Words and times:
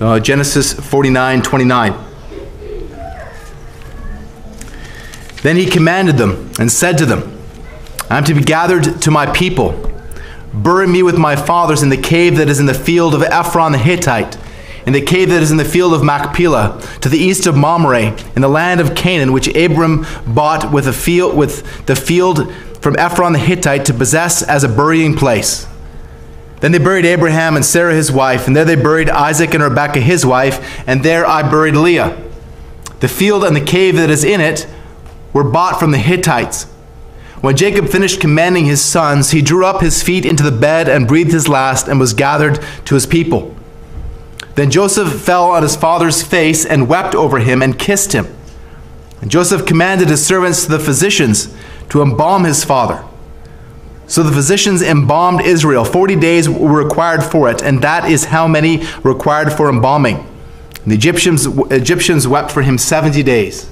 Uh, 0.00 0.18
Genesis 0.18 0.72
49 0.72 1.42
29. 1.42 2.04
Then 5.42 5.56
he 5.56 5.66
commanded 5.66 6.16
them 6.16 6.50
and 6.58 6.72
said 6.72 6.96
to 6.98 7.06
them, 7.06 7.38
I 8.08 8.18
am 8.18 8.24
to 8.24 8.34
be 8.34 8.42
gathered 8.42 9.02
to 9.02 9.10
my 9.10 9.26
people. 9.26 9.90
Bury 10.54 10.86
me 10.86 11.02
with 11.02 11.18
my 11.18 11.36
fathers 11.36 11.82
in 11.82 11.90
the 11.90 11.96
cave 11.96 12.36
that 12.38 12.48
is 12.48 12.60
in 12.60 12.66
the 12.66 12.74
field 12.74 13.14
of 13.14 13.22
Ephron 13.22 13.72
the 13.72 13.78
Hittite, 13.78 14.36
in 14.86 14.92
the 14.92 15.02
cave 15.02 15.28
that 15.28 15.42
is 15.42 15.50
in 15.50 15.58
the 15.58 15.64
field 15.64 15.92
of 15.92 16.02
Machpelah, 16.02 16.80
to 17.02 17.08
the 17.08 17.18
east 17.18 17.46
of 17.46 17.56
Mamre, 17.56 18.16
in 18.34 18.42
the 18.42 18.48
land 18.48 18.80
of 18.80 18.94
Canaan, 18.94 19.32
which 19.32 19.54
Abram 19.54 20.06
bought 20.26 20.72
with, 20.72 20.92
field, 20.96 21.36
with 21.36 21.86
the 21.86 21.94
field 21.94 22.52
from 22.80 22.96
Ephron 22.98 23.34
the 23.34 23.38
Hittite 23.38 23.84
to 23.84 23.94
possess 23.94 24.42
as 24.42 24.64
a 24.64 24.68
burying 24.68 25.14
place. 25.14 25.66
Then 26.60 26.72
they 26.72 26.78
buried 26.78 27.06
Abraham 27.06 27.56
and 27.56 27.64
Sarah 27.64 27.94
his 27.94 28.12
wife, 28.12 28.46
and 28.46 28.54
there 28.54 28.64
they 28.64 28.76
buried 28.76 29.08
Isaac 29.08 29.54
and 29.54 29.62
Rebekah 29.62 30.00
his 30.00 30.26
wife, 30.26 30.86
and 30.86 31.02
there 31.02 31.26
I 31.26 31.42
buried 31.48 31.74
Leah. 31.74 32.22
The 33.00 33.08
field 33.08 33.44
and 33.44 33.56
the 33.56 33.62
cave 33.62 33.96
that 33.96 34.10
is 34.10 34.24
in 34.24 34.40
it 34.40 34.66
were 35.32 35.44
bought 35.44 35.80
from 35.80 35.90
the 35.90 35.98
Hittites. 35.98 36.64
When 37.40 37.56
Jacob 37.56 37.88
finished 37.88 38.20
commanding 38.20 38.66
his 38.66 38.84
sons, 38.84 39.30
he 39.30 39.40
drew 39.40 39.64
up 39.64 39.80
his 39.80 40.02
feet 40.02 40.26
into 40.26 40.42
the 40.42 40.50
bed 40.50 40.88
and 40.90 41.08
breathed 41.08 41.32
his 41.32 41.48
last 41.48 41.88
and 41.88 41.98
was 41.98 42.12
gathered 42.12 42.62
to 42.84 42.94
his 42.94 43.06
people. 43.06 43.56
Then 44.56 44.70
Joseph 44.70 45.22
fell 45.22 45.50
on 45.50 45.62
his 45.62 45.76
father's 45.76 46.22
face 46.22 46.66
and 46.66 46.88
wept 46.88 47.14
over 47.14 47.38
him 47.38 47.62
and 47.62 47.78
kissed 47.78 48.12
him. 48.12 48.26
And 49.22 49.30
Joseph 49.30 49.64
commanded 49.64 50.08
his 50.08 50.26
servants 50.26 50.64
to 50.64 50.70
the 50.70 50.78
physicians 50.78 51.54
to 51.88 52.02
embalm 52.02 52.44
his 52.44 52.62
father. 52.64 53.02
So 54.10 54.24
the 54.24 54.32
physicians 54.32 54.82
embalmed 54.82 55.40
Israel. 55.42 55.84
Forty 55.84 56.16
days 56.16 56.48
were 56.48 56.82
required 56.82 57.22
for 57.22 57.48
it, 57.48 57.62
and 57.62 57.80
that 57.82 58.10
is 58.10 58.24
how 58.24 58.48
many 58.48 58.84
required 59.04 59.52
for 59.52 59.68
embalming. 59.68 60.26
The 60.84 60.94
Egyptians, 60.94 61.46
Egyptians 61.46 62.26
wept 62.26 62.50
for 62.50 62.62
him 62.62 62.76
70 62.76 63.22
days. 63.22 63.68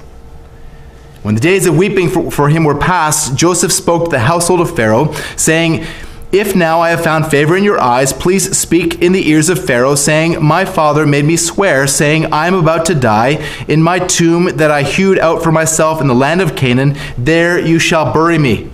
When 1.23 1.35
the 1.35 1.41
days 1.41 1.65
of 1.65 1.75
weeping 1.75 2.09
for, 2.09 2.31
for, 2.31 2.47
him 2.47 2.63
were 2.63 2.77
past, 2.77 3.35
Joseph 3.35 3.73
spoke 3.73 4.05
to 4.05 4.11
the 4.11 4.19
household 4.19 4.61
of 4.61 4.73
Pharaoh, 4.73 5.11
saying, 5.35 5.85
If 6.31 6.55
now 6.55 6.79
I 6.79 6.91
have 6.91 7.03
found 7.03 7.29
favor 7.29 7.57
in 7.57 7.65
your 7.65 7.81
eyes, 7.81 8.13
please 8.13 8.57
speak 8.57 9.01
in 9.01 9.11
the 9.11 9.27
ears 9.27 9.49
of 9.49 9.65
Pharaoh, 9.65 9.95
saying, 9.95 10.41
My 10.41 10.63
father 10.63 11.05
made 11.05 11.25
me 11.25 11.35
swear, 11.35 11.85
saying, 11.85 12.31
I 12.31 12.47
am 12.47 12.53
about 12.53 12.85
to 12.85 12.95
die. 12.95 13.45
In 13.67 13.83
my 13.83 13.99
tomb 13.99 14.45
that 14.55 14.71
I 14.71 14.83
hewed 14.83 15.19
out 15.19 15.43
for 15.43 15.51
myself 15.51 15.99
in 15.99 16.07
the 16.07 16.15
land 16.15 16.39
of 16.39 16.55
Canaan, 16.55 16.95
there 17.17 17.59
you 17.59 17.77
shall 17.77 18.13
bury 18.13 18.37
me. 18.37 18.69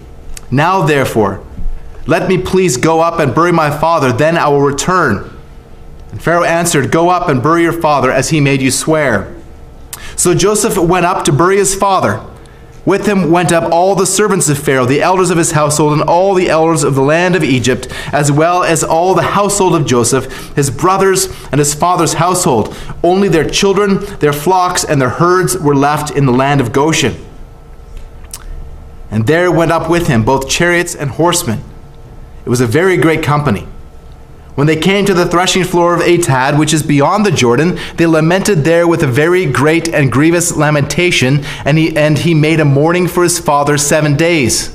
Now, 0.52 0.86
therefore, 0.86 1.44
let 2.08 2.30
me 2.30 2.38
please 2.38 2.78
go 2.78 3.02
up 3.02 3.20
and 3.20 3.34
bury 3.34 3.52
my 3.52 3.76
father, 3.76 4.12
then 4.12 4.38
I 4.38 4.48
will 4.50 4.62
return. 4.62 5.32
And 6.12 6.22
Pharaoh 6.22 6.44
answered, 6.44 6.92
Go 6.92 7.10
up 7.10 7.28
and 7.30 7.42
bury 7.42 7.64
your 7.64 7.82
father 7.82 8.12
as 8.12 8.30
he 8.30 8.40
made 8.40 8.62
you 8.62 8.72
swear. 8.72 9.36
So 10.16 10.36
Joseph 10.36 10.78
went 10.78 11.06
up 11.06 11.26
to 11.26 11.34
bury 11.34 11.58
his 11.58 11.76
father. 11.76 12.24
With 12.86 13.08
him 13.08 13.32
went 13.32 13.52
up 13.52 13.72
all 13.72 13.96
the 13.96 14.06
servants 14.06 14.48
of 14.48 14.60
Pharaoh, 14.60 14.86
the 14.86 15.02
elders 15.02 15.32
of 15.32 15.40
his 15.40 15.54
household, 15.54 15.94
and 15.94 16.04
all 16.04 16.36
the 16.36 16.50
elders 16.50 16.84
of 16.84 16.94
the 16.94 17.02
land 17.02 17.36
of 17.36 17.44
Egypt, 17.44 17.88
as 18.14 18.32
well 18.32 18.64
as 18.64 18.84
all 18.84 19.16
the 19.16 19.24
household 19.24 19.74
of 19.76 19.88
Joseph, 19.88 20.56
his 20.56 20.70
brothers, 20.70 21.28
and 21.52 21.58
his 21.58 21.74
father's 21.74 22.14
household. 22.14 22.78
Only 23.04 23.28
their 23.28 23.50
children, 23.50 24.06
their 24.20 24.34
flocks, 24.34 24.84
and 24.84 25.02
their 25.02 25.10
herds 25.10 25.58
were 25.58 25.76
left 25.76 26.12
in 26.12 26.28
the 26.28 26.32
land 26.32 26.62
of 26.62 26.72
Goshen. 26.72 27.16
And 29.10 29.26
there 29.26 29.52
went 29.52 29.72
up 29.72 29.90
with 29.90 30.08
him 30.08 30.24
both 30.24 30.48
chariots 30.48 30.94
and 30.94 31.10
horsemen. 31.10 31.64
It 32.46 32.50
was 32.50 32.62
a 32.62 32.68
very 32.68 32.98
great 32.98 33.24
company. 33.24 33.68
When 34.56 34.68
they 34.68 34.78
came 34.78 35.06
to 35.06 35.14
the 35.14 35.26
threshing 35.26 35.66
floor 35.66 35.94
of 35.96 36.02
Atad, 36.02 36.58
which 36.58 36.74
is 36.74 36.82
beyond 36.82 37.26
the 37.26 37.32
Jordan, 37.32 37.78
they 37.98 38.06
lamented 38.06 38.64
there 38.64 38.88
with 38.88 39.04
a 39.04 39.08
very 39.08 39.46
great 39.46 39.90
and 39.90 40.12
grievous 40.12 40.56
lamentation, 40.56 41.44
and 41.66 41.78
he, 41.78 41.96
and 41.98 42.20
he 42.20 42.34
made 42.34 42.62
a 42.62 42.66
mourning 42.66 43.08
for 43.08 43.24
his 43.24 43.38
father 43.38 43.78
seven 43.78 44.16
days. 44.16 44.74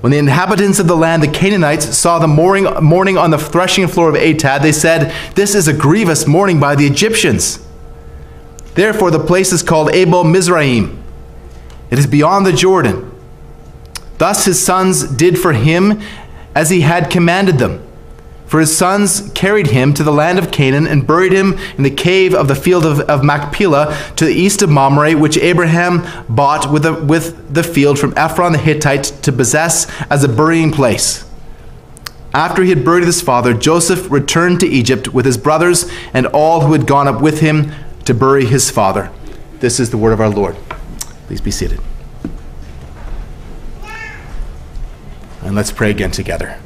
When 0.00 0.12
the 0.12 0.18
inhabitants 0.18 0.78
of 0.78 0.86
the 0.86 0.96
land, 0.96 1.22
the 1.22 1.28
Canaanites, 1.28 1.96
saw 1.96 2.18
the 2.18 2.26
mourning, 2.26 2.64
mourning 2.82 3.18
on 3.18 3.30
the 3.30 3.38
threshing 3.38 3.86
floor 3.86 4.10
of 4.10 4.14
Atad, 4.14 4.62
they 4.62 4.72
said, 4.72 5.12
This 5.34 5.54
is 5.54 5.68
a 5.68 5.74
grievous 5.74 6.26
mourning 6.26 6.58
by 6.58 6.74
the 6.74 6.86
Egyptians. 6.86 7.66
Therefore, 8.74 9.10
the 9.10 9.24
place 9.24 9.52
is 9.52 9.62
called 9.62 9.90
Abel 9.94 10.24
Mizraim. 10.24 11.02
It 11.90 11.98
is 11.98 12.06
beyond 12.06 12.46
the 12.46 12.52
Jordan. 12.52 13.10
Thus 14.18 14.44
his 14.44 14.62
sons 14.62 15.04
did 15.04 15.38
for 15.38 15.52
him 15.52 16.00
as 16.54 16.70
he 16.70 16.82
had 16.82 17.10
commanded 17.10 17.58
them. 17.58 17.84
For 18.46 18.60
his 18.60 18.76
sons 18.76 19.30
carried 19.34 19.68
him 19.68 19.94
to 19.94 20.04
the 20.04 20.12
land 20.12 20.38
of 20.38 20.52
Canaan 20.52 20.86
and 20.86 21.06
buried 21.06 21.32
him 21.32 21.58
in 21.76 21.82
the 21.82 21.90
cave 21.90 22.34
of 22.34 22.46
the 22.46 22.54
field 22.54 22.84
of, 22.86 23.00
of 23.00 23.24
Machpelah 23.24 23.96
to 24.16 24.24
the 24.24 24.34
east 24.34 24.62
of 24.62 24.70
Mamre, 24.70 25.16
which 25.16 25.36
Abraham 25.38 26.06
bought 26.28 26.70
with, 26.70 26.82
the 26.82 26.94
with 26.94 27.52
the 27.52 27.62
field 27.62 27.98
from 27.98 28.12
Ephron 28.16 28.52
the 28.52 28.58
Hittite 28.58 29.04
to 29.22 29.32
possess 29.32 29.90
as 30.10 30.22
a 30.22 30.28
burying 30.28 30.70
place. 30.70 31.28
After 32.32 32.62
he 32.62 32.70
had 32.70 32.84
buried 32.84 33.04
his 33.04 33.22
father, 33.22 33.54
Joseph 33.54 34.10
returned 34.10 34.60
to 34.60 34.66
Egypt 34.66 35.14
with 35.14 35.24
his 35.24 35.38
brothers 35.38 35.90
and 36.12 36.26
all 36.26 36.62
who 36.62 36.72
had 36.72 36.86
gone 36.86 37.08
up 37.08 37.22
with 37.22 37.40
him 37.40 37.72
to 38.04 38.12
bury 38.12 38.44
his 38.44 38.70
father. 38.70 39.10
This 39.60 39.80
is 39.80 39.90
the 39.90 39.98
word 39.98 40.12
of 40.12 40.20
our 40.20 40.28
Lord. 40.28 40.56
Please 41.26 41.40
be 41.40 41.50
seated. 41.50 41.80
And 45.44 45.54
let's 45.54 45.70
pray 45.70 45.90
again 45.90 46.10
together. 46.10 46.58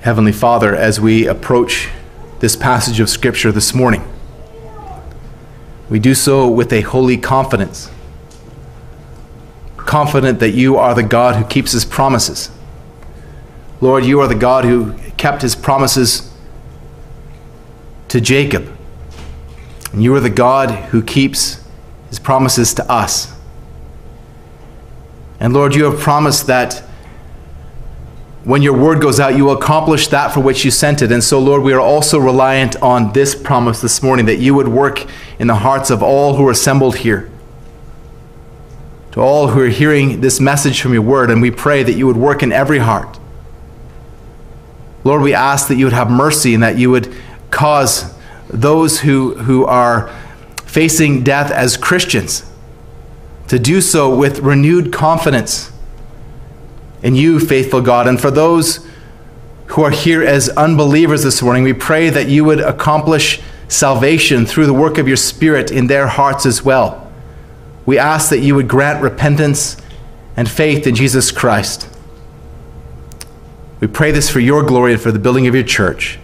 Heavenly 0.00 0.32
Father, 0.32 0.74
as 0.74 0.98
we 0.98 1.26
approach 1.26 1.90
this 2.40 2.56
passage 2.56 2.98
of 2.98 3.10
Scripture 3.10 3.52
this 3.52 3.74
morning, 3.74 4.02
we 5.90 5.98
do 5.98 6.14
so 6.14 6.48
with 6.48 6.72
a 6.72 6.80
holy 6.80 7.18
confidence. 7.18 7.90
Confident 9.76 10.40
that 10.40 10.52
you 10.52 10.78
are 10.78 10.94
the 10.94 11.02
God 11.02 11.36
who 11.36 11.44
keeps 11.44 11.72
his 11.72 11.84
promises. 11.84 12.50
Lord, 13.82 14.06
you 14.06 14.18
are 14.20 14.28
the 14.28 14.34
God 14.34 14.64
who 14.64 14.94
kept 15.18 15.42
his 15.42 15.54
promises 15.54 16.32
to 18.08 18.18
Jacob. 18.18 18.74
And 19.92 20.02
you 20.02 20.14
are 20.14 20.20
the 20.20 20.30
God 20.30 20.70
who 20.70 21.02
keeps 21.02 21.65
his 22.16 22.24
promises 22.24 22.72
to 22.72 22.90
us. 22.90 23.30
And 25.38 25.52
Lord, 25.52 25.74
you 25.74 25.84
have 25.84 26.00
promised 26.00 26.46
that 26.46 26.82
when 28.44 28.62
your 28.62 28.78
word 28.78 29.02
goes 29.02 29.20
out, 29.20 29.36
you 29.36 29.44
will 29.44 29.58
accomplish 29.58 30.08
that 30.08 30.32
for 30.32 30.40
which 30.40 30.64
you 30.64 30.70
sent 30.70 31.02
it. 31.02 31.12
And 31.12 31.22
so, 31.22 31.38
Lord, 31.38 31.62
we 31.62 31.74
are 31.74 31.80
also 31.80 32.18
reliant 32.18 32.76
on 32.80 33.12
this 33.12 33.34
promise 33.34 33.82
this 33.82 34.02
morning 34.02 34.26
that 34.26 34.36
you 34.36 34.54
would 34.54 34.68
work 34.68 35.04
in 35.38 35.46
the 35.46 35.56
hearts 35.56 35.90
of 35.90 36.02
all 36.02 36.36
who 36.36 36.48
are 36.48 36.52
assembled 36.52 36.96
here. 36.98 37.28
To 39.12 39.20
all 39.20 39.48
who 39.48 39.60
are 39.60 39.68
hearing 39.68 40.20
this 40.22 40.40
message 40.40 40.80
from 40.80 40.94
your 40.94 41.02
word, 41.02 41.30
and 41.30 41.42
we 41.42 41.50
pray 41.50 41.82
that 41.82 41.94
you 41.94 42.06
would 42.06 42.16
work 42.16 42.42
in 42.42 42.50
every 42.50 42.78
heart. 42.78 43.18
Lord, 45.04 45.22
we 45.22 45.34
ask 45.34 45.68
that 45.68 45.76
you 45.76 45.84
would 45.84 45.92
have 45.92 46.10
mercy 46.10 46.54
and 46.54 46.62
that 46.62 46.78
you 46.78 46.90
would 46.90 47.14
cause 47.50 48.14
those 48.48 49.00
who, 49.00 49.34
who 49.34 49.66
are 49.66 50.10
facing 50.76 51.22
death 51.24 51.50
as 51.50 51.74
Christians 51.74 52.44
to 53.48 53.58
do 53.58 53.80
so 53.80 54.14
with 54.14 54.40
renewed 54.40 54.92
confidence 54.92 55.72
in 57.02 57.14
you, 57.14 57.40
faithful 57.40 57.80
God. 57.80 58.06
And 58.06 58.20
for 58.20 58.30
those 58.30 58.86
who 59.68 59.82
are 59.84 59.90
here 59.90 60.22
as 60.22 60.50
unbelievers 60.50 61.22
this 61.22 61.40
morning, 61.40 61.64
we 61.64 61.72
pray 61.72 62.10
that 62.10 62.28
you 62.28 62.44
would 62.44 62.60
accomplish 62.60 63.40
salvation 63.68 64.44
through 64.44 64.66
the 64.66 64.74
work 64.74 64.98
of 64.98 65.08
your 65.08 65.16
Spirit 65.16 65.70
in 65.70 65.86
their 65.86 66.08
hearts 66.08 66.44
as 66.44 66.62
well. 66.62 67.10
We 67.86 67.96
ask 67.96 68.28
that 68.28 68.40
you 68.40 68.54
would 68.54 68.68
grant 68.68 69.02
repentance 69.02 69.78
and 70.36 70.46
faith 70.46 70.86
in 70.86 70.94
Jesus 70.94 71.32
Christ. 71.32 71.88
We 73.80 73.86
pray 73.86 74.10
this 74.10 74.28
for 74.28 74.40
your 74.40 74.62
glory 74.62 74.92
and 74.92 75.00
for 75.00 75.10
the 75.10 75.18
building 75.18 75.46
of 75.46 75.54
your 75.54 75.64
church. 75.64 76.18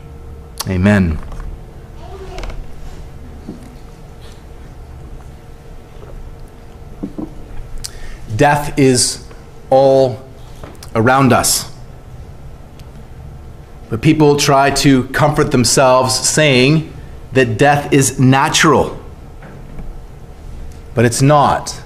Amen. 0.68 1.18
Death 8.36 8.78
is 8.78 9.26
all 9.70 10.22
around 10.94 11.32
us. 11.32 11.72
But 13.88 14.00
people 14.00 14.36
try 14.36 14.70
to 14.70 15.04
comfort 15.08 15.50
themselves 15.50 16.14
saying 16.18 16.92
that 17.32 17.58
death 17.58 17.92
is 17.92 18.18
natural. 18.18 19.02
But 20.94 21.04
it's 21.04 21.22
not. 21.22 21.82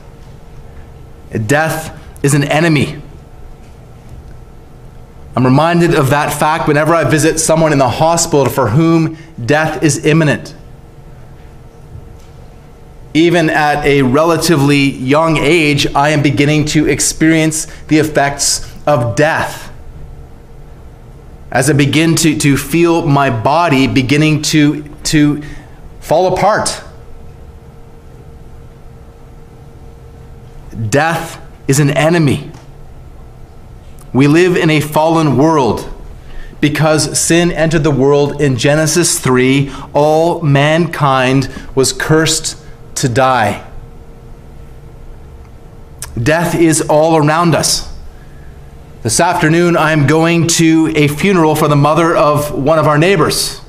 Death 1.46 2.00
is 2.22 2.34
an 2.34 2.44
enemy. 2.44 3.02
I'm 5.36 5.44
reminded 5.44 5.94
of 5.94 6.10
that 6.10 6.32
fact 6.32 6.66
whenever 6.66 6.94
I 6.94 7.04
visit 7.04 7.38
someone 7.38 7.70
in 7.70 7.78
the 7.78 7.88
hospital 7.88 8.46
for 8.46 8.68
whom 8.68 9.18
death 9.44 9.82
is 9.82 10.06
imminent. 10.06 10.55
Even 13.16 13.48
at 13.48 13.82
a 13.86 14.02
relatively 14.02 14.90
young 14.90 15.38
age, 15.38 15.86
I 15.94 16.10
am 16.10 16.22
beginning 16.22 16.66
to 16.66 16.86
experience 16.86 17.66
the 17.88 17.96
effects 17.96 18.70
of 18.86 19.16
death. 19.16 19.72
as 21.50 21.70
I 21.70 21.72
begin 21.72 22.14
to, 22.16 22.36
to 22.36 22.58
feel 22.58 23.06
my 23.06 23.30
body 23.30 23.86
beginning 23.86 24.42
to, 24.52 24.82
to 25.04 25.42
fall 26.00 26.34
apart. 26.34 26.82
Death 30.90 31.40
is 31.66 31.80
an 31.80 31.88
enemy. 31.88 32.50
We 34.12 34.28
live 34.28 34.58
in 34.58 34.68
a 34.68 34.80
fallen 34.80 35.38
world 35.38 35.90
because 36.60 37.18
sin 37.18 37.50
entered 37.50 37.82
the 37.82 37.90
world 37.90 38.42
in 38.42 38.58
Genesis 38.58 39.18
3. 39.18 39.72
All 39.94 40.42
mankind 40.42 41.48
was 41.74 41.94
cursed 41.94 42.62
to 42.96 43.08
die. 43.08 43.66
Death 46.20 46.54
is 46.54 46.80
all 46.82 47.16
around 47.16 47.54
us. 47.54 47.92
This 49.02 49.20
afternoon, 49.20 49.76
I'm 49.76 50.06
going 50.06 50.48
to 50.48 50.92
a 50.96 51.06
funeral 51.06 51.54
for 51.54 51.68
the 51.68 51.76
mother 51.76 52.16
of 52.16 52.52
one 52.52 52.78
of 52.78 52.86
our 52.86 52.98
neighbors. 52.98 53.60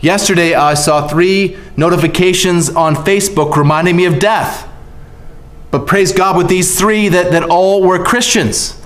Yesterday, 0.00 0.54
I 0.54 0.74
saw 0.74 1.08
three 1.08 1.56
notifications 1.76 2.68
on 2.68 2.94
Facebook 2.94 3.56
reminding 3.56 3.96
me 3.96 4.04
of 4.04 4.18
death. 4.18 4.68
But 5.70 5.86
praise 5.86 6.12
God 6.12 6.36
with 6.36 6.48
these 6.48 6.78
three 6.78 7.08
that, 7.08 7.32
that 7.32 7.44
all 7.44 7.82
were 7.82 8.04
Christians. 8.04 8.80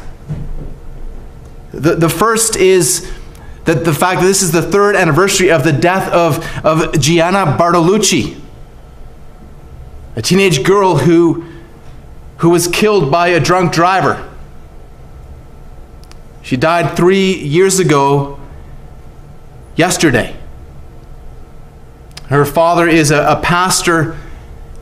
The, 1.73 1.95
the 1.95 2.09
first 2.09 2.57
is 2.57 3.11
that 3.65 3.85
the 3.85 3.93
fact 3.93 4.21
that 4.21 4.27
this 4.27 4.43
is 4.43 4.53
the 4.53 4.63
third 4.63 4.97
anniversary 4.97 5.51
of 5.51 5.63
the 5.63 5.73
death 5.73 6.11
of, 6.13 6.39
of 6.65 6.99
Gianna 6.99 7.57
Bartolucci, 7.59 8.41
a 10.21 10.23
teenage 10.23 10.65
girl 10.65 10.99
who, 10.99 11.47
who 12.37 12.51
was 12.51 12.69
killed 12.69 13.11
by 13.11 13.29
a 13.29 13.41
drunk 13.41 13.73
driver. 13.73 14.31
She 16.43 16.59
died 16.59 16.95
three 16.95 17.37
years 17.37 17.79
ago 17.79 18.39
yesterday. 19.77 20.37
Her 22.27 22.45
father 22.45 22.87
is 22.87 23.11
a, 23.11 23.29
a 23.29 23.41
pastor 23.41 24.19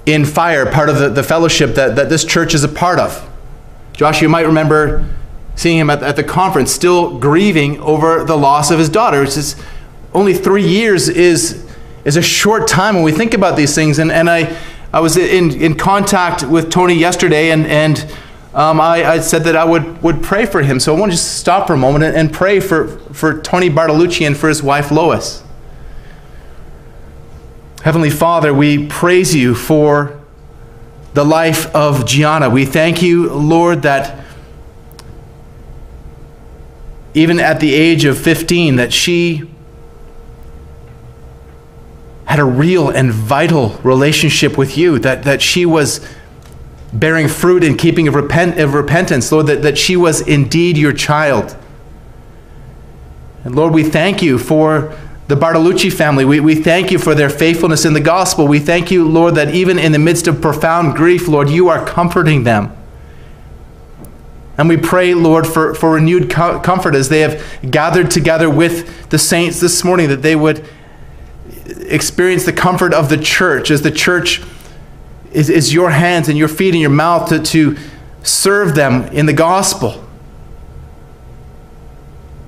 in 0.06 0.25
fire, 0.25 0.67
part 0.73 0.88
of 0.88 0.99
the, 0.99 1.08
the 1.08 1.23
fellowship 1.23 1.76
that, 1.76 1.94
that 1.94 2.08
this 2.08 2.25
church 2.25 2.52
is 2.52 2.64
a 2.64 2.69
part 2.69 2.99
of. 2.99 3.25
Josh, 3.93 4.20
you 4.20 4.29
might 4.29 4.46
remember 4.46 5.08
seeing 5.55 5.79
him 5.79 5.88
at, 5.88 6.02
at 6.02 6.17
the 6.17 6.25
conference, 6.25 6.73
still 6.73 7.17
grieving 7.20 7.81
over 7.81 8.25
the 8.25 8.37
loss 8.37 8.73
of 8.73 8.81
his 8.81 8.88
daughter. 8.88 9.23
It's 9.23 9.37
just, 9.37 9.62
only 10.12 10.34
three 10.34 10.67
years 10.67 11.08
is, 11.08 11.64
is 12.05 12.17
a 12.17 12.23
short 12.23 12.67
time 12.67 12.96
when 12.96 13.05
we 13.05 13.12
think 13.12 13.34
about 13.34 13.56
these 13.56 13.73
things. 13.76 14.00
And, 14.00 14.11
and 14.11 14.29
I, 14.29 14.58
I 14.93 15.00
was 15.00 15.17
in, 15.17 15.50
in 15.61 15.76
contact 15.76 16.43
with 16.43 16.70
Tony 16.70 16.94
yesterday, 16.94 17.50
and, 17.50 17.67
and 17.67 18.11
um, 18.55 18.81
I, 18.81 19.05
I, 19.05 19.19
said 19.20 19.44
that 19.44 19.55
I 19.55 19.64
would, 19.64 20.02
would 20.02 20.23
pray 20.23 20.46
for 20.46 20.62
him. 20.62 20.81
So 20.81 20.96
I 20.96 20.99
want 20.99 21.12
to 21.12 21.17
just 21.17 21.38
stop 21.38 21.67
for 21.67 21.75
a 21.75 21.76
moment 21.76 22.05
and, 22.05 22.17
and 22.17 22.32
pray 22.32 22.58
for, 22.58 22.88
for 23.12 23.40
Tony 23.43 23.69
Bartolucci 23.69 24.26
and 24.26 24.35
for 24.35 24.49
his 24.49 24.62
wife 24.62 24.90
Lois. 24.90 25.44
Heavenly 27.82 28.11
Father, 28.11 28.55
we 28.55 28.87
praise 28.87 29.35
you 29.35 29.55
for 29.55 30.19
the 31.12 31.25
life 31.25 31.75
of 31.75 32.06
Gianna. 32.06 32.49
We 32.49 32.64
thank 32.64 33.02
you, 33.02 33.31
Lord, 33.31 33.82
that 33.82 34.25
even 37.12 37.41
at 37.41 37.61
the 37.61 37.75
age 37.75 38.05
of 38.05 38.19
15, 38.19 38.76
that 38.76 38.93
she 38.93 39.50
had 42.28 42.38
a 42.38 42.44
real 42.44 42.90
and 42.90 43.10
vital 43.10 43.70
relationship 43.82 44.58
with 44.58 44.76
you, 44.76 44.98
that, 44.98 45.22
that 45.22 45.40
she 45.40 45.64
was 45.64 46.06
bearing 46.92 47.26
fruit 47.26 47.64
in 47.64 47.75
keeping 47.75 48.06
of, 48.06 48.14
repent, 48.14 48.60
of 48.60 48.75
repentance, 48.75 49.32
Lord, 49.32 49.46
that, 49.46 49.62
that 49.62 49.78
she 49.78 49.96
was 49.96 50.20
indeed 50.20 50.76
your 50.76 50.92
child. 50.92 51.56
And 53.44 53.56
Lord, 53.56 53.72
we 53.72 53.82
thank 53.82 54.20
you 54.20 54.38
for 54.38 54.94
the 55.28 55.36
Bartolucci 55.36 55.90
family. 55.90 56.26
We, 56.26 56.38
we 56.40 56.54
thank 56.54 56.90
you 56.90 56.98
for 56.98 57.14
their 57.14 57.30
faithfulness 57.30 57.86
in 57.86 57.94
the 57.94 58.00
gospel. 58.00 58.46
We 58.46 58.58
thank 58.58 58.90
you, 58.90 59.08
Lord, 59.08 59.34
that 59.36 59.54
even 59.54 59.78
in 59.78 59.92
the 59.92 59.98
midst 59.98 60.28
of 60.28 60.42
profound 60.42 60.96
grief, 60.96 61.28
Lord, 61.28 61.48
you 61.48 61.69
are 61.69 61.82
comforting 61.82 62.44
them. 62.44 62.76
And 64.58 64.69
we 64.69 64.76
pray, 64.76 65.14
Lord, 65.14 65.46
for, 65.46 65.74
for 65.74 65.92
renewed 65.92 66.28
co- 66.28 66.60
comfort 66.60 66.94
as 66.94 67.08
they 67.08 67.20
have 67.20 67.42
gathered 67.70 68.10
together 68.10 68.50
with 68.50 69.08
the 69.08 69.19
saints 69.19 69.60
this 69.60 69.82
morning, 69.82 70.08
that 70.10 70.20
they 70.20 70.36
would 70.36 70.69
experience 71.88 72.44
the 72.44 72.52
comfort 72.52 72.94
of 72.94 73.08
the 73.08 73.19
church 73.19 73.70
as 73.70 73.82
the 73.82 73.90
church 73.90 74.43
is, 75.32 75.50
is 75.50 75.73
your 75.73 75.90
hands 75.90 76.29
and 76.29 76.38
your 76.38 76.49
feet 76.49 76.75
and 76.75 76.81
your 76.81 76.90
mouth 76.90 77.29
to, 77.29 77.40
to 77.40 77.76
serve 78.23 78.75
them 78.75 79.05
in 79.06 79.26
the 79.26 79.32
gospel. 79.32 80.05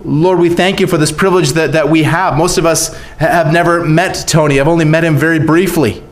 Lord, 0.02 0.38
we 0.38 0.48
thank 0.48 0.80
you 0.80 0.86
for 0.86 0.96
this 0.96 1.12
privilege 1.12 1.50
that, 1.50 1.72
that 1.72 1.90
we 1.90 2.04
have. 2.04 2.36
Most 2.36 2.56
of 2.56 2.64
us 2.64 2.96
have 3.18 3.52
never 3.52 3.84
met 3.84 4.24
Tony, 4.26 4.60
I've 4.60 4.68
only 4.68 4.84
met 4.86 5.04
him 5.04 5.16
very 5.16 5.38
briefly. 5.38 6.02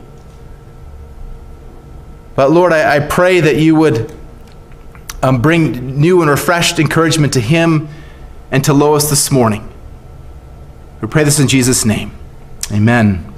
But 2.35 2.51
Lord, 2.51 2.71
I, 2.71 2.97
I 2.97 2.99
pray 2.99 3.41
that 3.41 3.57
you 3.57 3.75
would 3.75 4.13
um, 5.21 5.41
bring 5.41 5.99
new 5.99 6.21
and 6.21 6.29
refreshed 6.29 6.79
encouragement 6.79 7.33
to 7.33 7.41
him 7.41 7.89
and 8.51 8.63
to 8.63 8.73
Lois 8.73 9.09
this 9.09 9.31
morning. 9.31 9.69
We 11.01 11.07
pray 11.07 11.23
this 11.23 11.39
in 11.39 11.47
Jesus' 11.47 11.83
name. 11.83 12.18
Amen. 12.71 13.33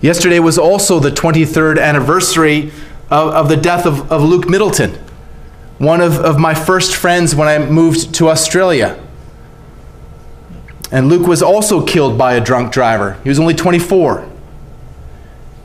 Yesterday 0.00 0.38
was 0.38 0.58
also 0.58 0.98
the 0.98 1.10
23rd 1.10 1.80
anniversary 1.80 2.70
of, 3.10 3.28
of 3.28 3.48
the 3.48 3.56
death 3.56 3.86
of, 3.86 4.10
of 4.10 4.22
Luke 4.22 4.48
Middleton, 4.48 4.92
one 5.78 6.00
of, 6.00 6.18
of 6.18 6.38
my 6.38 6.54
first 6.54 6.94
friends 6.94 7.34
when 7.34 7.48
I 7.48 7.58
moved 7.58 8.14
to 8.16 8.28
Australia. 8.28 9.00
And 10.90 11.08
Luke 11.08 11.26
was 11.26 11.42
also 11.42 11.84
killed 11.84 12.16
by 12.16 12.34
a 12.34 12.40
drunk 12.40 12.72
driver. 12.72 13.18
He 13.22 13.28
was 13.28 13.40
only 13.40 13.54
24. 13.54 14.30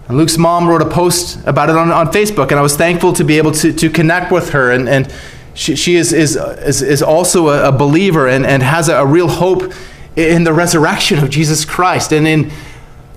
And 0.08 0.18
Luke's 0.18 0.40
mom 0.40 0.68
wrote 0.68 0.82
a 0.82 0.90
post 0.90 1.46
about 1.46 1.70
it 1.70 1.76
on, 1.76 1.92
on 1.92 2.08
Facebook, 2.08 2.50
and 2.50 2.58
I 2.58 2.62
was 2.62 2.76
thankful 2.76 3.14
to 3.14 3.24
be 3.24 3.38
able 3.38 3.52
to, 3.52 3.72
to 3.72 3.90
connect 3.92 4.32
with 4.32 4.52
her. 4.52 4.72
And, 4.72 4.90
and 4.90 5.14
she, 5.54 5.76
she 5.76 5.96
is, 5.96 6.14
is, 6.14 6.36
is, 6.36 6.82
is 6.82 7.04
also 7.04 7.50
a, 7.50 7.70
a 7.70 7.72
believer 7.72 8.28
and, 8.28 8.46
and 8.46 8.64
has 8.64 8.90
a, 8.90 8.96
a, 8.96 9.06
real 9.06 9.28
hope 9.28 9.72
in 10.16 10.44
the 10.44 10.54
resurrection 10.54 11.20
of 11.20 11.30
Jesus 11.30 11.66
Christ 11.66 12.12
and 12.12 12.28
in, 12.28 12.52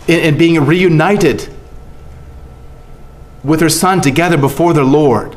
in, 0.06 0.20
in 0.20 0.38
being 0.38 0.64
reunited 0.64 1.48
with 3.42 3.60
her 3.60 3.68
son 3.68 4.00
together 4.00 4.36
before 4.36 4.72
the 4.72 4.84
Lord. 4.84 5.36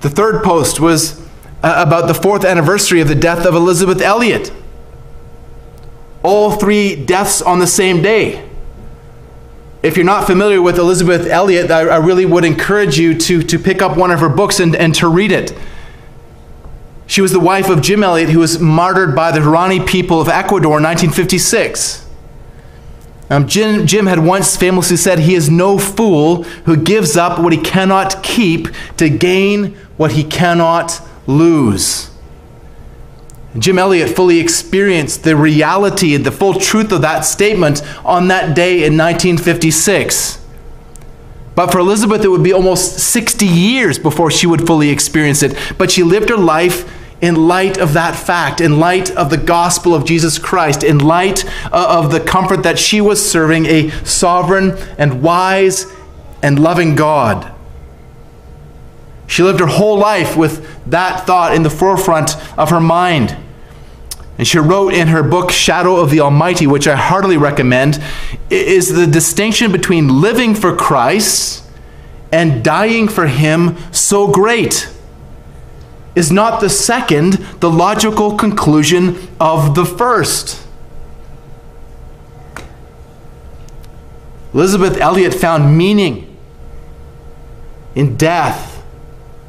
The 0.00 0.10
third 0.10 0.44
post 0.44 0.80
was 0.80 1.20
uh, 1.62 1.82
about 1.86 2.08
the 2.08 2.14
fourth 2.14 2.44
anniversary 2.44 3.00
of 3.00 3.08
the 3.08 3.14
death 3.14 3.46
of 3.46 3.54
Elisabeth 3.54 4.02
Elliot. 4.02 4.52
All 6.22 6.52
three 6.52 6.94
deaths 6.94 7.40
on 7.40 7.58
the 7.58 7.66
same 7.66 8.02
day. 8.02 8.46
If 9.82 9.96
you're 9.96 10.06
not 10.06 10.26
familiar 10.26 10.60
with 10.60 10.78
Elisabeth 10.78 11.26
Elliot, 11.26 11.70
I, 11.70 11.80
I, 11.80 11.96
really 11.96 12.24
would 12.24 12.44
encourage 12.44 12.98
you 12.98 13.18
to, 13.18 13.42
to 13.42 13.58
pick 13.58 13.82
up 13.82 13.98
one 13.98 14.10
of 14.10 14.20
her 14.20 14.30
books 14.30 14.60
and, 14.60 14.74
and 14.74 14.94
to 14.96 15.08
read 15.08 15.30
it. 15.30 15.54
She 17.14 17.20
was 17.20 17.30
the 17.30 17.38
wife 17.38 17.68
of 17.68 17.80
Jim 17.80 18.02
Elliot, 18.02 18.30
who 18.30 18.40
was 18.40 18.58
martyred 18.58 19.14
by 19.14 19.30
the 19.30 19.38
Huaorani 19.38 19.86
people 19.86 20.20
of 20.20 20.28
Ecuador 20.28 20.78
in 20.78 20.82
1956. 20.82 22.04
Um, 23.30 23.46
Jim, 23.46 23.86
Jim 23.86 24.06
had 24.06 24.18
once 24.18 24.56
famously 24.56 24.96
said, 24.96 25.20
He 25.20 25.36
is 25.36 25.48
no 25.48 25.78
fool 25.78 26.42
who 26.64 26.76
gives 26.76 27.16
up 27.16 27.38
what 27.38 27.52
he 27.52 27.60
cannot 27.60 28.24
keep 28.24 28.66
to 28.96 29.08
gain 29.08 29.76
what 29.96 30.10
he 30.10 30.24
cannot 30.24 31.00
lose. 31.28 32.10
Jim 33.60 33.78
Elliot 33.78 34.10
fully 34.10 34.40
experienced 34.40 35.22
the 35.22 35.36
reality 35.36 36.16
and 36.16 36.26
the 36.26 36.32
full 36.32 36.54
truth 36.54 36.90
of 36.90 37.02
that 37.02 37.20
statement 37.20 37.80
on 38.04 38.26
that 38.26 38.56
day 38.56 38.84
in 38.84 38.96
1956. 38.96 40.44
But 41.54 41.70
for 41.70 41.78
Elisabeth, 41.78 42.24
it 42.24 42.28
would 42.28 42.42
be 42.42 42.52
almost 42.52 42.98
60 42.98 43.46
years 43.46 44.00
before 44.00 44.32
she 44.32 44.48
would 44.48 44.66
fully 44.66 44.90
experience 44.90 45.44
it. 45.44 45.56
But 45.78 45.92
she 45.92 46.02
lived 46.02 46.28
her 46.28 46.36
life 46.36 46.90
in 47.24 47.48
light 47.48 47.78
of 47.78 47.94
that 47.94 48.14
fact, 48.14 48.60
in 48.60 48.78
light 48.78 49.10
of 49.12 49.30
the 49.30 49.38
gospel 49.38 49.94
of 49.94 50.04
Jesus 50.04 50.38
Christ, 50.38 50.84
in 50.84 50.98
light 50.98 51.44
uh, 51.72 52.02
of 52.02 52.12
the 52.12 52.20
comfort 52.20 52.64
that 52.64 52.78
she 52.78 53.00
was 53.00 53.26
serving 53.28 53.64
a 53.64 53.88
sovereign 54.04 54.76
and 54.98 55.22
wise 55.22 55.86
and 56.42 56.58
loving 56.58 56.94
God. 56.94 57.50
She 59.26 59.42
lived 59.42 59.60
her 59.60 59.66
whole 59.66 59.96
life 59.96 60.36
with 60.36 60.68
that 60.90 61.26
thought 61.26 61.54
in 61.54 61.62
the 61.62 61.70
forefront 61.70 62.36
of 62.58 62.68
her 62.68 62.80
mind. 62.80 63.34
And 64.36 64.46
she 64.46 64.58
wrote 64.58 64.92
in 64.92 65.08
her 65.08 65.22
book, 65.22 65.50
Shadow 65.50 65.96
of 65.96 66.10
the 66.10 66.20
Almighty, 66.20 66.66
which 66.66 66.86
I 66.86 66.94
heartily 66.94 67.38
recommend, 67.38 68.02
is 68.50 68.94
the 68.94 69.06
distinction 69.06 69.72
between 69.72 70.20
living 70.20 70.54
for 70.54 70.76
Christ 70.76 71.64
and 72.30 72.62
dying 72.62 73.08
for 73.08 73.28
Him 73.28 73.78
so 73.92 74.30
great? 74.30 74.90
Is 76.14 76.30
not 76.30 76.60
the 76.60 76.70
second 76.70 77.32
the 77.60 77.70
logical 77.70 78.36
conclusion 78.36 79.28
of 79.40 79.74
the 79.74 79.84
first? 79.84 80.64
Elisabeth 84.52 84.98
Elliot 84.98 85.34
found 85.34 85.76
meaning 85.76 86.36
in 87.96 88.16
death 88.16 88.74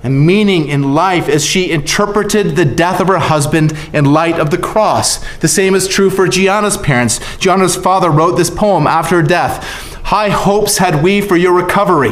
and 0.02 0.26
meaning 0.26 0.68
in 0.68 0.94
life 0.94 1.28
as 1.28 1.46
she 1.46 1.72
interpreted 1.72 2.56
the 2.56 2.66
death 2.66 3.00
of 3.00 3.08
her 3.08 3.18
husband 3.18 3.74
in 3.94 4.06
light 4.06 4.40
of 4.40 4.52
the 4.52 4.58
cross. 4.58 5.18
The 5.38 5.48
same 5.48 5.74
is 5.74 5.88
true 5.88 6.10
for 6.10 6.28
Gianna's 6.28 6.78
parents. 6.78 7.20
Gianna's 7.38 7.76
father 7.76 8.10
wrote 8.10 8.36
this 8.36 8.50
poem 8.50 8.86
after 8.88 9.18
her 9.18 9.28
death 9.28 9.64
High 10.06 10.30
hopes 10.30 10.78
had 10.78 11.02
we 11.02 11.22
for 11.22 11.36
your 11.36 11.54
recovery, 11.54 12.12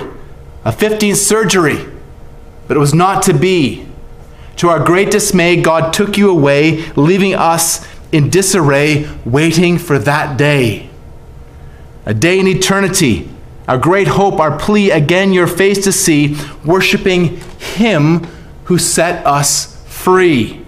a 0.66 0.72
15th 0.72 1.18
surgery, 1.18 1.86
but 2.68 2.76
it 2.76 2.80
was 2.80 2.96
not 2.96 3.22
to 3.24 3.34
be. 3.36 3.86
To 4.58 4.70
our 4.70 4.84
great 4.84 5.12
dismay, 5.12 5.62
God 5.62 5.94
took 5.94 6.18
you 6.18 6.30
away, 6.30 6.86
leaving 6.96 7.34
us 7.34 7.88
in 8.12 8.30
disarray, 8.30 9.10
waiting 9.26 9.78
for 9.78 9.98
that 10.00 10.38
day. 10.38 10.90
A 12.06 12.14
day 12.14 12.40
in 12.40 12.48
eternity, 12.48 13.30
our 13.68 13.78
great 13.78 14.08
hope, 14.08 14.40
our 14.40 14.58
plea, 14.58 14.92
again 14.92 15.34
your 15.34 15.48
face 15.48 15.84
to 15.86 15.92
see, 15.92 16.38
worshiping 16.64 17.38
Him 17.60 18.26
who 18.66 18.78
set 18.78 19.26
us 19.26 19.84
free. 19.88 20.64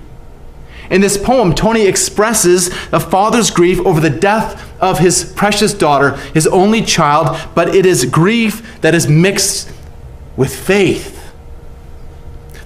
In 0.90 1.02
this 1.02 1.18
poem, 1.18 1.54
Tony 1.54 1.88
expresses 1.88 2.68
a 2.92 3.00
father's 3.00 3.50
grief 3.50 3.80
over 3.86 4.00
the 4.00 4.10
death 4.10 4.62
of 4.82 5.00
his 5.00 5.34
precious 5.36 5.74
daughter, 5.74 6.16
his 6.34 6.46
only 6.48 6.82
child, 6.82 7.38
but 7.56 7.74
it 7.74 7.86
is 7.86 8.06
grief 8.06 8.80
that 8.82 8.94
is 8.94 9.08
mixed 9.08 9.72
with 10.38 10.56
faith. 10.56 11.15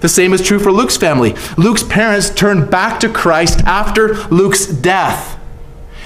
The 0.00 0.08
same 0.08 0.32
is 0.32 0.46
true 0.46 0.58
for 0.58 0.72
Luke's 0.72 0.96
family. 0.96 1.34
Luke's 1.56 1.82
parents 1.82 2.30
turned 2.30 2.70
back 2.70 3.00
to 3.00 3.08
Christ 3.08 3.60
after 3.64 4.14
Luke's 4.28 4.66
death. 4.66 5.38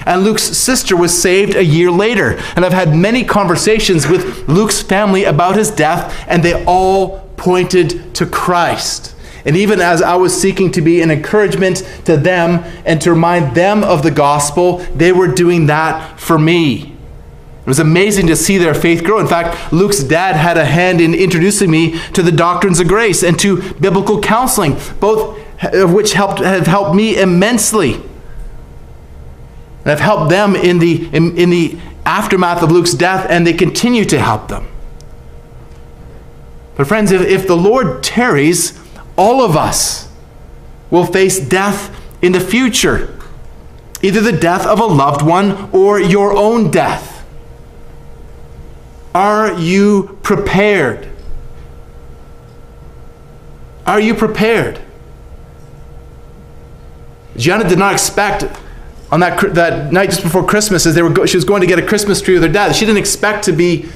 And 0.05 0.23
Luke's 0.23 0.43
sister 0.43 0.95
was 0.95 1.19
saved 1.19 1.55
a 1.55 1.63
year 1.63 1.89
later. 1.89 2.37
And 2.55 2.63
I've 2.63 2.73
had 2.73 2.95
many 2.95 3.23
conversations 3.23 4.07
with 4.07 4.47
Luke's 4.47 4.81
family 4.81 5.23
about 5.23 5.55
his 5.55 5.71
death, 5.71 6.25
and 6.27 6.43
they 6.43 6.63
all 6.65 7.21
pointed 7.37 8.13
to 8.15 8.25
Christ. 8.25 9.15
And 9.45 9.55
even 9.55 9.79
as 9.79 10.01
I 10.01 10.15
was 10.15 10.39
seeking 10.39 10.71
to 10.71 10.81
be 10.81 11.01
an 11.01 11.11
encouragement 11.11 11.77
to 12.05 12.17
them 12.17 12.63
and 12.83 12.99
to 13.01 13.11
remind 13.11 13.55
them 13.55 13.83
of 13.83 14.03
the 14.03 14.11
gospel, 14.11 14.77
they 14.95 15.11
were 15.11 15.27
doing 15.27 15.67
that 15.67 16.19
for 16.19 16.37
me. 16.39 16.94
It 17.65 17.69
was 17.69 17.79
amazing 17.79 18.27
to 18.27 18.35
see 18.35 18.59
their 18.59 18.75
faith 18.75 19.03
grow. 19.03 19.17
In 19.17 19.25
fact, 19.25 19.73
Luke's 19.73 20.03
dad 20.03 20.35
had 20.35 20.55
a 20.55 20.65
hand 20.65 21.01
in 21.01 21.15
introducing 21.15 21.71
me 21.71 21.99
to 22.11 22.21
the 22.21 22.31
doctrines 22.31 22.79
of 22.79 22.87
grace 22.87 23.23
and 23.23 23.39
to 23.39 23.73
biblical 23.73 24.21
counseling, 24.21 24.77
both 24.99 25.39
of 25.63 25.91
which 25.91 26.13
helped, 26.13 26.39
have 26.39 26.67
helped 26.67 26.95
me 26.95 27.19
immensely. 27.19 27.95
And 27.95 29.85
have 29.85 29.99
helped 29.99 30.29
them 30.29 30.55
in 30.55 30.77
the, 30.77 31.07
in, 31.07 31.35
in 31.39 31.49
the 31.49 31.79
aftermath 32.05 32.61
of 32.61 32.71
Luke's 32.71 32.93
death, 32.93 33.25
and 33.31 33.47
they 33.47 33.53
continue 33.53 34.05
to 34.05 34.19
help 34.19 34.47
them. 34.47 34.67
But, 36.75 36.85
friends, 36.85 37.11
if, 37.11 37.21
if 37.21 37.47
the 37.47 37.57
Lord 37.57 38.03
tarries, 38.03 38.79
all 39.17 39.41
of 39.41 39.57
us 39.57 40.07
will 40.91 41.05
face 41.05 41.39
death 41.39 41.99
in 42.21 42.31
the 42.31 42.39
future 42.39 43.11
either 44.03 44.21
the 44.21 44.31
death 44.31 44.67
of 44.67 44.79
a 44.79 44.85
loved 44.85 45.23
one 45.23 45.69
or 45.71 45.99
your 45.99 46.35
own 46.37 46.69
death. 46.69 47.14
Are 49.15 49.57
you 49.57 50.19
prepared? 50.23 51.07
Are 53.87 53.99
you 53.99 54.13
prepared? 54.13 54.81
Gianna 57.37 57.67
did 57.67 57.79
not 57.79 57.93
expect 57.93 58.43
on 59.13 59.21
that, 59.21 59.53
that 59.53 59.93
night 59.93 60.09
just 60.09 60.21
before 60.21 60.45
Christmas, 60.45 60.85
as 60.85 60.95
they 60.95 61.01
were 61.01 61.11
go, 61.11 61.25
she 61.25 61.37
was 61.37 61.45
going 61.45 61.61
to 61.61 61.67
get 61.67 61.79
a 61.79 61.85
Christmas 61.85 62.21
tree 62.21 62.33
with 62.33 62.43
her 62.43 62.49
dad. 62.49 62.75
She 62.75 62.85
didn't 62.85 62.97
expect 62.97 63.45
to 63.45 63.53
be, 63.53 63.87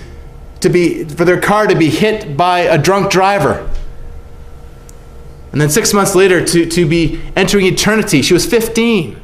to 0.62 0.70
be 0.70 1.04
for 1.04 1.26
their 1.26 1.42
car 1.42 1.68
to 1.68 1.76
be 1.76 1.90
hit 1.90 2.38
by 2.38 2.60
a 2.60 2.78
drunk 2.78 3.12
driver. 3.12 3.70
And 5.52 5.60
then 5.60 5.70
six 5.70 5.94
months 5.94 6.16
later, 6.16 6.46
to, 6.46 6.66
to 6.66 6.88
be 6.88 7.20
entering 7.36 7.66
eternity. 7.66 8.22
She 8.22 8.34
was 8.34 8.46
15. 8.46 9.19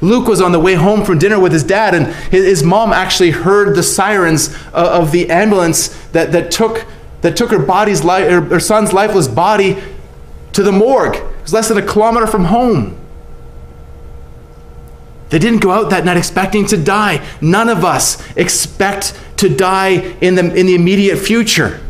Luke 0.00 0.28
was 0.28 0.40
on 0.40 0.52
the 0.52 0.60
way 0.60 0.74
home 0.74 1.04
from 1.04 1.18
dinner 1.18 1.40
with 1.40 1.52
his 1.52 1.64
dad, 1.64 1.94
and 1.94 2.06
his, 2.30 2.62
mom 2.62 2.92
actually 2.92 3.30
heard 3.30 3.74
the 3.74 3.82
sirens 3.82 4.54
uh, 4.72 5.00
of 5.00 5.10
the 5.10 5.28
ambulance 5.30 5.88
that, 6.12 6.30
that, 6.32 6.50
took, 6.50 6.86
that 7.22 7.36
took 7.36 7.50
her, 7.50 7.58
body's 7.58 8.04
li- 8.04 8.22
her 8.22 8.60
son's 8.60 8.92
lifeless 8.92 9.26
body 9.26 9.82
to 10.52 10.62
the 10.62 10.72
morgue. 10.72 11.16
It 11.16 11.42
was 11.42 11.52
less 11.52 11.68
than 11.68 11.78
a 11.78 11.86
kilometer 11.86 12.26
from 12.26 12.44
home. 12.44 12.96
They 15.30 15.38
didn't 15.38 15.60
go 15.60 15.72
out 15.72 15.90
that 15.90 16.04
night 16.04 16.16
expecting 16.16 16.66
to 16.66 16.76
die. 16.76 17.26
None 17.40 17.68
of 17.68 17.84
us 17.84 18.22
expect 18.36 19.18
to 19.38 19.48
die 19.48 20.16
in 20.20 20.36
the, 20.36 20.54
in 20.54 20.66
the 20.66 20.74
immediate 20.74 21.18
future. 21.18 21.80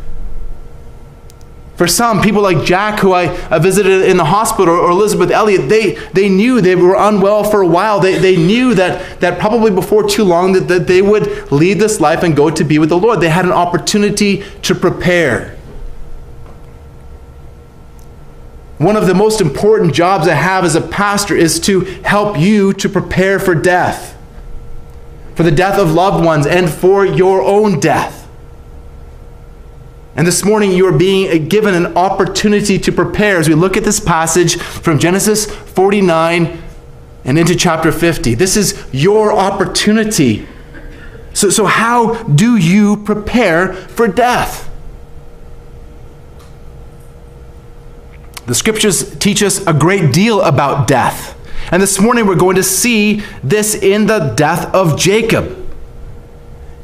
For 1.78 1.86
some, 1.86 2.20
people 2.20 2.42
like 2.42 2.64
Jack, 2.64 2.98
who 2.98 3.12
I, 3.12 3.28
uh, 3.50 3.60
visited 3.60 4.02
in 4.10 4.16
the 4.16 4.24
hospital, 4.24 4.74
or 4.74 4.90
Elisabeth 4.90 5.30
Elliot, 5.30 5.68
they, 5.68 5.94
they 6.12 6.28
knew 6.28 6.60
they 6.60 6.74
were 6.74 6.96
unwell 6.98 7.44
for 7.44 7.62
a 7.62 7.66
while. 7.68 8.00
They, 8.00 8.18
they 8.18 8.36
knew 8.36 8.74
that, 8.74 9.20
that 9.20 9.38
probably 9.38 9.70
before 9.70 10.02
too 10.02 10.24
long 10.24 10.54
that, 10.54 10.66
that 10.66 10.88
they 10.88 11.00
would 11.00 11.52
leave 11.52 11.78
this 11.78 12.00
life 12.00 12.24
and 12.24 12.34
go 12.34 12.50
to 12.50 12.64
be 12.64 12.80
with 12.80 12.88
the 12.88 12.98
Lord. 12.98 13.20
They 13.20 13.28
had 13.28 13.44
an 13.44 13.52
opportunity 13.52 14.42
to 14.62 14.74
prepare. 14.74 15.56
One 18.78 18.96
of 18.96 19.06
the 19.06 19.14
most 19.14 19.40
important 19.40 19.94
jobs 19.94 20.26
I 20.26 20.34
have 20.34 20.64
as 20.64 20.74
a 20.74 20.80
pastor 20.80 21.36
is 21.36 21.60
to 21.60 21.82
help 22.04 22.36
you 22.36 22.72
to 22.72 22.88
prepare 22.88 23.38
for 23.38 23.54
death, 23.54 24.18
for 25.36 25.44
the 25.44 25.52
death 25.52 25.78
of 25.78 25.92
loved 25.92 26.24
ones, 26.24 26.44
and 26.44 26.68
for 26.68 27.06
your 27.06 27.40
own 27.40 27.78
death. 27.78 28.27
And 30.18 30.26
this 30.26 30.44
morning, 30.44 30.72
you 30.72 30.84
are 30.84 30.98
being 30.98 31.30
uh, 31.30 31.46
given 31.48 31.74
an 31.74 31.96
opportunity 31.96 32.76
to 32.76 32.90
prepare 32.90 33.38
as 33.38 33.48
we 33.48 33.54
look 33.54 33.76
at 33.76 33.84
this 33.84 34.00
passage 34.00 34.56
from 34.58 34.98
Genesis 34.98 35.46
49 35.46 36.60
and 37.24 37.38
into 37.38 37.54
chapter 37.54 37.92
50. 37.92 38.34
This 38.34 38.56
is 38.56 38.84
your 38.90 39.32
opportunity. 39.32 40.44
So, 41.34 41.50
so 41.50 41.66
how 41.66 42.20
do 42.24 42.56
you 42.56 42.96
prepare 42.96 43.72
for 43.72 44.08
death? 44.08 44.68
The 48.46 48.56
scriptures 48.56 49.16
teach 49.18 49.40
us 49.40 49.64
a 49.68 49.72
great 49.72 50.12
deal 50.12 50.40
about 50.40 50.88
death. 50.88 51.38
And 51.70 51.80
this 51.80 52.00
morning, 52.00 52.26
we're 52.26 52.34
going 52.34 52.56
to 52.56 52.64
see 52.64 53.22
this 53.44 53.76
in 53.76 54.06
the 54.06 54.34
death 54.36 54.74
of 54.74 54.98
Jacob. 54.98 55.57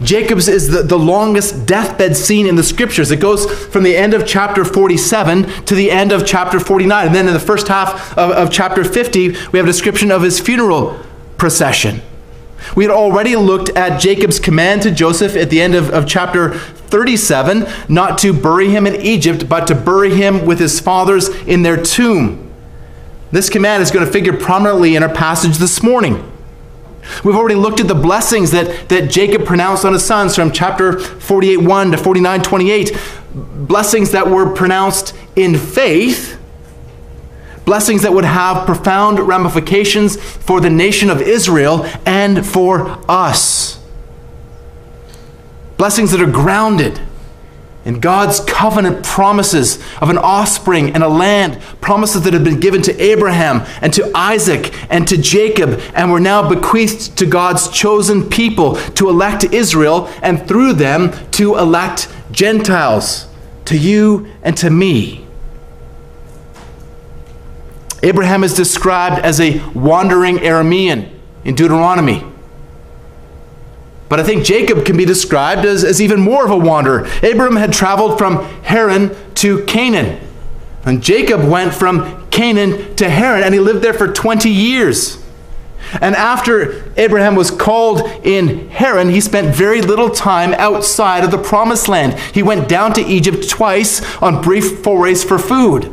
Jacob's 0.02 0.48
is 0.48 0.68
the, 0.68 0.82
the 0.82 0.98
longest 0.98 1.66
deathbed 1.66 2.16
scene 2.16 2.46
in 2.46 2.56
the 2.56 2.62
scriptures. 2.62 3.10
It 3.10 3.20
goes 3.20 3.50
from 3.66 3.84
the 3.84 3.96
end 3.96 4.12
of 4.12 4.26
chapter 4.26 4.64
47 4.64 5.44
to 5.64 5.74
the 5.74 5.90
end 5.90 6.12
of 6.12 6.26
chapter 6.26 6.58
49. 6.58 7.06
And 7.06 7.14
then 7.14 7.28
in 7.28 7.32
the 7.32 7.40
first 7.40 7.68
half 7.68 8.16
of, 8.18 8.30
of 8.30 8.50
chapter 8.50 8.82
50, 8.82 9.28
we 9.52 9.58
have 9.58 9.66
a 9.66 9.70
description 9.70 10.10
of 10.10 10.22
his 10.22 10.40
funeral 10.40 11.00
procession. 11.38 12.02
We 12.74 12.84
had 12.84 12.90
already 12.90 13.36
looked 13.36 13.70
at 13.70 14.00
Jacob's 14.00 14.40
command 14.40 14.82
to 14.82 14.90
Joseph 14.90 15.36
at 15.36 15.50
the 15.50 15.60
end 15.60 15.74
of, 15.74 15.90
of 15.90 16.06
chapter 16.06 16.54
37 16.54 17.66
not 17.88 18.18
to 18.18 18.32
bury 18.32 18.70
him 18.70 18.86
in 18.86 19.00
Egypt, 19.00 19.48
but 19.48 19.66
to 19.68 19.74
bury 19.74 20.14
him 20.14 20.44
with 20.46 20.58
his 20.58 20.80
fathers 20.80 21.28
in 21.46 21.62
their 21.62 21.80
tomb. 21.80 22.52
This 23.30 23.50
command 23.50 23.82
is 23.82 23.90
going 23.90 24.06
to 24.06 24.12
figure 24.12 24.32
prominently 24.32 24.96
in 24.96 25.02
our 25.02 25.12
passage 25.12 25.58
this 25.58 25.82
morning. 25.82 26.30
We've 27.24 27.36
already 27.36 27.54
looked 27.54 27.80
at 27.80 27.88
the 27.88 27.94
blessings 27.94 28.50
that, 28.52 28.88
that 28.88 29.10
Jacob 29.10 29.44
pronounced 29.44 29.84
on 29.84 29.92
his 29.92 30.04
sons 30.04 30.34
from 30.34 30.52
chapter 30.52 30.98
48 30.98 31.58
1 31.58 31.90
to 31.92 31.98
49 31.98 32.42
28. 32.42 32.98
Blessings 33.34 34.12
that 34.12 34.30
were 34.30 34.52
pronounced 34.52 35.14
in 35.36 35.58
faith, 35.58 36.38
blessings 37.64 38.02
that 38.02 38.12
would 38.12 38.24
have 38.24 38.66
profound 38.66 39.18
ramifications 39.18 40.20
for 40.20 40.60
the 40.60 40.70
nation 40.70 41.10
of 41.10 41.20
Israel 41.20 41.84
and 42.06 42.46
for 42.46 42.98
us. 43.08 43.80
Blessings 45.76 46.12
that 46.12 46.20
are 46.20 46.30
grounded 46.30 47.00
and 47.84 48.00
God's 48.00 48.40
covenant 48.40 49.04
promises 49.04 49.78
of 50.00 50.10
an 50.10 50.18
offspring 50.18 50.94
and 50.94 51.02
a 51.02 51.08
land, 51.08 51.60
promises 51.80 52.22
that 52.22 52.32
have 52.32 52.44
been 52.44 52.60
given 52.60 52.82
to 52.82 53.02
Abraham 53.02 53.66
and 53.82 53.92
to 53.94 54.10
Isaac 54.14 54.72
and 54.90 55.06
to 55.08 55.16
Jacob, 55.16 55.80
and 55.94 56.10
were 56.10 56.20
now 56.20 56.48
bequeathed 56.48 57.18
to 57.18 57.26
God's 57.26 57.68
chosen 57.68 58.28
people 58.28 58.76
to 58.92 59.08
elect 59.08 59.44
Israel, 59.44 60.10
and 60.22 60.46
through 60.48 60.74
them 60.74 61.12
to 61.32 61.56
elect 61.56 62.08
Gentiles, 62.30 63.26
to 63.66 63.76
you 63.76 64.28
and 64.42 64.56
to 64.56 64.70
me. 64.70 65.26
Abraham 68.02 68.44
is 68.44 68.54
described 68.54 69.24
as 69.24 69.40
a 69.40 69.58
wandering 69.70 70.36
Aramean 70.36 71.10
in 71.44 71.54
Deuteronomy. 71.54 72.33
But 74.08 74.20
I 74.20 74.22
think 74.22 74.44
Jacob 74.44 74.84
can 74.84 74.96
be 74.96 75.04
described 75.04 75.64
as, 75.64 75.82
as 75.82 76.00
even 76.00 76.20
more 76.20 76.44
of 76.44 76.50
a 76.50 76.56
wanderer. 76.56 77.08
Abram 77.22 77.56
had 77.56 77.72
traveled 77.72 78.18
from 78.18 78.44
Haran 78.62 79.14
to 79.36 79.64
Canaan. 79.64 80.20
And 80.84 81.02
Jacob 81.02 81.48
went 81.48 81.74
from 81.74 82.28
Canaan 82.30 82.94
to 82.96 83.08
Haran, 83.08 83.42
and 83.42 83.54
he 83.54 83.60
lived 83.60 83.82
there 83.82 83.94
for 83.94 84.12
20 84.12 84.50
years. 84.50 85.24
And 86.00 86.14
after 86.14 86.92
Abraham 86.96 87.34
was 87.34 87.50
called 87.50 88.00
in 88.24 88.68
Haran, 88.70 89.10
he 89.10 89.20
spent 89.20 89.54
very 89.54 89.80
little 89.80 90.10
time 90.10 90.52
outside 90.54 91.24
of 91.24 91.30
the 91.30 91.38
promised 91.38 91.88
land. 91.88 92.18
He 92.32 92.42
went 92.42 92.68
down 92.68 92.92
to 92.94 93.00
Egypt 93.00 93.48
twice 93.48 94.02
on 94.22 94.42
brief 94.42 94.82
forays 94.82 95.22
for 95.22 95.38
food. 95.38 95.84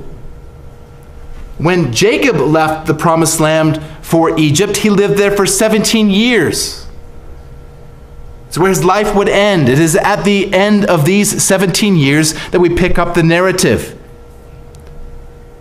When 1.57 1.93
Jacob 1.93 2.37
left 2.37 2.87
the 2.87 2.93
promised 2.93 3.39
land 3.39 3.81
for 4.01 4.37
Egypt, 4.39 4.77
he 4.77 4.89
lived 4.89 5.17
there 5.17 5.35
for 5.35 5.45
17 5.45 6.09
years. 6.09 6.80
It's 8.51 8.57
where 8.57 8.67
his 8.67 8.83
life 8.83 9.15
would 9.15 9.29
end. 9.29 9.69
It 9.69 9.79
is 9.79 9.95
at 9.95 10.25
the 10.25 10.53
end 10.53 10.83
of 10.83 11.05
these 11.05 11.41
17 11.41 11.95
years 11.95 12.33
that 12.49 12.59
we 12.59 12.67
pick 12.67 12.99
up 12.99 13.13
the 13.13 13.23
narrative. 13.23 13.97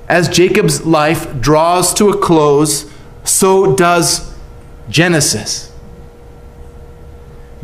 As 0.09 0.29
Jacob's 0.29 0.85
life 0.85 1.41
draws 1.41 1.95
to 1.95 2.09
a 2.09 2.19
close, 2.19 2.91
so 3.23 3.77
does 3.77 4.35
Genesis. 4.89 5.73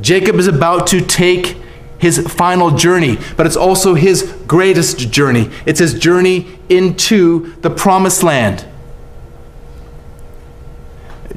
Jacob 0.00 0.37
is 0.37 0.47
about 0.47 0.87
to 0.87 1.00
take 1.00 1.56
his 1.99 2.25
final 2.28 2.71
journey, 2.71 3.18
but 3.37 3.47
it's 3.47 3.56
also 3.56 3.95
his 3.95 4.33
greatest 4.47 5.11
journey. 5.11 5.50
It's 5.66 5.80
his 5.80 5.99
journey 5.99 6.56
into 6.68 7.52
the 7.62 7.71
promised 7.71 8.23
land. 8.23 8.64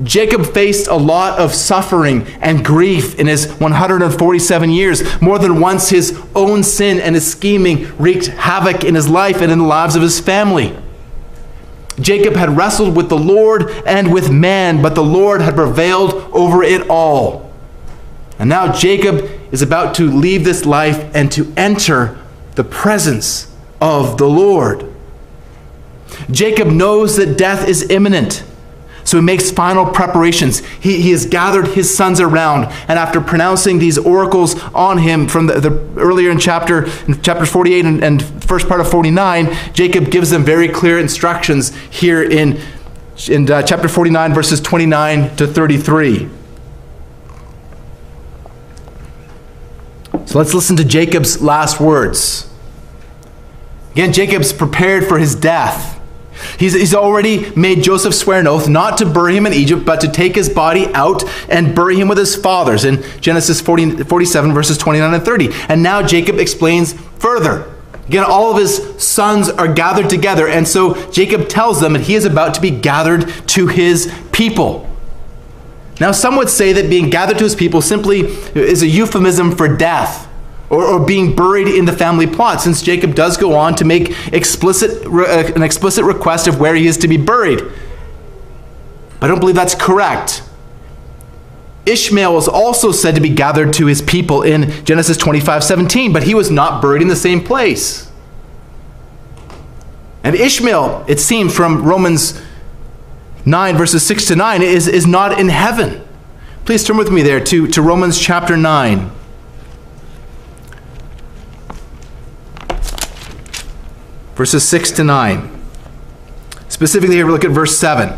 Jacob 0.04 0.46
faced 0.46 0.88
a 0.88 0.96
lot 0.96 1.40
of 1.40 1.54
suffering 1.54 2.26
and 2.42 2.64
grief 2.64 3.20
in 3.20 3.28
his 3.28 3.52
147 3.56 4.70
years. 4.70 5.22
More 5.22 5.40
than 5.40 5.60
once, 5.60 5.90
his 5.90 6.20
own 6.36 6.64
sin 6.64 7.00
and 7.00 7.16
his 7.16 7.30
scheming 7.30 7.96
wreaked 7.98 8.28
havoc 8.28 8.84
in 8.84 8.96
his 8.96 9.10
life 9.10 9.42
and 9.42 9.52
in 9.52 9.60
the 9.60 9.66
lives 9.66 9.96
of 9.96 10.02
his 10.02 10.20
family. 10.20 10.78
Jacob 12.00 12.36
had 12.36 12.56
wrestled 12.56 12.96
with 12.96 13.10
the 13.10 13.18
Lord 13.18 13.70
and 13.86 14.14
with 14.14 14.32
man, 14.32 14.82
but 14.82 14.96
the 14.96 15.04
Lord 15.04 15.42
had 15.42 15.56
prevailed 15.56 16.14
over 16.32 16.64
it 16.64 16.90
all. 16.90 17.52
And 18.38 18.48
now 18.48 18.72
Jacob 18.72 19.30
is 19.52 19.62
about 19.62 19.96
to 19.96 20.10
leave 20.10 20.46
this 20.46 20.66
life 20.66 21.14
and 21.14 21.30
to 21.34 21.52
enter 21.58 22.18
the 22.56 22.64
presence 22.64 23.54
of 23.82 24.18
the 24.18 24.28
Lord. 24.28 24.90
Jacob 26.32 26.68
knows 26.68 27.18
that 27.18 27.38
death 27.38 27.68
is 27.68 27.90
imminent. 27.90 28.44
So 29.10 29.18
he 29.18 29.24
makes 29.24 29.50
final 29.50 29.88
preparations. 29.88 30.60
He, 30.60 31.02
he 31.02 31.10
has 31.10 31.26
gathered 31.26 31.70
his 31.70 31.92
sons 31.92 32.22
around, 32.22 32.66
and 32.88 33.00
after 33.00 33.20
pronouncing 33.20 33.80
these 33.80 33.98
oracles 33.98 34.62
on 34.66 35.00
him 35.00 35.28
from 35.28 35.48
the, 35.48 35.60
the 35.60 35.72
earlier 36.00 36.30
in 36.30 36.38
chapter 36.38 36.86
in 37.08 37.20
chapter 37.24 37.48
48 37.48 37.86
and, 37.86 38.04
and 38.04 38.44
first 38.46 38.68
part 38.68 38.82
of 38.82 38.92
49, 38.92 39.52
Jacob 39.74 40.12
gives 40.12 40.30
them 40.30 40.44
very 40.44 40.68
clear 40.68 41.00
instructions 41.00 41.76
here 41.88 42.22
in, 42.22 42.62
in 43.28 43.50
uh, 43.50 43.64
chapter 43.64 43.88
49, 43.88 44.32
verses 44.32 44.62
29 44.62 45.36
to 45.38 45.48
33. 45.48 46.30
So 50.28 50.38
let's 50.38 50.54
listen 50.54 50.76
to 50.76 50.86
Jacob's 50.86 51.42
last 51.42 51.80
words. 51.80 52.48
Again, 53.94 54.14
Jacob's 54.14 54.54
prepared 54.54 55.08
for 55.08 55.18
his 55.18 55.34
death. 55.34 55.99
He's, 56.58 56.74
he's 56.74 56.96
already 56.96 57.50
made 57.56 57.84
Joseph 57.84 58.14
swear 58.14 58.40
an 58.40 58.48
oath 58.48 58.68
not 58.70 58.98
to 59.00 59.06
bury 59.06 59.36
him 59.36 59.46
in 59.46 59.54
Egypt, 59.54 59.86
but 59.86 60.02
to 60.02 60.12
take 60.12 60.36
his 60.36 60.50
body 60.50 60.88
out 60.94 61.24
and 61.50 61.76
bury 61.76 62.00
him 62.00 62.08
with 62.08 62.18
his 62.18 62.36
fathers 62.36 62.86
in 62.86 63.04
Genesis 63.22 63.62
40, 63.62 64.04
47, 64.04 64.54
verses 64.54 64.78
29 64.78 65.14
and 65.14 65.24
30. 65.24 65.50
And 65.68 65.84
now 65.84 66.02
Jacob 66.02 66.38
explains 66.38 66.94
further. 66.94 67.74
Again, 68.08 68.24
all 68.24 68.52
of 68.52 68.58
his 68.58 69.02
sons 69.02 69.50
are 69.50 69.72
gathered 69.72 70.10
together, 70.10 70.48
and 70.48 70.68
so 70.68 71.10
Jacob 71.12 71.48
tells 71.48 71.80
them 71.80 71.94
that 71.94 72.04
he 72.04 72.16
is 72.16 72.26
about 72.26 72.56
to 72.56 72.62
be 72.62 72.72
gathered 72.72 73.30
to 73.48 73.68
his 73.68 74.12
people. 74.32 74.90
Now, 76.00 76.12
some 76.12 76.38
would 76.38 76.50
say 76.50 76.74
that 76.74 76.90
being 76.90 77.10
gathered 77.10 77.38
to 77.40 77.44
his 77.44 77.56
people 77.56 77.82
simply 77.82 78.22
is 78.22 78.82
a 78.82 78.88
euphemism 78.88 79.56
for 79.56 79.68
death 79.68 80.29
or, 80.70 80.86
or 80.86 81.06
being 81.06 81.36
buried 81.36 81.68
in 81.68 81.86
the 81.86 81.94
family 81.94 82.28
plot, 82.28 82.62
since 82.62 82.82
Jacob 82.82 83.16
does 83.16 83.38
go 83.38 83.56
on 83.56 83.76
to 83.76 83.86
make 83.86 84.16
explicit, 84.34 85.06
uh, 85.06 85.52
an 85.56 85.64
explicit 85.64 86.06
request 86.06 86.48
of 86.48 86.60
where 86.60 86.76
he 86.76 86.88
is 86.88 86.98
to 86.98 87.08
be 87.08 87.18
buried. 87.18 87.62
I 89.22 89.28
don't 89.28 89.40
believe 89.40 89.56
that's 89.56 89.76
correct. 89.76 90.44
Ishmael 91.86 92.38
is 92.38 92.48
also 92.48 92.92
said 92.92 93.16
to 93.16 93.22
be 93.22 93.30
gathered 93.30 93.74
to 93.74 93.88
his 93.88 94.02
people 94.02 94.44
in 94.44 94.86
Genesis 94.86 95.18
25 95.18 95.64
17, 95.64 96.14
but 96.14 96.24
he 96.24 96.36
was 96.36 96.52
not 96.52 96.82
buried 96.82 97.02
in 97.02 97.08
the 97.08 97.16
same 97.16 97.44
place. 97.44 98.12
And 100.24 100.36
Ishmael, 100.36 101.06
it 101.08 101.20
seems 101.20 101.56
from 101.56 101.84
Romans 101.84 102.40
9, 103.46 103.78
verses 103.78 104.06
6 104.06 104.28
to 104.28 104.36
9, 104.36 104.62
is, 104.62 104.88
is 104.88 105.08
not 105.08 105.40
in 105.40 105.50
heaven. 105.50 106.06
Please 106.66 106.84
turn 106.84 106.98
with 106.98 107.12
me 107.12 107.24
there 107.24 107.44
to, 107.46 107.68
to 107.68 107.82
Romans 107.82 108.20
chapter 108.20 108.56
9. 108.56 109.10
Verses 114.40 114.66
6 114.70 114.92
to 114.92 115.04
9. 115.04 115.62
Specifically, 116.70 117.18
here 117.18 117.26
we 117.26 117.32
look 117.34 117.44
at 117.44 117.52
verse 117.52 117.78
7. 117.78 118.18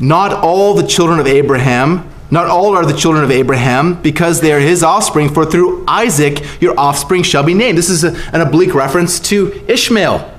Not 0.00 0.32
all 0.32 0.72
the 0.72 0.86
children 0.86 1.20
of 1.20 1.26
Abraham, 1.26 2.10
not 2.30 2.46
all 2.46 2.74
are 2.74 2.86
the 2.86 2.96
children 2.96 3.22
of 3.22 3.30
Abraham, 3.30 4.00
because 4.00 4.40
they 4.40 4.50
are 4.50 4.60
his 4.60 4.82
offspring, 4.82 5.28
for 5.28 5.44
through 5.44 5.84
Isaac 5.86 6.42
your 6.62 6.72
offspring 6.80 7.22
shall 7.22 7.42
be 7.42 7.52
named. 7.52 7.76
This 7.76 7.90
is 7.90 8.02
a, 8.02 8.16
an 8.34 8.40
oblique 8.40 8.72
reference 8.72 9.20
to 9.28 9.62
Ishmael. 9.68 10.32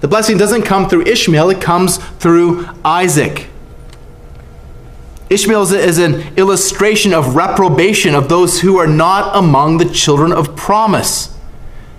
The 0.00 0.08
blessing 0.08 0.38
doesn't 0.38 0.62
come 0.62 0.88
through 0.88 1.02
Ishmael, 1.02 1.50
it 1.50 1.60
comes 1.60 1.98
through 1.98 2.70
Isaac. 2.82 3.50
Ishmael 5.28 5.74
is 5.74 5.98
an 5.98 6.38
illustration 6.38 7.12
of 7.12 7.36
reprobation 7.36 8.14
of 8.14 8.30
those 8.30 8.62
who 8.62 8.78
are 8.78 8.86
not 8.86 9.36
among 9.36 9.76
the 9.76 9.90
children 9.90 10.32
of 10.32 10.56
promise. 10.56 11.32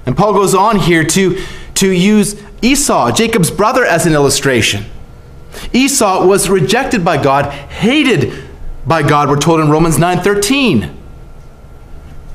And 0.05 0.17
Paul 0.17 0.33
goes 0.33 0.53
on 0.53 0.79
here 0.79 1.03
to, 1.03 1.43
to 1.75 1.91
use 1.91 2.41
Esau, 2.61 3.11
Jacob's 3.11 3.51
brother, 3.51 3.85
as 3.85 4.05
an 4.05 4.13
illustration. 4.13 4.85
Esau 5.71 6.25
was 6.25 6.49
rejected 6.49 7.05
by 7.05 7.21
God, 7.21 7.51
hated 7.51 8.43
by 8.85 9.01
God, 9.01 9.29
we're 9.29 9.37
told 9.37 9.59
in 9.61 9.69
Romans 9.69 9.97
9:13. 9.97 10.91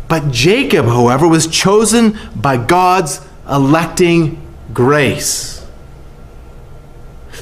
But 0.09 0.31
Jacob, 0.31 0.87
however, 0.87 1.29
was 1.29 1.47
chosen 1.47 2.19
by 2.35 2.57
God's 2.57 3.21
electing 3.51 4.41
grace. 4.73 5.58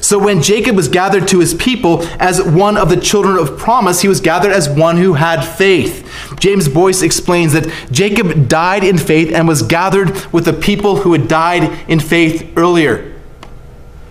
So 0.07 0.17
when 0.17 0.41
Jacob 0.41 0.77
was 0.77 0.87
gathered 0.87 1.27
to 1.27 1.41
his 1.41 1.53
people 1.53 2.01
as 2.17 2.41
one 2.41 2.77
of 2.77 2.87
the 2.87 2.95
children 2.95 3.37
of 3.37 3.57
promise, 3.57 4.01
he 4.01 4.07
was 4.07 4.21
gathered 4.21 4.53
as 4.53 4.69
one 4.69 4.95
who 4.95 5.15
had 5.15 5.41
faith. 5.41 6.09
James 6.39 6.69
Boice 6.69 7.01
explains 7.01 7.51
that 7.51 7.69
Jacob 7.91 8.47
died 8.47 8.85
in 8.85 8.97
faith 8.97 9.33
and 9.33 9.49
was 9.49 9.63
gathered 9.63 10.11
with 10.31 10.45
the 10.45 10.53
people 10.53 10.95
who 10.95 11.11
had 11.11 11.27
died 11.27 11.77
in 11.89 11.99
faith 11.99 12.53
earlier. 12.55 13.19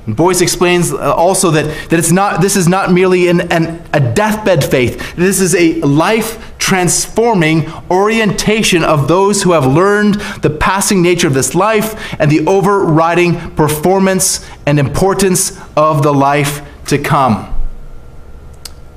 Boice 0.07 0.43
explains 0.43 0.93
uh, 0.93 1.15
also 1.15 1.51
that, 1.53 1.65
that 1.89 1.99
it's 1.99 2.13
not, 2.13 2.43
this 2.43 2.57
is 2.57 2.69
not 2.69 2.93
merely 2.93 3.29
an, 3.29 3.51
an, 3.51 3.83
a 3.95 4.01
deathbed 4.13 4.63
faith. 4.63 5.17
This 5.17 5.41
is 5.41 5.55
a 5.55 5.81
life 5.81 6.56
transforming 6.67 7.65
orientation 7.89 8.83
of 8.83 9.07
those 9.07 9.45
who 9.45 9.53
have 9.53 9.65
learned 9.65 10.15
the 10.43 10.51
passing 10.51 11.01
nature 11.01 11.29
of 11.29 11.33
this 11.33 11.55
life 11.55 12.13
and 12.21 12.29
the 12.29 12.45
overriding 12.45 13.37
performance 13.53 14.45
and 14.67 14.77
importance 14.81 15.57
of 15.77 16.03
the 16.03 16.13
life 16.13 16.61
to 16.87 16.99
come. 16.99 17.55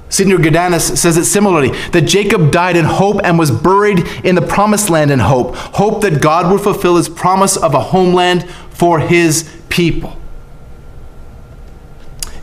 Sidney 0.09 0.33
Greidanus 0.33 0.97
says 0.97 1.15
it 1.15 1.25
similarly 1.25 1.69
that 1.91 2.07
Jacob 2.07 2.51
died 2.51 2.75
in 2.75 2.85
hope 2.85 3.21
and 3.23 3.37
was 3.37 3.51
buried 3.51 3.99
in 4.23 4.33
the 4.33 4.41
promised 4.41 4.89
land 4.89 5.11
in 5.11 5.19
hope. 5.19 5.55
Hope 5.55 6.01
that 6.01 6.23
God 6.23 6.51
would 6.51 6.61
fulfill 6.61 6.95
his 6.95 7.07
promise 7.07 7.55
of 7.55 7.75
a 7.75 7.79
homeland 7.79 8.49
for 8.71 8.99
his 8.99 9.55
people. 9.69 10.17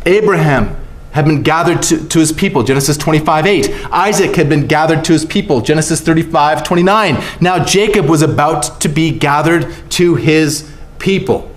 Abraham 0.06 0.85
had 1.16 1.24
been 1.24 1.42
gathered 1.42 1.82
to, 1.82 2.06
to 2.08 2.18
his 2.18 2.30
people, 2.30 2.62
Genesis 2.62 2.98
25 2.98 3.46
8. 3.46 3.86
Isaac 3.90 4.36
had 4.36 4.50
been 4.50 4.66
gathered 4.66 5.02
to 5.06 5.14
his 5.14 5.24
people, 5.24 5.62
Genesis 5.62 5.98
35 6.02 6.62
29. 6.62 7.24
Now 7.40 7.64
Jacob 7.64 8.06
was 8.06 8.20
about 8.20 8.82
to 8.82 8.88
be 8.90 9.10
gathered 9.10 9.74
to 9.92 10.16
his 10.16 10.70
people. 10.98 11.50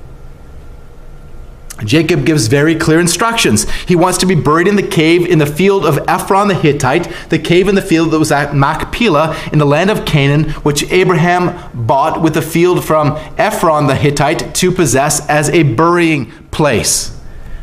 Jacob 1.83 2.25
gives 2.25 2.47
very 2.47 2.73
clear 2.73 3.01
instructions. 3.01 3.69
He 3.81 3.97
wants 3.97 4.17
to 4.19 4.25
be 4.25 4.35
buried 4.35 4.67
in 4.67 4.77
the 4.77 4.87
cave 4.87 5.27
in 5.27 5.39
the 5.39 5.45
field 5.45 5.85
of 5.85 5.99
Ephron 6.07 6.47
the 6.47 6.55
Hittite, 6.55 7.11
the 7.29 7.39
cave 7.39 7.67
in 7.67 7.75
the 7.75 7.81
field 7.81 8.11
that 8.11 8.19
was 8.19 8.31
at 8.31 8.55
Machpelah 8.55 9.37
in 9.51 9.59
the 9.59 9.65
land 9.65 9.89
of 9.89 10.05
Canaan, 10.05 10.51
which 10.63 10.89
Abraham 10.89 11.69
bought 11.73 12.21
with 12.21 12.33
the 12.33 12.41
field 12.41 12.85
from 12.85 13.17
Ephron 13.37 13.87
the 13.87 13.95
Hittite 13.95 14.55
to 14.55 14.71
possess 14.71 15.27
as 15.27 15.49
a 15.49 15.63
burying 15.63 16.31
place. 16.51 17.19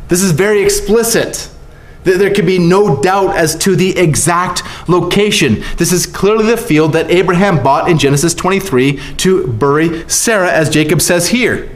This 0.09 0.23
is 0.23 0.33
very 0.33 0.63
explicit. 0.63 1.51
There 2.07 2.33
can 2.33 2.47
be 2.47 2.59
no 2.59 3.03
doubt 3.03 3.37
as 3.37 3.57
to 3.57 3.75
the 3.75 3.99
exact 3.99 4.63
location. 4.89 5.65
This 5.77 5.93
is 5.93 6.07
clearly 6.07 6.47
the 6.47 6.57
field 6.57 6.93
that 6.93 7.11
Abraham 7.11 7.63
bought 7.63 7.91
in 7.91 7.99
Genesis 7.99 8.33
23 8.33 9.17
to 9.17 9.49
bury 9.49 10.09
Sarah, 10.09 10.51
as 10.51 10.71
Jacob 10.71 11.03
says 11.03 11.29
here. 11.29 11.76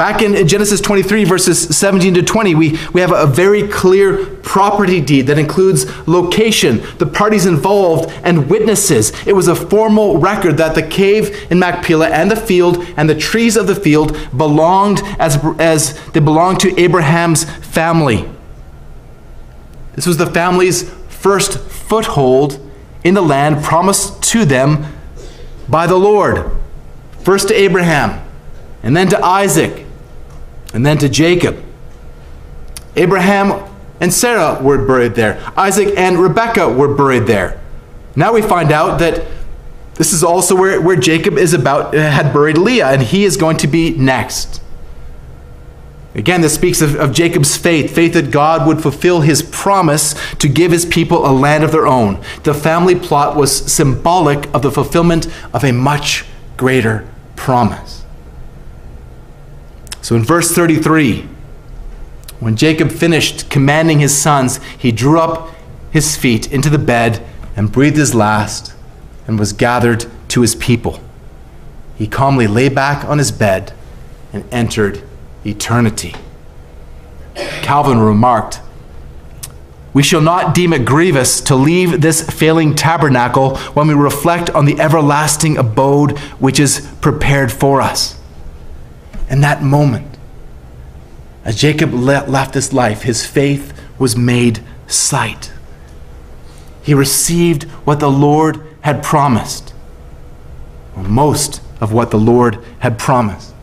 Back 0.00 0.22
in 0.22 0.48
Genesis 0.48 0.80
23, 0.80 1.24
verses 1.24 1.76
17 1.76 2.14
to 2.14 2.22
20, 2.22 2.54
we, 2.54 2.78
we 2.94 3.02
have 3.02 3.12
a 3.12 3.26
very 3.26 3.68
clear 3.68 4.24
property 4.36 4.98
deed 4.98 5.26
that 5.26 5.38
includes 5.38 5.84
location, 6.08 6.80
the 6.96 7.04
parties 7.04 7.44
involved, 7.44 8.10
and 8.24 8.48
witnesses. 8.48 9.12
It 9.26 9.34
was 9.34 9.46
a 9.46 9.54
formal 9.54 10.16
record 10.16 10.56
that 10.56 10.74
the 10.74 10.82
cave 10.82 11.52
in 11.52 11.58
Machpelah 11.58 12.08
and 12.08 12.30
the 12.30 12.36
field 12.36 12.82
and 12.96 13.10
the 13.10 13.14
trees 13.14 13.58
of 13.58 13.66
the 13.66 13.74
field 13.74 14.16
belonged 14.34 15.02
as, 15.18 15.36
as 15.58 16.02
they 16.12 16.20
belonged 16.20 16.60
to 16.60 16.80
Abraham's 16.80 17.44
family. 17.44 18.26
This 19.96 20.06
was 20.06 20.16
the 20.16 20.24
family's 20.24 20.90
first 21.10 21.58
foothold 21.58 22.58
in 23.04 23.12
the 23.12 23.20
land 23.20 23.62
promised 23.62 24.22
to 24.30 24.46
them 24.46 24.94
by 25.68 25.86
the 25.86 25.98
Lord. 25.98 26.50
First 27.18 27.48
to 27.48 27.54
Abraham 27.54 28.26
and 28.82 28.96
then 28.96 29.06
to 29.10 29.22
Isaac, 29.22 29.88
and 30.72 30.84
then 30.84 30.98
to 30.98 31.08
Jacob. 31.08 31.62
Abraham 32.96 33.68
and 34.00 34.12
Sarah 34.12 34.60
were 34.62 34.84
buried 34.84 35.14
there. 35.14 35.42
Isaac 35.56 35.94
and 35.96 36.18
Rebekah 36.18 36.70
were 36.70 36.94
buried 36.94 37.26
there. 37.26 37.60
Now 38.16 38.32
we 38.32 38.42
find 38.42 38.72
out 38.72 38.98
that 38.98 39.26
this 39.94 40.12
is 40.12 40.24
also 40.24 40.56
where, 40.56 40.80
where 40.80 40.96
Jacob 40.96 41.36
is 41.36 41.52
about 41.52 41.94
uh, 41.94 42.10
had 42.10 42.32
buried 42.32 42.56
Leah, 42.56 42.88
and 42.88 43.02
he 43.02 43.24
is 43.24 43.36
going 43.36 43.58
to 43.58 43.66
be 43.66 43.90
next. 43.90 44.62
Again, 46.14 46.40
this 46.40 46.54
speaks 46.54 46.80
of, 46.80 46.96
of 46.96 47.12
Jacob's 47.12 47.56
faith 47.56 47.94
faith 47.94 48.14
that 48.14 48.30
God 48.30 48.66
would 48.66 48.80
fulfill 48.80 49.20
his 49.20 49.42
promise 49.42 50.14
to 50.36 50.48
give 50.48 50.72
his 50.72 50.86
people 50.86 51.26
a 51.26 51.30
land 51.30 51.62
of 51.62 51.70
their 51.70 51.86
own. 51.86 52.20
The 52.42 52.54
family 52.54 52.98
plot 52.98 53.36
was 53.36 53.54
symbolic 53.70 54.52
of 54.54 54.62
the 54.62 54.70
fulfillment 54.70 55.28
of 55.52 55.64
a 55.64 55.72
much 55.72 56.24
greater 56.56 57.06
promise. 57.36 57.99
So 60.02 60.16
in 60.16 60.22
verse 60.22 60.54
33, 60.54 61.28
when 62.40 62.56
Jacob 62.56 62.90
finished 62.90 63.50
commanding 63.50 64.00
his 64.00 64.16
sons, 64.16 64.58
he 64.78 64.92
drew 64.92 65.20
up 65.20 65.50
his 65.90 66.16
feet 66.16 66.50
into 66.50 66.70
the 66.70 66.78
bed 66.78 67.24
and 67.54 67.70
breathed 67.70 67.96
his 67.96 68.14
last 68.14 68.74
and 69.26 69.38
was 69.38 69.52
gathered 69.52 70.06
to 70.28 70.40
his 70.40 70.54
people. 70.54 71.00
He 71.96 72.06
calmly 72.06 72.46
lay 72.46 72.68
back 72.68 73.04
on 73.04 73.18
his 73.18 73.30
bed 73.30 73.72
and 74.32 74.44
entered 74.50 75.02
eternity. 75.44 76.14
Calvin 77.34 77.98
remarked, 77.98 78.60
We 79.92 80.02
shall 80.02 80.20
not 80.22 80.54
deem 80.54 80.72
it 80.72 80.84
grievous 80.84 81.40
to 81.42 81.54
leave 81.54 82.00
this 82.00 82.22
failing 82.22 82.74
tabernacle 82.74 83.56
when 83.74 83.88
we 83.88 83.94
reflect 83.94 84.50
on 84.50 84.64
the 84.64 84.80
everlasting 84.80 85.58
abode 85.58 86.18
which 86.38 86.58
is 86.58 86.88
prepared 87.00 87.52
for 87.52 87.82
us. 87.82 88.19
In 89.30 89.40
that 89.42 89.62
moment, 89.62 90.18
as 91.44 91.56
Jacob 91.56 91.94
left 91.94 92.52
this 92.52 92.72
life, 92.72 93.02
his 93.02 93.24
faith 93.24 93.72
was 93.98 94.16
made 94.16 94.60
sight. 94.88 95.52
He 96.82 96.92
received 96.92 97.62
what 97.86 98.00
the 98.00 98.10
Lord 98.10 98.60
had 98.80 99.02
promised, 99.02 99.72
or 100.96 101.04
most 101.04 101.62
of 101.80 101.92
what 101.92 102.10
the 102.10 102.18
Lord 102.18 102.62
had 102.80 102.98
promised. 102.98 103.54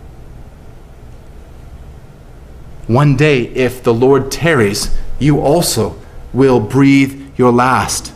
One 2.88 3.18
day, 3.18 3.48
if 3.50 3.84
the 3.84 3.94
Lord 3.94 4.32
tarries, 4.32 4.98
you 5.20 5.42
also 5.42 6.00
will 6.32 6.62
breathe 6.62 7.22
your 7.38 7.52
last. 7.52 8.08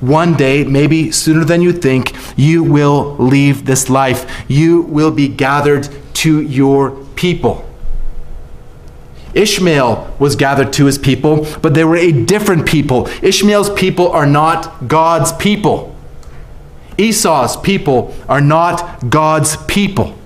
One 0.00 0.34
day, 0.34 0.64
maybe 0.64 1.10
sooner 1.10 1.44
than 1.44 1.60
you 1.60 1.72
think, 1.72 2.14
you 2.36 2.62
will 2.62 3.16
leave 3.18 3.66
this 3.66 3.90
life. 3.90 4.44
You 4.48 4.82
will 4.82 5.10
be 5.10 5.28
gathered 5.28 5.88
to 6.24 6.40
your 6.40 6.92
people. 7.16 7.68
Ishmael 9.34 10.16
was 10.18 10.36
gathered 10.36 10.72
to 10.72 10.86
his 10.86 10.96
people, 10.96 11.46
but 11.60 11.74
they 11.74 11.84
were 11.84 11.96
a 11.96 12.12
different 12.12 12.66
people. 12.66 13.08
Ishmael's 13.20 13.68
people 13.74 14.10
are 14.10 14.24
not 14.24 14.88
God's 14.88 15.32
people. 15.32 15.94
Esau's 16.96 17.58
people 17.58 18.14
are 18.26 18.40
not 18.40 19.10
God's 19.10 19.58
people. 19.66 20.16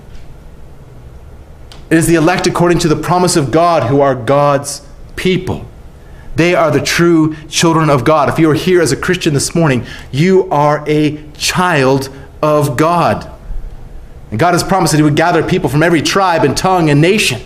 It 1.89 1.97
is 1.97 2.07
the 2.07 2.15
elect 2.15 2.47
according 2.47 2.79
to 2.79 2.87
the 2.87 2.95
promise 2.95 3.35
of 3.35 3.51
God 3.51 3.83
who 3.89 3.99
are 3.99 4.15
God's 4.15 4.87
people. 5.17 5.65
They 6.37 6.55
are 6.55 6.71
the 6.71 6.81
true 6.81 7.35
children 7.49 7.89
of 7.89 8.05
God. 8.05 8.29
If 8.29 8.39
you 8.39 8.49
are 8.49 8.53
here 8.55 8.81
as 8.81 8.93
a 8.93 8.97
Christian 8.97 9.33
this 9.33 9.53
morning, 9.53 9.85
you 10.13 10.49
are 10.49 10.81
a 10.87 11.21
child 11.33 12.07
of 12.41 12.77
God. 12.77 13.29
And 14.31 14.39
God 14.39 14.53
has 14.53 14.63
promised 14.63 14.91
that 14.91 14.97
He 14.97 15.03
would 15.03 15.15
gather 15.15 15.43
people 15.43 15.69
from 15.69 15.83
every 15.83 16.01
tribe 16.01 16.43
and 16.43 16.55
tongue 16.55 16.89
and 16.89 17.01
nation. 17.01 17.41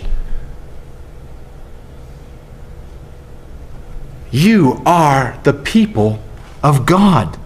You 4.31 4.81
are 4.85 5.39
the 5.43 5.53
people 5.53 6.19
of 6.63 6.85
God. 6.85 7.37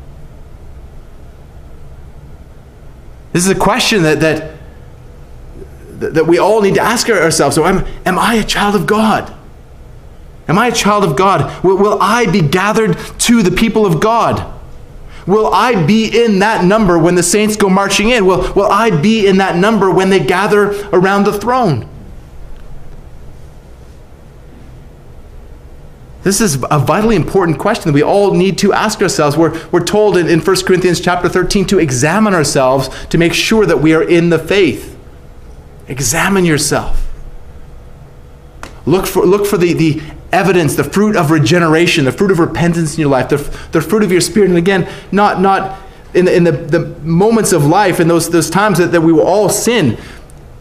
This 3.33 3.45
is 3.45 3.51
a 3.51 3.59
question 3.59 4.03
that, 4.03 4.21
that, 4.21 4.53
that 6.13 6.25
we 6.25 6.39
all 6.39 6.61
need 6.61 6.75
to 6.75 6.81
ask 6.81 7.09
ourselves. 7.09 7.55
So, 7.55 7.65
am, 7.65 7.85
am 8.05 8.17
I 8.17 8.35
a 8.35 8.43
child 8.43 8.73
of 8.73 8.87
God? 8.87 9.33
Am 10.47 10.57
I 10.57 10.67
a 10.67 10.71
child 10.71 11.03
of 11.03 11.17
God? 11.17 11.63
Will, 11.63 11.77
will 11.77 12.01
I 12.01 12.25
be 12.31 12.41
gathered 12.41 12.97
to 13.19 13.43
the 13.43 13.51
people 13.51 13.85
of 13.85 13.99
God? 13.99 14.56
Will 15.27 15.53
I 15.53 15.85
be 15.85 16.23
in 16.23 16.39
that 16.39 16.63
number 16.63 16.97
when 16.97 17.15
the 17.15 17.23
saints 17.23 17.57
go 17.57 17.69
marching 17.69 18.09
in? 18.09 18.25
Will, 18.25 18.53
will 18.53 18.71
I 18.71 18.89
be 18.89 19.27
in 19.27 19.37
that 19.37 19.57
number 19.57 19.91
when 19.91 20.09
they 20.09 20.21
gather 20.21 20.71
around 20.91 21.25
the 21.25 21.33
throne? 21.33 21.87
This 26.23 26.41
is 26.41 26.55
a 26.71 26.79
vitally 26.79 27.15
important 27.15 27.59
question 27.59 27.91
that 27.91 27.93
we 27.93 28.03
all 28.03 28.33
need 28.33 28.57
to 28.59 28.73
ask 28.73 29.01
ourselves. 29.01 29.37
We're, 29.37 29.65
we're 29.69 29.83
told 29.83 30.17
in, 30.17 30.27
in 30.27 30.39
1 30.39 30.55
Corinthians 30.65 30.99
chapter 30.99 31.29
13 31.29 31.65
to 31.67 31.79
examine 31.79 32.33
ourselves 32.33 32.89
to 33.07 33.17
make 33.17 33.33
sure 33.33 33.65
that 33.65 33.77
we 33.77 33.93
are 33.93 34.03
in 34.03 34.29
the 34.29 34.39
faith. 34.39 34.97
Examine 35.87 36.45
yourself. 36.45 37.05
Look 38.85 39.05
for, 39.05 39.25
look 39.25 39.45
for 39.45 39.57
the, 39.57 39.73
the 39.73 40.01
evidence, 40.31 40.75
the 40.75 40.83
fruit 40.83 41.15
of 41.15 41.31
regeneration, 41.31 42.05
the 42.05 42.11
fruit 42.11 42.31
of 42.31 42.39
repentance 42.39 42.95
in 42.95 43.01
your 43.01 43.09
life, 43.09 43.29
the, 43.29 43.37
the 43.71 43.81
fruit 43.81 44.03
of 44.03 44.11
your 44.11 44.21
spirit. 44.21 44.49
And 44.49 44.57
again, 44.57 44.89
not, 45.11 45.41
not 45.41 45.79
in, 46.13 46.25
the, 46.25 46.35
in 46.35 46.43
the, 46.43 46.51
the 46.51 46.79
moments 47.01 47.51
of 47.53 47.65
life, 47.65 47.99
in 47.99 48.07
those, 48.07 48.29
those 48.29 48.49
times 48.49 48.77
that, 48.79 48.91
that 48.91 49.01
we 49.01 49.13
will 49.13 49.27
all 49.27 49.49
sin, 49.49 49.97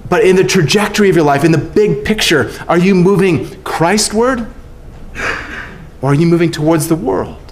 but 0.09 0.25
in 0.25 0.37
the 0.37 0.45
trajectory 0.45 1.11
of 1.11 1.17
your 1.17 1.25
life, 1.25 1.45
in 1.45 1.53
the 1.53 1.59
big 1.59 2.05
picture. 2.05 2.53
Are 2.69 2.79
you 2.79 2.95
moving 2.95 3.47
Christward 3.65 4.51
or 6.03 6.11
are 6.11 6.15
you 6.15 6.27
moving 6.27 6.53
towards 6.53 6.89
the 6.89 6.97
world? 6.97 7.43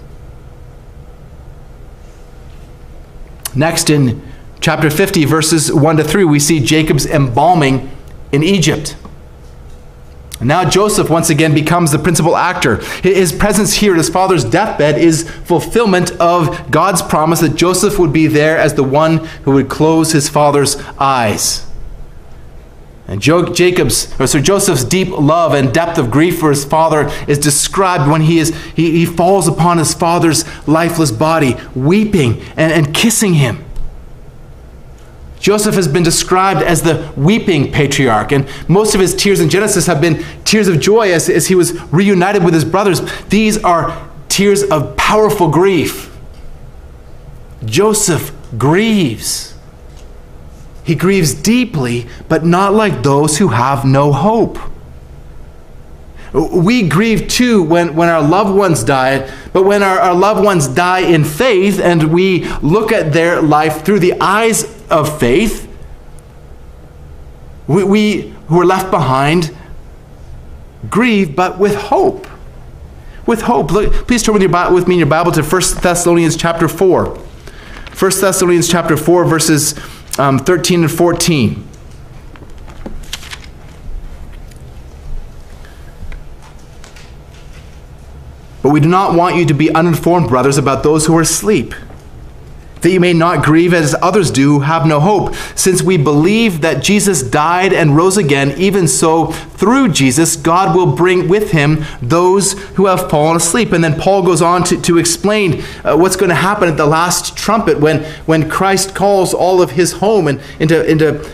Next, 3.53 3.89
in 3.89 4.21
chapter 4.59 4.89
50, 4.89 5.25
verses 5.25 5.71
1 5.71 5.97
to 5.97 6.03
3, 6.03 6.25
we 6.25 6.39
see 6.39 6.59
Jacob's 6.59 7.05
embalming 7.05 7.89
in 8.31 8.43
Egypt. 8.43 8.97
Now 10.45 10.69
Joseph 10.69 11.09
once 11.09 11.31
again 11.31 11.55
becomes 11.55 11.91
the 11.91 11.97
principal 11.97 12.37
actor. 12.37 12.77
His 13.01 13.33
presence 13.33 13.73
here 13.73 13.93
at 13.93 13.97
his 13.97 14.09
father's 14.09 14.45
deathbed 14.45 14.99
is 14.99 15.27
fulfillment 15.27 16.11
of 16.19 16.69
God's 16.69 17.01
promise 17.01 17.39
that 17.39 17.55
Joseph 17.55 17.97
would 17.97 18.13
be 18.13 18.27
there 18.27 18.55
as 18.57 18.75
the 18.75 18.83
one 18.83 19.25
who 19.43 19.53
would 19.53 19.69
close 19.69 20.11
his 20.11 20.29
father's 20.29 20.75
eyes. 20.99 21.65
And 23.07 23.21
Jacob's, 23.21 24.19
or 24.19 24.27
Sir 24.27 24.39
Joseph's 24.39 24.83
deep 24.83 25.09
love 25.09 25.53
and 25.53 25.73
depth 25.73 25.97
of 25.97 26.11
grief 26.11 26.39
for 26.39 26.51
his 26.51 26.63
father 26.63 27.09
is 27.27 27.39
described 27.39 28.09
when 28.09 28.21
he, 28.21 28.37
is, 28.37 28.55
he, 28.75 28.91
he 28.91 29.05
falls 29.05 29.47
upon 29.47 29.79
his 29.79 29.95
father's 29.95 30.45
lifeless 30.67 31.11
body, 31.11 31.55
weeping 31.75 32.41
and, 32.55 32.71
and 32.71 32.93
kissing 32.93 33.33
him. 33.33 33.64
Joseph 35.45 35.75
has 35.75 35.87
been 35.87 36.01
described 36.01 36.63
as 36.63 36.81
the 36.81 37.13
weeping 37.15 37.71
patriarch, 37.71 38.31
and 38.31 38.49
most 38.67 38.95
of 38.95 38.99
his 38.99 39.13
tears 39.13 39.39
in 39.39 39.47
Genesis 39.47 39.85
have 39.85 40.01
been 40.01 40.25
tears 40.43 40.67
of 40.67 40.79
joy 40.79 41.11
as, 41.11 41.29
as 41.29 41.45
he 41.45 41.53
was 41.53 41.79
reunited 41.93 42.43
with 42.43 42.55
his 42.55 42.65
brothers. 42.65 42.99
These 43.29 43.63
are 43.63 44.09
tears 44.27 44.63
of 44.63 44.97
powerful 44.97 45.51
grief. 45.51 46.11
Joseph 47.63 48.31
grieves. 48.57 49.53
He 50.83 50.95
grieves 50.95 51.35
deeply, 51.35 52.07
but 52.27 52.43
not 52.43 52.73
like 52.73 53.03
those 53.03 53.37
who 53.37 53.49
have 53.49 53.85
no 53.85 54.11
hope. 54.11 54.57
We 56.35 56.89
grieve 56.89 57.29
too 57.29 57.63
when, 57.63 57.95
when 57.95 58.09
our 58.09 58.21
loved 58.21 58.53
ones 58.53 58.83
die, 58.83 59.31
but 59.53 59.63
when 59.63 59.81
our, 59.81 59.97
our 59.97 60.15
loved 60.15 60.43
ones 60.43 60.67
die 60.67 60.99
in 60.99 61.23
faith 61.23 61.79
and 61.79 62.13
we 62.13 62.43
look 62.55 62.91
at 62.91 63.13
their 63.13 63.41
life 63.41 63.85
through 63.85 63.99
the 63.99 64.19
eyes 64.19 64.65
of 64.89 65.17
faith, 65.17 65.65
we, 67.67 67.85
we 67.85 68.33
who 68.47 68.59
are 68.59 68.65
left 68.65 68.91
behind 68.91 69.55
grieve, 70.89 71.37
but 71.37 71.57
with 71.57 71.75
hope. 71.75 72.27
With 73.25 73.41
hope. 73.41 73.71
Look, 73.71 74.07
please 74.07 74.21
turn 74.21 74.33
with, 74.33 74.43
your, 74.43 74.73
with 74.73 74.89
me 74.89 74.95
in 74.95 74.99
your 74.99 75.07
Bible 75.07 75.31
to 75.31 75.41
1 75.41 75.61
Thessalonians 75.81 76.35
chapter 76.35 76.67
4. 76.67 77.05
1 77.05 77.19
Thessalonians 77.97 78.67
chapter 78.67 78.97
4, 78.97 79.25
verses 79.25 79.73
um, 80.19 80.37
13 80.37 80.83
and 80.83 80.91
14. 80.91 81.64
But 88.65 88.71
we 88.71 88.79
do 88.79 88.89
not 88.89 89.13
want 89.13 89.35
you 89.35 89.45
to 89.45 89.53
be 89.53 89.69
uninformed, 89.69 90.27
brothers, 90.27 90.57
about 90.57 90.81
those 90.81 91.05
who 91.05 91.15
are 91.15 91.21
asleep, 91.21 91.75
that 92.81 92.89
you 92.89 92.99
may 92.99 93.13
not 93.13 93.45
grieve 93.45 93.75
as 93.75 93.93
others 94.01 94.31
do 94.31 94.53
who 94.53 94.59
have 94.61 94.87
no 94.87 94.99
hope. 94.99 95.35
Since 95.53 95.83
we 95.83 95.97
believe 95.97 96.61
that 96.61 96.81
Jesus 96.81 97.21
died 97.21 97.73
and 97.73 97.95
rose 97.95 98.17
again, 98.17 98.55
even 98.57 98.87
so, 98.87 99.27
through 99.27 99.89
Jesus, 99.89 100.35
God 100.35 100.75
will 100.75 100.95
bring 100.95 101.29
with 101.29 101.51
him 101.51 101.85
those 102.01 102.53
who 102.69 102.87
have 102.87 103.07
fallen 103.07 103.37
asleep. 103.37 103.71
And 103.71 103.83
then 103.83 103.99
Paul 103.99 104.23
goes 104.23 104.41
on 104.41 104.63
to, 104.63 104.81
to 104.81 104.97
explain 104.97 105.63
uh, 105.83 105.95
what's 105.95 106.15
going 106.15 106.29
to 106.29 106.33
happen 106.33 106.67
at 106.67 106.75
the 106.75 106.87
last 106.87 107.37
trumpet 107.37 107.79
when, 107.79 108.03
when 108.25 108.49
Christ 108.49 108.95
calls 108.95 109.31
all 109.31 109.61
of 109.61 109.69
his 109.69 109.91
home 109.91 110.27
and 110.27 110.41
into, 110.59 110.83
into 110.89 111.31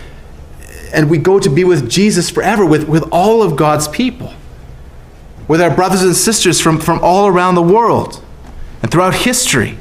and 0.94 1.10
we 1.10 1.17
go 1.17 1.39
to 1.39 1.50
be 1.50 1.63
with 1.63 1.89
Jesus 1.89 2.30
forever, 2.30 2.65
with, 2.65 2.89
with 2.89 3.08
all 3.10 3.41
of 3.41 3.56
God's 3.56 3.88
people 3.88 4.34
with 5.52 5.62
our 5.62 5.70
brothers 5.70 6.02
and 6.02 6.16
sisters 6.16 6.62
from, 6.62 6.80
from 6.80 6.98
all 7.04 7.28
around 7.28 7.56
the 7.56 7.62
world 7.62 8.24
and 8.82 8.90
throughout 8.90 9.14
history. 9.14 9.78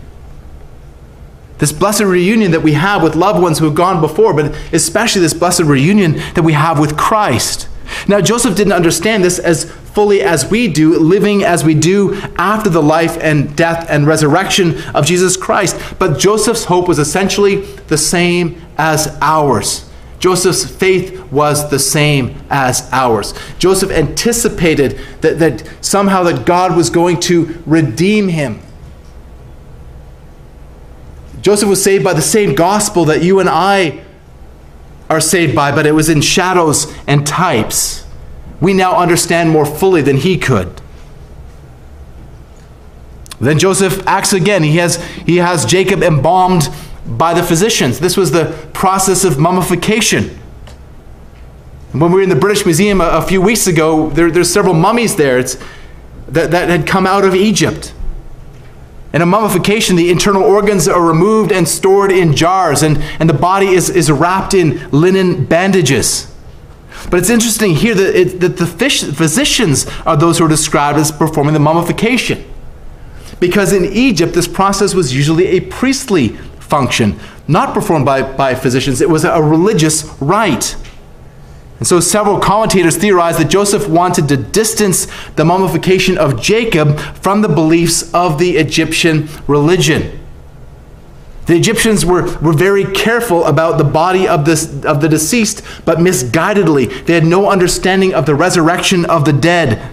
This 1.58 1.70
blessed 1.70 2.00
reunion 2.00 2.50
that 2.50 2.62
we 2.62 2.72
have 2.72 3.04
with 3.04 3.14
loved 3.14 3.40
ones 3.40 3.60
who 3.60 3.66
have 3.66 3.76
gone 3.76 4.00
before, 4.00 4.34
but 4.34 4.52
especially 4.72 5.20
this 5.20 5.32
blessed 5.32 5.60
reunion 5.60 6.14
that 6.34 6.42
we 6.42 6.54
have 6.54 6.80
with 6.80 6.96
Christ. 6.98 7.68
Now, 8.08 8.20
Joseph 8.20 8.56
didn't 8.56 8.72
understand 8.72 9.22
this 9.22 9.38
as 9.38 9.70
fully 9.70 10.22
as 10.22 10.50
we 10.50 10.66
do, 10.66 10.98
living 10.98 11.44
as 11.44 11.62
we 11.62 11.74
do 11.74 12.20
after 12.36 12.68
the 12.68 12.82
life 12.82 13.16
and 13.20 13.54
death 13.54 13.86
and 13.88 14.08
resurrection 14.08 14.82
of 14.92 15.06
Jesus 15.06 15.36
Christ. 15.36 15.80
But 16.00 16.18
Joseph's 16.18 16.64
hope 16.64 16.88
was 16.88 16.98
essentially 16.98 17.60
the 17.86 17.96
same 17.96 18.60
as 18.76 19.16
ours. 19.20 19.88
Joseph's 20.20 20.64
faith 20.64 21.18
was 21.32 21.70
the 21.70 21.78
same 21.78 22.36
as 22.50 22.88
ours. 22.92 23.32
Joseph 23.58 23.90
anticipated 23.90 25.00
that, 25.22 25.38
that 25.38 25.68
somehow 25.80 26.22
that 26.24 26.44
God 26.44 26.76
was 26.76 26.90
going 26.90 27.18
to 27.20 27.60
redeem 27.66 28.28
him. 28.28 28.60
Joseph 31.40 31.70
was 31.70 31.82
saved 31.82 32.04
by 32.04 32.12
the 32.12 32.22
same 32.22 32.54
gospel 32.54 33.06
that 33.06 33.22
you 33.22 33.40
and 33.40 33.48
I 33.48 34.04
are 35.08 35.22
saved 35.22 35.56
by, 35.56 35.72
but 35.72 35.86
it 35.86 35.92
was 35.92 36.10
in 36.10 36.20
shadows 36.20 36.94
and 37.06 37.26
types. 37.26 38.04
We 38.60 38.74
now 38.74 38.98
understand 38.98 39.48
more 39.48 39.64
fully 39.64 40.02
than 40.02 40.18
he 40.18 40.36
could. 40.36 40.82
Then 43.40 43.58
Joseph 43.58 44.06
acts 44.06 44.34
again. 44.34 44.62
He 44.62 44.76
has, 44.76 45.02
he 45.24 45.38
has 45.38 45.64
Jacob 45.64 46.02
embalmed 46.02 46.68
by 47.06 47.34
the 47.34 47.42
physicians. 47.42 48.00
This 48.00 48.16
was 48.16 48.30
the 48.30 48.68
process 48.72 49.24
of 49.24 49.38
mummification. 49.38 50.38
When 51.92 52.12
we 52.12 52.18
were 52.18 52.22
in 52.22 52.28
the 52.28 52.36
British 52.36 52.64
Museum 52.64 53.00
a, 53.00 53.08
a 53.08 53.22
few 53.22 53.40
weeks 53.40 53.66
ago, 53.66 54.10
there, 54.10 54.30
there's 54.30 54.52
several 54.52 54.74
mummies 54.74 55.16
there 55.16 55.42
that, 55.42 56.50
that 56.50 56.68
had 56.68 56.86
come 56.86 57.06
out 57.06 57.24
of 57.24 57.34
Egypt. 57.34 57.92
In 59.12 59.22
a 59.22 59.26
mummification, 59.26 59.96
the 59.96 60.10
internal 60.10 60.44
organs 60.44 60.86
are 60.86 61.04
removed 61.04 61.50
and 61.50 61.68
stored 61.68 62.12
in 62.12 62.36
jars, 62.36 62.82
and, 62.82 62.98
and 63.18 63.28
the 63.28 63.34
body 63.34 63.68
is, 63.68 63.90
is 63.90 64.10
wrapped 64.10 64.54
in 64.54 64.88
linen 64.90 65.44
bandages. 65.46 66.32
But 67.10 67.18
it's 67.18 67.30
interesting 67.30 67.74
here 67.74 67.94
that, 67.94 68.14
it, 68.14 68.40
that 68.40 68.56
the 68.56 68.66
fish, 68.66 69.02
physicians 69.02 69.86
are 70.06 70.16
those 70.16 70.38
who 70.38 70.44
are 70.44 70.48
described 70.48 70.98
as 70.98 71.10
performing 71.10 71.54
the 71.54 71.60
mummification. 71.60 72.44
Because 73.40 73.72
in 73.72 73.86
Egypt, 73.86 74.34
this 74.34 74.46
process 74.46 74.94
was 74.94 75.14
usually 75.14 75.46
a 75.46 75.60
priestly 75.60 76.38
function, 76.70 77.18
not 77.48 77.74
performed 77.74 78.06
by, 78.06 78.22
by 78.22 78.54
physicians. 78.54 79.00
It 79.00 79.10
was 79.10 79.24
a 79.24 79.42
religious 79.42 80.04
rite. 80.20 80.76
And 81.78 81.86
so 81.86 81.98
several 81.98 82.38
commentators 82.38 82.96
theorize 82.96 83.38
that 83.38 83.48
Joseph 83.50 83.88
wanted 83.88 84.28
to 84.28 84.36
distance 84.36 85.06
the 85.36 85.44
mummification 85.44 86.16
of 86.16 86.40
Jacob 86.40 86.98
from 86.98 87.42
the 87.42 87.48
beliefs 87.48 88.12
of 88.14 88.38
the 88.38 88.56
Egyptian 88.56 89.28
religion. 89.46 90.18
The 91.46 91.56
Egyptians 91.56 92.06
were, 92.06 92.38
were 92.38 92.52
very 92.52 92.84
careful 92.84 93.44
about 93.46 93.78
the 93.78 93.84
body 93.84 94.28
of, 94.28 94.44
this, 94.44 94.84
of 94.84 95.00
the 95.00 95.08
deceased, 95.08 95.62
but 95.84 95.98
misguidedly. 95.98 97.06
They 97.06 97.14
had 97.14 97.24
no 97.24 97.50
understanding 97.50 98.14
of 98.14 98.26
the 98.26 98.34
resurrection 98.34 99.04
of 99.06 99.24
the 99.24 99.32
dead 99.32 99.90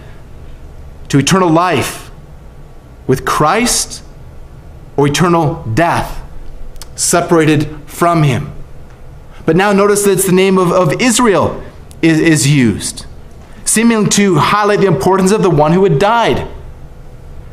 to 1.08 1.18
eternal 1.18 1.50
life 1.50 2.10
with 3.06 3.24
Christ 3.24 4.04
or 4.96 5.08
eternal 5.08 5.64
death 5.74 6.22
separated 6.98 7.68
from 7.86 8.22
him. 8.22 8.52
But 9.46 9.56
now 9.56 9.72
notice 9.72 10.04
that 10.04 10.12
it's 10.12 10.26
the 10.26 10.32
name 10.32 10.58
of, 10.58 10.72
of 10.72 11.00
Israel 11.00 11.62
is, 12.02 12.20
is 12.20 12.46
used, 12.46 13.06
seeming 13.64 14.08
to 14.10 14.36
highlight 14.36 14.80
the 14.80 14.86
importance 14.86 15.32
of 15.32 15.42
the 15.42 15.50
one 15.50 15.72
who 15.72 15.84
had 15.84 15.98
died. 15.98 16.46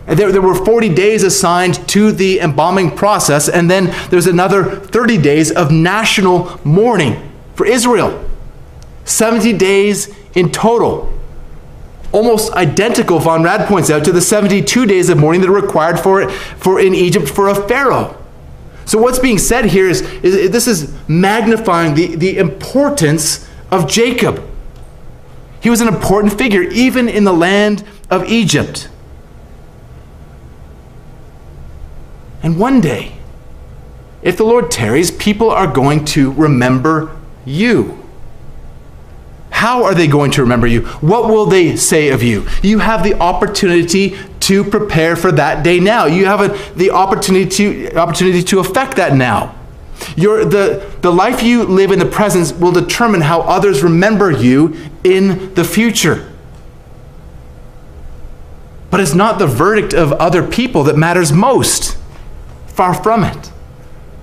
There, 0.07 0.31
there 0.31 0.41
were 0.41 0.53
40 0.53 0.93
days 0.93 1.23
assigned 1.23 1.87
to 1.89 2.11
the 2.11 2.39
embalming 2.39 2.91
process, 2.91 3.49
and 3.49 3.71
then 3.71 3.95
there's 4.09 4.27
another 4.27 4.63
30 4.63 5.17
days 5.19 5.51
of 5.51 5.71
national 5.71 6.59
mourning 6.63 7.31
for 7.55 7.65
Israel. 7.65 8.23
70 9.05 9.53
days 9.53 10.13
in 10.33 10.51
total. 10.51 11.11
Almost 12.11 12.53
identical, 12.53 13.19
Von 13.19 13.43
Rad 13.43 13.67
points 13.67 13.89
out, 13.89 14.03
to 14.05 14.11
the 14.11 14.21
72 14.21 14.85
days 14.85 15.09
of 15.09 15.17
mourning 15.17 15.41
that 15.41 15.49
are 15.49 15.53
required 15.53 15.99
for, 15.99 16.29
for 16.29 16.79
in 16.79 16.93
Egypt 16.93 17.27
for 17.27 17.49
a 17.49 17.55
pharaoh. 17.55 18.14
So 18.85 18.99
what's 18.99 19.19
being 19.19 19.39
said 19.39 19.65
here 19.65 19.87
is, 19.87 20.01
is 20.23 20.51
this 20.51 20.67
is 20.67 20.93
magnifying 21.07 21.95
the, 21.95 22.15
the 22.15 22.37
importance 22.37 23.49
of 23.71 23.89
Jacob. 23.89 24.43
He 25.61 25.69
was 25.69 25.81
an 25.81 25.87
important 25.87 26.37
figure, 26.37 26.61
even 26.61 27.09
in 27.09 27.23
the 27.23 27.33
land 27.33 27.83
of 28.09 28.25
Egypt. 28.25 28.89
And 32.43 32.59
one 32.59 32.79
day, 32.79 33.13
if 34.21 34.37
the 34.37 34.43
Lord 34.43 34.69
tarries, 34.69 35.09
people 35.09 35.49
are 35.49 35.65
going 35.65 36.05
to 36.05 36.31
remember 36.31 37.15
you. 37.43 38.03
How 39.49 39.83
are 39.83 39.95
they 39.95 40.05
going 40.05 40.29
to 40.31 40.41
remember 40.41 40.67
you? 40.67 40.81
What 41.01 41.27
will 41.27 41.47
they 41.47 41.75
say 41.75 42.09
of 42.09 42.21
you? 42.21 42.45
You 42.61 42.79
have 42.79 43.03
the 43.03 43.15
opportunity 43.15 44.15
to 44.45 44.63
prepare 44.63 45.15
for 45.15 45.31
that 45.31 45.63
day 45.63 45.79
now. 45.79 46.05
You 46.05 46.25
have 46.25 46.41
a, 46.41 46.73
the 46.75 46.91
opportunity 46.91 47.49
to, 47.49 47.95
opportunity 47.95 48.43
to 48.43 48.59
affect 48.59 48.97
that 48.97 49.15
now. 49.15 49.55
Your, 50.15 50.45
the, 50.45 50.93
the 51.01 51.11
life 51.11 51.41
you 51.41 51.63
live 51.63 51.91
in 51.91 51.99
the 51.99 52.05
present 52.05 52.59
will 52.59 52.71
determine 52.71 53.21
how 53.21 53.41
others 53.41 53.81
remember 53.81 54.31
you 54.31 54.75
in 55.03 55.53
the 55.55 55.63
future. 55.63 56.31
But 58.91 58.99
it's 58.99 59.15
not 59.15 59.39
the 59.39 59.47
verdict 59.47 59.93
of 59.93 60.13
other 60.13 60.45
people 60.45 60.83
that 60.83 60.95
matters 60.95 61.31
most. 61.31 61.97
Far 62.67 62.93
from 62.93 63.23
it. 63.23 63.47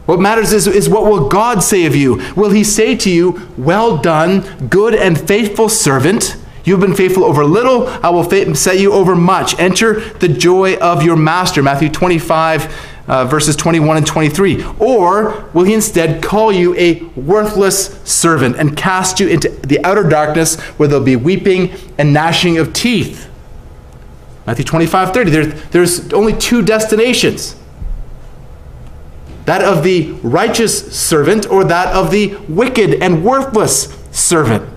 What 0.06 0.20
matters 0.20 0.52
is, 0.52 0.66
is 0.66 0.88
what 0.88 1.04
will 1.04 1.28
God 1.28 1.62
say 1.62 1.84
of 1.86 1.96
you? 1.96 2.22
Will 2.36 2.50
he 2.50 2.64
say 2.64 2.96
to 2.96 3.10
you, 3.10 3.48
Well 3.56 3.96
done, 3.96 4.68
good 4.68 4.94
and 4.94 5.18
faithful 5.18 5.68
servant? 5.68 6.36
You've 6.64 6.80
been 6.80 6.94
faithful 6.94 7.24
over 7.24 7.44
little, 7.44 7.88
I 7.88 8.10
will 8.10 8.24
set 8.54 8.78
you 8.78 8.92
over 8.92 9.16
much. 9.16 9.58
Enter 9.58 10.00
the 10.00 10.28
joy 10.28 10.76
of 10.76 11.02
your 11.02 11.16
master. 11.16 11.62
Matthew 11.62 11.88
25 11.88 12.90
uh, 13.08 13.24
verses 13.24 13.56
21 13.56 13.96
and 13.96 14.06
23? 14.06 14.64
Or 14.78 15.50
will 15.52 15.64
he 15.64 15.74
instead 15.74 16.22
call 16.22 16.52
you 16.52 16.74
a 16.76 17.02
worthless 17.16 18.00
servant 18.04 18.56
and 18.56 18.76
cast 18.76 19.20
you 19.20 19.28
into 19.28 19.48
the 19.48 19.84
outer 19.84 20.08
darkness 20.08 20.60
where 20.78 20.88
there'll 20.88 21.04
be 21.04 21.16
weeping 21.16 21.72
and 21.98 22.12
gnashing 22.12 22.58
of 22.58 22.72
teeth? 22.72 23.28
Matthew 24.46 24.64
25, 24.64 25.12
30. 25.12 25.30
There, 25.30 25.46
there's 25.46 26.12
only 26.12 26.36
two 26.36 26.62
destinations 26.62 27.56
that 29.44 29.62
of 29.62 29.82
the 29.82 30.12
righteous 30.22 30.96
servant 30.96 31.50
or 31.50 31.64
that 31.64 31.92
of 31.94 32.12
the 32.12 32.36
wicked 32.48 32.94
and 33.02 33.24
worthless 33.24 33.98
servant. 34.12 34.71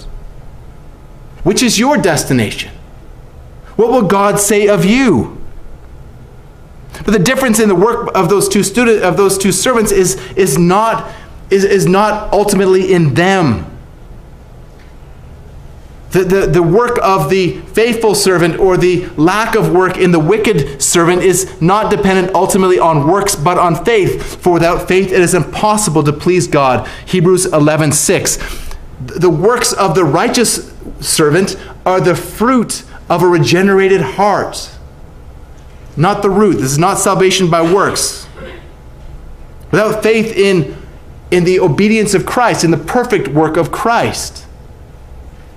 Which 1.45 1.61
is 1.61 1.77
your 1.77 1.95
destination? 1.95 2.71
What 3.75 3.91
will 3.91 4.07
God 4.07 4.39
say 4.39 4.67
of 4.67 4.83
you? 4.83 5.39
But 7.03 7.11
the 7.11 7.19
difference 7.19 7.59
in 7.59 7.69
the 7.69 7.75
work 7.75 8.09
of 8.15 8.29
those 8.29 8.49
two 8.49 8.63
student 8.63 9.03
of 9.03 9.15
those 9.15 9.37
two 9.37 9.51
servants 9.51 9.91
is, 9.91 10.15
is, 10.31 10.57
not, 10.57 11.13
is, 11.51 11.63
is 11.63 11.85
not 11.85 12.33
ultimately 12.33 12.91
in 12.91 13.13
them. 13.13 13.71
The, 16.09 16.23
the, 16.23 16.47
the 16.47 16.63
work 16.63 16.97
of 17.03 17.29
the 17.29 17.61
faithful 17.61 18.15
servant 18.15 18.57
or 18.57 18.75
the 18.75 19.05
lack 19.15 19.53
of 19.53 19.71
work 19.71 19.97
in 19.97 20.11
the 20.11 20.19
wicked 20.19 20.81
servant 20.81 21.21
is 21.21 21.61
not 21.61 21.91
dependent 21.91 22.33
ultimately 22.33 22.79
on 22.79 23.07
works 23.07 23.35
but 23.35 23.59
on 23.59 23.85
faith. 23.85 24.41
For 24.41 24.51
without 24.53 24.87
faith 24.87 25.11
it 25.11 25.21
is 25.21 25.35
impossible 25.35 26.01
to 26.05 26.13
please 26.13 26.47
God. 26.47 26.87
Hebrews 27.05 27.45
11 27.45 27.91
6. 27.91 28.37
The 29.01 29.29
works 29.29 29.73
of 29.73 29.93
the 29.93 30.05
righteous 30.05 30.74
servant 31.05 31.55
are 31.85 32.01
the 32.01 32.15
fruit 32.15 32.83
of 33.09 33.21
a 33.21 33.27
regenerated 33.27 34.01
heart 34.01 34.75
not 35.97 36.21
the 36.21 36.29
root. 36.29 36.55
This 36.55 36.71
is 36.71 36.77
not 36.77 36.97
salvation 36.97 37.49
by 37.49 37.61
works. 37.61 38.27
Without 39.71 40.03
faith 40.03 40.35
in, 40.35 40.77
in 41.31 41.43
the 41.43 41.59
obedience 41.59 42.13
of 42.13 42.25
Christ, 42.25 42.63
in 42.63 42.71
the 42.71 42.77
perfect 42.77 43.27
work 43.29 43.57
of 43.57 43.71
Christ, 43.71 44.45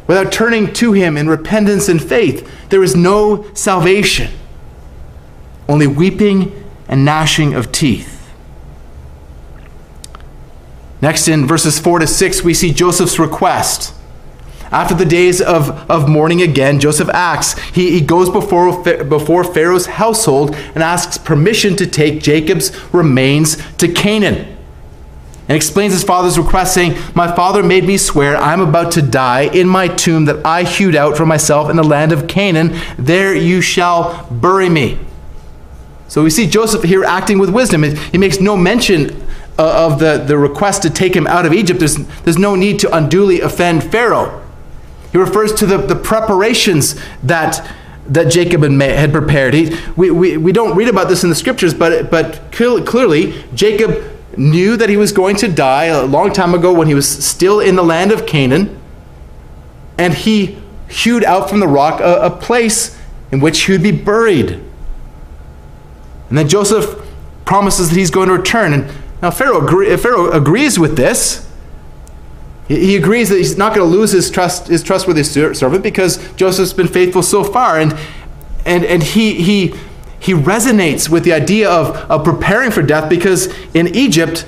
without 0.06 0.32
turning 0.32 0.72
to 0.74 0.92
Him 0.92 1.16
in 1.16 1.28
repentance 1.28 1.88
and 1.88 2.02
faith, 2.02 2.68
there 2.70 2.82
is 2.82 2.96
no 2.96 3.52
salvation. 3.54 4.32
only 5.68 5.86
weeping 5.86 6.64
and 6.88 7.04
gnashing 7.04 7.52
of 7.52 7.70
teeth. 7.70 8.32
Next, 11.02 11.28
in 11.28 11.46
verses 11.46 11.78
4 11.78 11.98
to 11.98 12.06
6, 12.06 12.42
we 12.42 12.54
see 12.54 12.72
Joseph's 12.72 13.18
request. 13.18 13.94
After 14.70 14.94
the 14.94 15.04
days 15.04 15.40
of, 15.40 15.90
of 15.90 16.08
mourning 16.08 16.42
again, 16.42 16.78
Joseph 16.78 17.08
acts. 17.10 17.58
He, 17.70 17.90
he 17.90 18.00
goes 18.00 18.28
before, 18.28 18.82
before 19.04 19.44
Pharaoh's 19.44 19.86
household 19.86 20.54
and 20.54 20.82
asks 20.82 21.16
permission 21.16 21.76
to 21.76 21.86
take 21.86 22.22
Jacob's 22.22 22.72
remains 22.92 23.56
to 23.76 23.88
Canaan. 23.88 24.56
And 25.48 25.56
explains 25.56 25.94
his 25.94 26.04
father's 26.04 26.38
request, 26.38 26.74
saying, 26.74 26.94
My 27.14 27.34
father 27.34 27.62
made 27.62 27.84
me 27.84 27.96
swear 27.96 28.36
I 28.36 28.52
am 28.52 28.60
about 28.60 28.92
to 28.92 29.02
die 29.02 29.44
in 29.44 29.66
my 29.66 29.88
tomb 29.88 30.26
that 30.26 30.44
I 30.44 30.62
hewed 30.62 30.94
out 30.94 31.16
for 31.16 31.24
myself 31.24 31.70
in 31.70 31.76
the 31.76 31.82
land 31.82 32.12
of 32.12 32.28
Canaan. 32.28 32.78
There 32.98 33.34
you 33.34 33.62
shall 33.62 34.26
bury 34.30 34.68
me. 34.68 34.98
So 36.06 36.22
we 36.22 36.28
see 36.28 36.46
Joseph 36.46 36.82
here 36.82 37.02
acting 37.02 37.38
with 37.38 37.48
wisdom. 37.48 37.82
He 37.82 38.18
makes 38.18 38.40
no 38.40 38.58
mention 38.58 39.26
uh, 39.58 39.86
of 39.90 39.98
the, 39.98 40.18
the 40.18 40.36
request 40.36 40.82
to 40.82 40.90
take 40.90 41.16
him 41.16 41.26
out 41.26 41.46
of 41.46 41.54
Egypt. 41.54 41.80
There's, 41.80 41.96
there's 41.96 42.38
no 42.38 42.54
need 42.54 42.78
to 42.80 42.94
unduly 42.94 43.40
offend 43.40 43.90
Pharaoh. 43.90 44.44
He 45.12 45.18
refers 45.18 45.52
to 45.54 45.66
the, 45.66 45.78
the 45.78 45.96
preparations 45.96 47.00
that, 47.22 47.66
that 48.06 48.30
Jacob 48.30 48.62
had 48.62 49.12
prepared. 49.12 49.54
He, 49.54 49.74
we, 49.96 50.10
we, 50.10 50.36
we 50.36 50.52
don't 50.52 50.76
read 50.76 50.88
about 50.88 51.08
this 51.08 51.24
in 51.24 51.30
the 51.30 51.36
scriptures, 51.36 51.72
but, 51.72 52.10
but 52.10 52.52
clearly 52.52 53.44
Jacob 53.54 54.02
knew 54.36 54.76
that 54.76 54.88
he 54.88 54.96
was 54.96 55.12
going 55.12 55.36
to 55.36 55.48
die 55.48 55.86
a 55.86 56.04
long 56.04 56.32
time 56.32 56.54
ago 56.54 56.72
when 56.72 56.86
he 56.86 56.94
was 56.94 57.08
still 57.08 57.60
in 57.60 57.74
the 57.76 57.82
land 57.82 58.12
of 58.12 58.26
Canaan, 58.26 58.80
and 59.96 60.14
he 60.14 60.58
hewed 60.88 61.24
out 61.24 61.50
from 61.50 61.60
the 61.60 61.68
rock 61.68 62.00
a, 62.00 62.26
a 62.26 62.30
place 62.30 62.98
in 63.32 63.40
which 63.40 63.62
he 63.62 63.72
would 63.72 63.82
be 63.82 63.90
buried. 63.90 64.52
And 66.28 66.38
then 66.38 66.48
Joseph 66.48 67.06
promises 67.44 67.88
that 67.88 67.96
he's 67.96 68.10
going 68.10 68.28
to 68.28 68.34
return. 68.34 68.72
And 68.72 68.92
now 69.22 69.30
Pharaoh, 69.30 69.64
agree, 69.64 69.96
Pharaoh 69.96 70.30
agrees 70.30 70.78
with 70.78 70.96
this. 70.96 71.47
He 72.68 72.96
agrees 72.96 73.30
that 73.30 73.38
he's 73.38 73.56
not 73.56 73.74
going 73.74 73.90
to 73.90 73.96
lose 73.96 74.12
his 74.12 74.30
trust, 74.30 74.68
his 74.68 74.82
trustworthy 74.82 75.24
servant 75.24 75.82
because 75.82 76.18
Joseph's 76.34 76.74
been 76.74 76.86
faithful 76.86 77.22
so 77.22 77.42
far, 77.42 77.80
and 77.80 77.98
and 78.66 78.84
and 78.84 79.02
he 79.02 79.42
he 79.42 79.74
he 80.20 80.34
resonates 80.34 81.08
with 81.08 81.24
the 81.24 81.32
idea 81.32 81.70
of, 81.70 81.96
of 82.10 82.24
preparing 82.24 82.70
for 82.70 82.82
death 82.82 83.08
because 83.08 83.46
in 83.72 83.88
Egypt, 83.94 84.46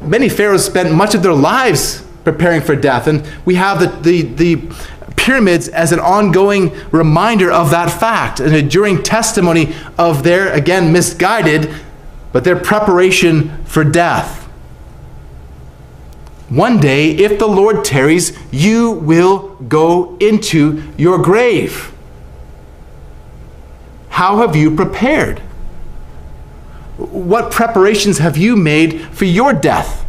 many 0.00 0.30
pharaohs 0.30 0.64
spent 0.64 0.94
much 0.94 1.14
of 1.14 1.22
their 1.22 1.34
lives 1.34 2.02
preparing 2.24 2.62
for 2.62 2.74
death, 2.74 3.06
and 3.06 3.26
we 3.44 3.56
have 3.56 3.80
the 3.80 3.88
the, 4.00 4.22
the 4.22 4.74
pyramids 5.16 5.68
as 5.68 5.92
an 5.92 6.00
ongoing 6.00 6.72
reminder 6.90 7.50
of 7.52 7.70
that 7.70 7.90
fact, 7.90 8.40
an 8.40 8.54
enduring 8.54 9.02
testimony 9.02 9.74
of 9.98 10.22
their 10.22 10.50
again 10.54 10.90
misguided, 10.90 11.70
but 12.32 12.44
their 12.44 12.56
preparation 12.56 13.62
for 13.64 13.84
death. 13.84 14.43
One 16.54 16.78
day, 16.78 17.10
if 17.10 17.40
the 17.40 17.48
Lord 17.48 17.84
tarries, 17.84 18.32
you 18.52 18.92
will 18.92 19.56
go 19.68 20.16
into 20.18 20.84
your 20.96 21.18
grave. 21.18 21.92
How 24.10 24.36
have 24.36 24.54
you 24.54 24.70
prepared? 24.70 25.40
What 26.96 27.50
preparations 27.50 28.18
have 28.18 28.36
you 28.36 28.54
made 28.54 29.00
for 29.08 29.24
your 29.24 29.52
death? 29.52 30.06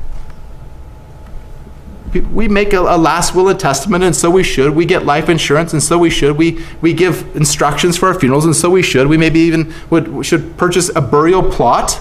We 2.32 2.48
make 2.48 2.74
a, 2.74 2.80
a, 2.80 2.96
last 2.96 3.34
will 3.34 3.50
and 3.50 3.60
testament, 3.60 4.04
and 4.04 4.16
so 4.16 4.30
we 4.30 4.44
should. 4.44 4.76
We 4.76 4.86
get 4.86 5.04
life 5.04 5.30
insurance, 5.30 5.74
and 5.74 5.82
so 5.82 5.98
we 5.98 6.12
should. 6.12 6.38
We, 6.38 6.64
we 6.80 6.94
give 6.94 7.36
instructions 7.36 7.98
for 7.98 8.08
our 8.08 8.20
funerals, 8.20 8.46
and 8.46 8.56
so 8.56 8.70
we 8.70 8.84
should. 8.84 9.08
We 9.08 9.18
maybe 9.18 9.40
even 9.40 9.74
would, 9.90 10.24
should 10.24 10.58
purchase 10.58 10.96
a 10.96 11.02
burial 11.02 11.42
plot. 11.42 12.00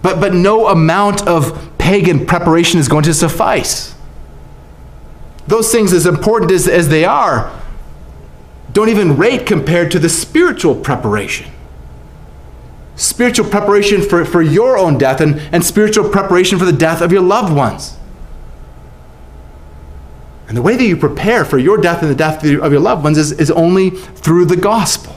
But, 0.00 0.20
but 0.20 0.32
no 0.32 0.68
amount 0.68 1.28
of 1.28 1.65
pagan 1.86 2.26
preparation 2.26 2.80
is 2.80 2.88
going 2.88 3.04
to 3.04 3.14
suffice. 3.14 3.94
Those 5.46 5.70
things, 5.70 5.92
as 5.92 6.04
important 6.04 6.50
as, 6.50 6.66
as 6.66 6.88
they 6.88 7.04
are, 7.04 7.62
don't 8.72 8.88
even 8.88 9.16
rate 9.16 9.46
compared 9.46 9.92
to 9.92 10.00
the 10.00 10.08
spiritual 10.08 10.74
preparation. 10.74 11.48
Spiritual 12.96 13.48
preparation 13.48 14.02
for, 14.02 14.24
for 14.24 14.42
your 14.42 14.76
own 14.76 14.98
death 14.98 15.20
and, 15.20 15.38
and 15.52 15.64
spiritual 15.64 16.08
preparation 16.08 16.58
for 16.58 16.64
the 16.64 16.72
death 16.72 17.00
of 17.02 17.12
your 17.12 17.22
loved 17.22 17.54
ones. 17.54 17.96
And 20.48 20.56
the 20.56 20.62
way 20.62 20.74
that 20.74 20.84
you 20.84 20.96
prepare 20.96 21.44
for 21.44 21.56
your 21.56 21.78
death 21.78 22.02
and 22.02 22.10
the 22.10 22.16
death 22.16 22.42
of 22.42 22.72
your 22.72 22.80
loved 22.80 23.04
ones 23.04 23.16
is, 23.16 23.30
is 23.30 23.52
only 23.52 23.90
through 23.90 24.46
the 24.46 24.56
gospel 24.56 25.14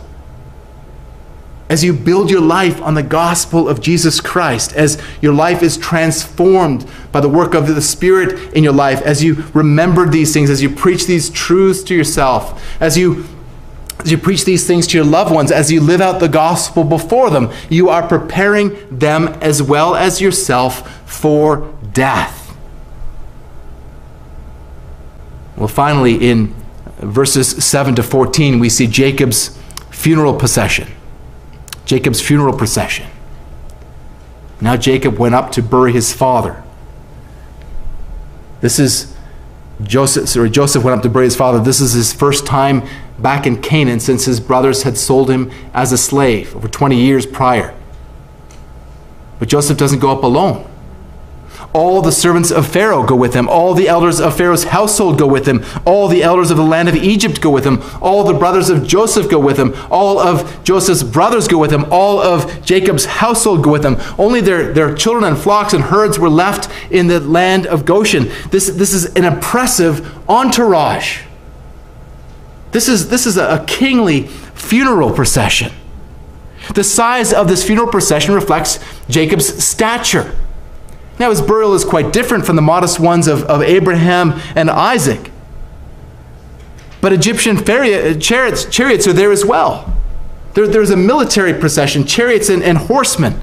as 1.70 1.84
you 1.84 1.94
build 1.94 2.32
your 2.32 2.42
life 2.42 2.82
on 2.82 2.96
the 2.96 3.04
gospel 3.04 3.70
of 3.70 3.80
Jesus 3.80 4.20
Christ, 4.20 4.74
as 4.74 5.00
your 5.22 5.34
life 5.34 5.62
is 5.62 5.78
transformed 5.78 6.90
by 7.12 7.22
the 7.22 7.30
work 7.30 7.54
of 7.54 7.68
the 7.68 7.82
Spirit 7.82 8.54
in 8.56 8.64
your 8.64 8.74
life, 8.74 9.02
as 9.04 9.24
you 9.24 9.44
remember 9.54 10.10
these 10.10 10.34
things, 10.34 10.50
as 10.50 10.64
you 10.64 10.70
preach 10.70 11.06
these 11.06 11.30
truths 11.30 11.84
to 11.84 11.96
yourself, 11.96 12.62
as 12.82 12.98
you 12.98 13.26
as 14.02 14.12
you 14.12 14.18
preach 14.18 14.46
these 14.46 14.66
things 14.66 14.88
to 14.88 14.98
your 14.98 15.06
loved 15.06 15.30
ones, 15.30 15.52
as 15.52 15.70
you 15.70 15.82
live 15.82 16.00
out 16.00 16.22
the 16.22 16.30
gospel 16.30 16.86
before 16.86 17.30
them, 17.30 17.52
you 17.70 17.90
are 17.90 18.08
preparing 18.08 18.78
them 18.90 19.28
as 19.42 19.62
well 19.62 19.94
as 19.94 20.22
yourself 20.22 20.90
for 21.06 21.74
death. 21.92 22.56
Well, 25.58 25.68
finally, 25.68 26.30
in 26.30 26.56
verses 27.00 27.62
7 27.62 27.96
to 27.96 28.04
14, 28.04 28.60
we 28.60 28.70
see 28.70 28.88
Jacob's 28.88 29.60
funeral 29.92 30.34
procession. 30.34 30.88
Jacob's 31.90 32.22
funeral 32.22 32.56
procession. 32.56 33.08
Now 34.62 34.78
Jacob 34.78 35.18
went 35.18 35.34
up 35.34 35.52
to 35.54 35.64
bury 35.64 35.92
his 35.92 36.14
father. 36.14 36.62
This 38.62 38.78
is 38.78 39.16
Joseph, 39.82 40.30
sorry, 40.30 40.52
Joseph 40.52 40.84
went 40.84 40.96
up 40.96 41.02
to 41.02 41.10
bury 41.10 41.26
his 41.26 41.36
father. 41.36 41.58
This 41.58 41.82
is 41.82 41.94
his 41.94 42.14
first 42.14 42.46
time 42.46 42.84
back 43.18 43.48
in 43.48 43.60
Canaan 43.60 44.00
since 44.00 44.26
his 44.26 44.40
brothers 44.40 44.84
had 44.84 45.00
sold 45.00 45.32
him 45.32 45.50
as 45.74 45.92
a 45.92 45.98
slave 45.98 46.56
over 46.56 46.68
20 46.68 46.96
years 46.96 47.26
prior. 47.26 47.74
But 49.40 49.50
Joseph 49.50 49.80
doesn't 49.80 49.98
go 49.98 50.12
up 50.12 50.22
alone. 50.22 50.69
All 51.72 52.02
the 52.02 52.12
servants 52.12 52.50
of 52.50 52.68
Pharaoh 52.68 53.06
go 53.06 53.16
with 53.16 53.36
him. 53.36 53.48
All 53.48 53.76
the 53.76 53.88
elders 53.88 54.20
of 54.20 54.36
Pharaoh's 54.36 54.64
household 54.64 55.20
go 55.20 55.28
with 55.28 55.48
him. 55.48 55.64
All 55.86 56.08
the 56.08 56.24
elders 56.24 56.50
of 56.50 56.58
the 56.58 56.64
land 56.64 56.90
of 56.90 56.96
Egypt 56.96 57.42
go 57.42 57.52
with 57.52 57.64
him. 57.64 57.84
All 58.02 58.24
the 58.24 58.34
brothers 58.34 58.72
of 58.72 58.88
Joseph 58.88 59.30
go 59.30 59.40
with 59.40 59.58
him. 59.58 59.76
All 59.92 60.18
of 60.18 60.64
Joseph's 60.64 61.04
brothers 61.04 61.48
go 61.48 61.60
with 61.60 61.72
him. 61.72 61.86
All 61.92 62.20
of 62.20 62.66
Jacob's 62.66 63.06
household 63.06 63.64
go 63.64 63.72
with 63.72 63.86
him. 63.86 63.98
Only 64.18 64.42
their, 64.42 64.74
their 64.74 64.96
children 64.96 65.24
and 65.24 65.38
flocks 65.38 65.74
and 65.74 65.84
herds 65.84 66.18
were 66.18 66.30
left 66.30 66.72
in 66.92 67.06
the 67.06 67.20
land 67.20 67.68
of 67.68 67.86
Goshen. 67.86 68.32
This, 68.50 68.68
this 68.70 68.92
is 68.92 69.06
an 69.14 69.24
impressive 69.24 70.28
entourage. 70.28 71.22
This 72.72 72.88
is, 72.88 73.10
this 73.10 73.28
is 73.28 73.38
a, 73.38 73.62
a 73.62 73.66
kingly 73.66 74.24
funeral 74.56 75.12
procession. 75.12 75.72
The 76.74 76.84
size 76.84 77.32
of 77.32 77.48
this 77.48 77.64
funeral 77.64 77.90
procession 77.90 78.34
reflects 78.34 78.80
Jacob's 79.08 79.64
stature. 79.64 80.36
Now, 81.20 81.30
his 81.30 81.42
burial 81.42 81.74
is 81.74 81.84
quite 81.84 82.14
different 82.14 82.46
from 82.46 82.56
the 82.56 82.62
modest 82.62 83.00
ones 83.00 83.28
of, 83.28 83.44
of 83.44 83.62
Abraham 83.62 84.40
and 84.56 84.70
Isaac. 84.70 85.32
But 87.02 87.12
Egyptian 87.12 87.64
chariot, 87.64 88.22
chariots, 88.22 88.66
chariots 88.66 89.06
are 89.06 89.14
there 89.14 89.32
as 89.32 89.46
well. 89.46 89.94
There, 90.54 90.66
there's 90.66 90.92
a 90.92 90.98
military 90.98 91.54
procession, 91.54 92.06
chariots 92.06 92.50
and, 92.50 92.64
and 92.64 92.78
horsemen. 92.78 93.40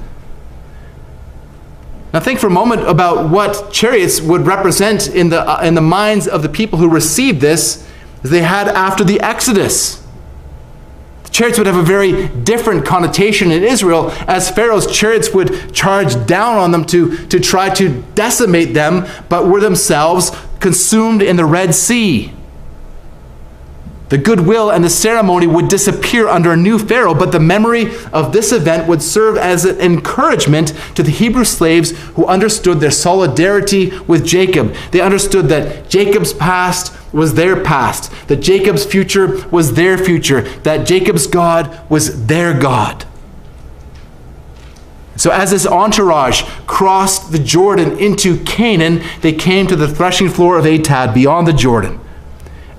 Now, 2.14 2.20
think 2.20 2.40
for 2.40 2.46
a 2.46 2.50
moment 2.50 2.88
about 2.88 3.28
what 3.28 3.72
chariots 3.72 4.22
would 4.22 4.46
represent 4.46 5.08
in 5.08 5.28
the, 5.28 5.40
uh, 5.40 5.60
in 5.62 5.74
the 5.74 5.82
minds 5.82 6.26
of 6.26 6.42
the 6.42 6.48
people 6.48 6.78
who 6.78 6.88
received 6.88 7.42
this 7.42 7.86
as 8.24 8.30
they 8.30 8.40
had 8.40 8.68
after 8.68 9.04
the 9.04 9.20
Exodus 9.20 10.05
chariots 11.30 11.58
would 11.58 11.66
have 11.66 11.76
a 11.76 11.82
very 11.82 12.28
different 12.28 12.84
connotation 12.84 13.50
in 13.50 13.62
Israel, 13.62 14.10
as 14.26 14.50
Pharaoh's 14.50 14.86
chariots 14.86 15.32
would 15.32 15.74
charge 15.74 16.26
down 16.26 16.56
on 16.56 16.70
them 16.70 16.84
to, 16.86 17.26
to 17.28 17.40
try 17.40 17.70
to 17.70 18.02
decimate 18.14 18.74
them, 18.74 19.06
but 19.28 19.46
were 19.46 19.60
themselves 19.60 20.30
consumed 20.60 21.22
in 21.22 21.36
the 21.36 21.44
Red 21.44 21.74
Sea. 21.74 22.32
The 24.08 24.18
goodwill 24.18 24.70
and 24.70 24.84
the 24.84 24.90
ceremony 24.90 25.48
would 25.48 25.66
disappear 25.66 26.28
under 26.28 26.52
a 26.52 26.56
new 26.56 26.78
Pharaoh, 26.78 27.14
but 27.14 27.32
the 27.32 27.40
memory 27.40 27.86
of 28.12 28.32
this 28.32 28.52
event 28.52 28.86
would 28.86 29.02
serve 29.02 29.36
as 29.36 29.64
an 29.64 29.80
encouragement 29.80 30.72
to 30.94 31.02
the 31.02 31.10
Hebrew 31.10 31.44
slaves 31.44 31.90
who 32.14 32.24
understood 32.26 32.78
their 32.78 32.92
solidarity 32.92 33.98
with 34.06 34.24
Jacob. 34.24 34.76
They 34.92 35.00
understood 35.00 35.46
that 35.46 35.88
Jacob's 35.88 36.32
past 36.32 36.96
was 37.12 37.34
their 37.34 37.64
past, 37.64 38.12
that 38.28 38.36
Jacob's 38.36 38.84
future 38.84 39.44
was 39.48 39.74
their 39.74 39.98
future, 39.98 40.42
that 40.60 40.86
Jacob's 40.86 41.26
God 41.26 41.80
was 41.90 42.26
their 42.26 42.56
God. 42.56 43.04
So, 45.16 45.30
as 45.30 45.50
this 45.50 45.66
entourage 45.66 46.42
crossed 46.66 47.32
the 47.32 47.38
Jordan 47.38 47.98
into 47.98 48.42
Canaan, 48.44 49.02
they 49.22 49.32
came 49.32 49.66
to 49.66 49.74
the 49.74 49.88
threshing 49.88 50.28
floor 50.28 50.58
of 50.58 50.66
Atad 50.66 51.14
beyond 51.14 51.48
the 51.48 51.54
Jordan. 51.54 51.98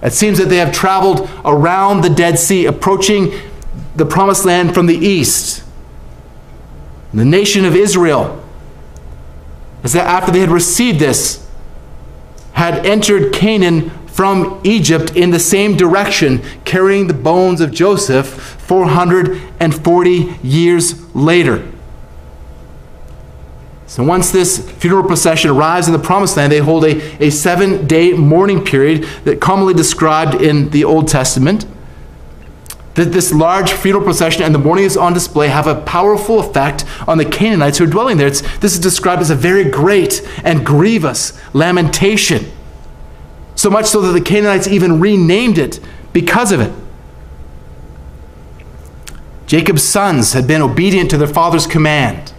It 0.02 0.14
seems 0.14 0.38
that 0.38 0.50
they 0.50 0.58
have 0.58 0.72
traveled 0.72 1.30
around 1.44 2.02
the 2.02 2.10
Dead 2.10 2.38
Sea, 2.38 2.66
approaching 2.66 3.34
the 3.96 4.06
promised 4.06 4.46
land 4.46 4.74
from 4.74 4.86
the 4.86 4.98
east. 4.98 5.64
The 7.14 7.26
nation 7.26 7.66
of 7.66 7.76
Israel, 7.76 8.44
is 9.84 9.94
that 9.94 10.06
after 10.06 10.32
they 10.32 10.40
had 10.40 10.52
received 10.52 11.00
this, 11.00 11.48
had 12.54 12.86
entered 12.86 13.34
Canaan 13.34 13.92
from 14.08 14.60
Egypt 14.64 15.16
in 15.16 15.32
the 15.32 15.40
same 15.40 15.78
direction, 15.78 16.42
carrying 16.66 17.08
the 17.08 17.14
bones 17.14 17.62
of 17.62 17.72
Joseph 17.72 18.28
440 18.28 20.36
years 20.44 21.16
later. 21.16 21.72
So 23.88 24.04
once 24.04 24.32
this 24.32 24.70
funeral 24.74 25.06
procession 25.06 25.50
arrives 25.50 25.88
in 25.88 25.94
the 25.94 26.00
promised 26.00 26.36
land, 26.36 26.52
they 26.52 26.60
hold 26.60 26.84
a, 26.84 27.24
a 27.24 27.30
seven 27.30 27.88
day 27.88 28.12
mourning 28.12 28.64
period 28.64 29.04
that 29.24 29.40
commonly 29.40 29.74
described 29.74 30.42
in 30.42 30.70
the 30.70 30.84
Old 30.84 31.08
Testament. 31.08 31.66
That 32.96 33.14
this 33.14 33.34
large 33.34 33.72
funeral 33.72 34.04
procession 34.04 34.44
and 34.44 34.54
the 34.54 34.60
mourning 34.60 34.84
is 34.84 34.98
on 34.98 35.14
display 35.14 35.48
have 35.48 35.68
a 35.68 35.82
powerful 35.82 36.40
effect 36.40 36.84
on 37.08 37.18
the 37.18 37.26
Canaanites 37.26 37.78
who 37.78 37.86
are 37.86 37.90
dwelling 37.90 38.18
there. 38.18 38.28
It's, 38.28 38.42
this 38.58 38.74
is 38.74 38.80
described 38.80 39.22
as 39.22 39.30
a 39.30 39.36
very 39.36 39.64
great 39.70 40.28
and 40.44 40.66
grievous 40.66 41.40
lamentation. 41.54 42.52
So 43.56 43.70
much 43.70 43.86
so 43.86 44.02
that 44.02 44.12
the 44.12 44.22
Canaanites 44.22 44.68
even 44.68 45.00
renamed 45.00 45.58
it 45.58 45.80
because 46.12 46.52
of 46.52 46.60
it. 46.60 46.74
Jacob's 49.46 49.84
sons 49.84 50.34
had 50.34 50.46
been 50.46 50.62
obedient 50.62 51.10
to 51.12 51.18
their 51.18 51.28
father's 51.28 51.66
command. 51.66 52.34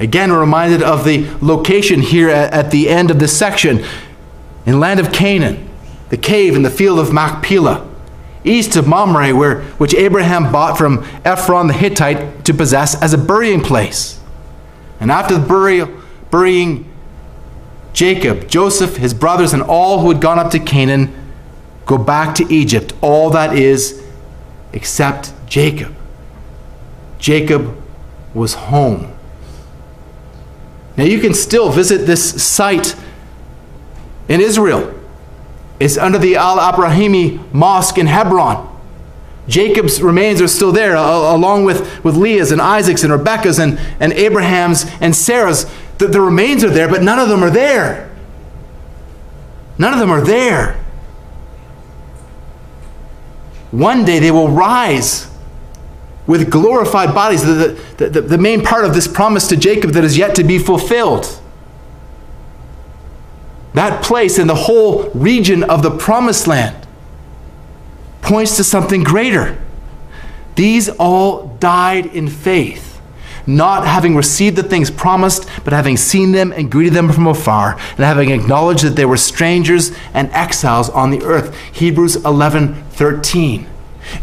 Again, 0.00 0.32
we're 0.32 0.40
reminded 0.40 0.82
of 0.82 1.04
the 1.04 1.28
location 1.42 2.00
here 2.00 2.30
at, 2.30 2.52
at 2.54 2.70
the 2.70 2.88
end 2.88 3.10
of 3.10 3.18
this 3.18 3.36
section 3.36 3.84
in 4.64 4.80
land 4.80 4.98
of 4.98 5.12
Canaan, 5.12 5.68
the 6.08 6.16
cave 6.16 6.56
in 6.56 6.62
the 6.62 6.70
field 6.70 6.98
of 6.98 7.12
Machpelah, 7.12 7.86
east 8.42 8.76
of 8.76 8.88
Mamre, 8.88 9.34
where, 9.34 9.60
which 9.72 9.94
Abraham 9.94 10.50
bought 10.50 10.78
from 10.78 11.04
Ephron 11.24 11.66
the 11.66 11.74
Hittite 11.74 12.46
to 12.46 12.54
possess 12.54 13.00
as 13.02 13.12
a 13.12 13.18
burying 13.18 13.60
place. 13.60 14.18
And 15.00 15.10
after 15.10 15.36
the 15.36 15.46
burial, 15.46 15.90
burying 16.30 16.90
Jacob, 17.92 18.48
Joseph, 18.48 18.96
his 18.96 19.12
brothers, 19.12 19.52
and 19.52 19.62
all 19.62 20.00
who 20.00 20.10
had 20.10 20.22
gone 20.22 20.38
up 20.38 20.50
to 20.52 20.58
Canaan 20.58 21.14
go 21.84 21.98
back 21.98 22.34
to 22.36 22.50
Egypt, 22.50 22.94
all 23.02 23.28
that 23.30 23.54
is 23.54 24.02
except 24.72 25.32
Jacob. 25.46 25.94
Jacob 27.18 27.76
was 28.32 28.54
home. 28.54 29.12
Now, 31.00 31.06
you 31.06 31.18
can 31.18 31.32
still 31.32 31.70
visit 31.70 32.06
this 32.06 32.42
site 32.42 32.94
in 34.28 34.42
Israel. 34.42 34.92
It's 35.80 35.96
under 35.96 36.18
the 36.18 36.36
Al 36.36 36.58
Abrahami 36.58 37.54
Mosque 37.54 37.96
in 37.96 38.06
Hebron. 38.06 38.68
Jacob's 39.48 40.02
remains 40.02 40.42
are 40.42 40.46
still 40.46 40.72
there, 40.72 40.94
along 40.96 41.64
with, 41.64 42.04
with 42.04 42.18
Leah's 42.18 42.52
and 42.52 42.60
Isaac's 42.60 43.02
and 43.02 43.10
Rebekah's 43.10 43.58
and, 43.58 43.80
and 43.98 44.12
Abraham's 44.12 44.84
and 45.00 45.16
Sarah's. 45.16 45.64
The, 45.96 46.06
the 46.06 46.20
remains 46.20 46.62
are 46.64 46.68
there, 46.68 46.86
but 46.86 47.02
none 47.02 47.18
of 47.18 47.30
them 47.30 47.42
are 47.42 47.48
there. 47.48 48.14
None 49.78 49.94
of 49.94 50.00
them 50.00 50.10
are 50.10 50.20
there. 50.20 50.84
One 53.70 54.04
day 54.04 54.18
they 54.18 54.30
will 54.30 54.50
rise 54.50 55.29
with 56.30 56.48
glorified 56.48 57.12
bodies, 57.12 57.44
the, 57.44 57.76
the, 57.96 58.08
the, 58.08 58.20
the 58.20 58.38
main 58.38 58.62
part 58.62 58.84
of 58.84 58.94
this 58.94 59.08
promise 59.08 59.48
to 59.48 59.56
Jacob 59.56 59.90
that 59.90 60.04
is 60.04 60.16
yet 60.16 60.36
to 60.36 60.44
be 60.44 60.60
fulfilled. 60.60 61.26
That 63.74 64.04
place 64.04 64.38
and 64.38 64.48
the 64.48 64.54
whole 64.54 65.10
region 65.10 65.64
of 65.64 65.82
the 65.82 65.90
promised 65.90 66.46
land 66.46 66.86
points 68.22 68.56
to 68.58 68.64
something 68.64 69.02
greater. 69.02 69.60
These 70.54 70.88
all 70.88 71.48
died 71.58 72.06
in 72.06 72.28
faith, 72.28 73.00
not 73.44 73.84
having 73.84 74.14
received 74.14 74.54
the 74.54 74.62
things 74.62 74.88
promised, 74.88 75.48
but 75.64 75.72
having 75.72 75.96
seen 75.96 76.30
them 76.30 76.52
and 76.52 76.70
greeted 76.70 76.92
them 76.92 77.10
from 77.10 77.26
afar, 77.26 77.72
and 77.72 77.98
having 77.98 78.30
acknowledged 78.30 78.84
that 78.84 78.94
they 78.94 79.04
were 79.04 79.16
strangers 79.16 79.90
and 80.14 80.30
exiles 80.30 80.90
on 80.90 81.10
the 81.10 81.24
earth. 81.24 81.56
Hebrews 81.72 82.24
11 82.24 82.84
13. 82.90 83.66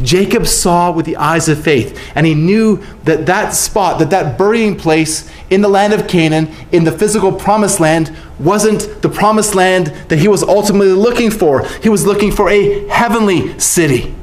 Jacob 0.01 0.47
saw 0.47 0.91
with 0.91 1.05
the 1.05 1.17
eyes 1.17 1.49
of 1.49 1.63
faith, 1.63 1.99
and 2.15 2.25
he 2.25 2.35
knew 2.35 2.83
that 3.03 3.25
that 3.25 3.53
spot, 3.53 3.99
that 3.99 4.09
that 4.09 4.37
burying 4.37 4.75
place 4.75 5.29
in 5.49 5.61
the 5.61 5.69
land 5.69 5.93
of 5.93 6.07
Canaan, 6.07 6.49
in 6.71 6.83
the 6.83 6.91
physical 6.91 7.31
promised 7.31 7.79
land, 7.79 8.15
wasn't 8.39 9.01
the 9.01 9.09
promised 9.09 9.55
land 9.55 9.87
that 10.09 10.19
he 10.19 10.27
was 10.27 10.43
ultimately 10.43 10.93
looking 10.93 11.31
for. 11.31 11.65
He 11.81 11.89
was 11.89 12.05
looking 12.05 12.31
for 12.31 12.49
a 12.49 12.87
heavenly 12.87 13.57
city. 13.59 14.13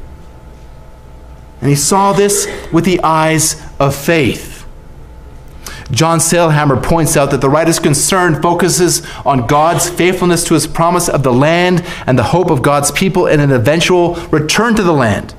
And 1.61 1.71
he 1.71 1.77
saw 1.77 2.13
this 2.13 2.47
with 2.73 2.85
the 2.85 3.01
eyes 3.03 3.63
of 3.79 3.95
faith. 3.95 4.55
John 5.91 6.19
Sailhamer 6.19 6.83
points 6.83 7.17
out 7.17 7.31
that 7.31 7.41
the 7.41 7.49
writer's 7.49 7.79
concern 7.79 8.41
focuses 8.41 9.07
on 9.25 9.47
God's 9.47 9.89
faithfulness 9.89 10.45
to 10.45 10.55
his 10.55 10.67
promise 10.67 11.09
of 11.09 11.23
the 11.23 11.33
land 11.33 11.85
and 12.07 12.19
the 12.19 12.25
hope 12.25 12.51
of 12.51 12.63
God's 12.63 12.91
people 12.91 13.27
in 13.27 13.41
an 13.41 13.53
eventual 13.53 14.15
return 14.31 14.75
to 14.77 14.83
the 14.83 14.93
land. 14.93 15.34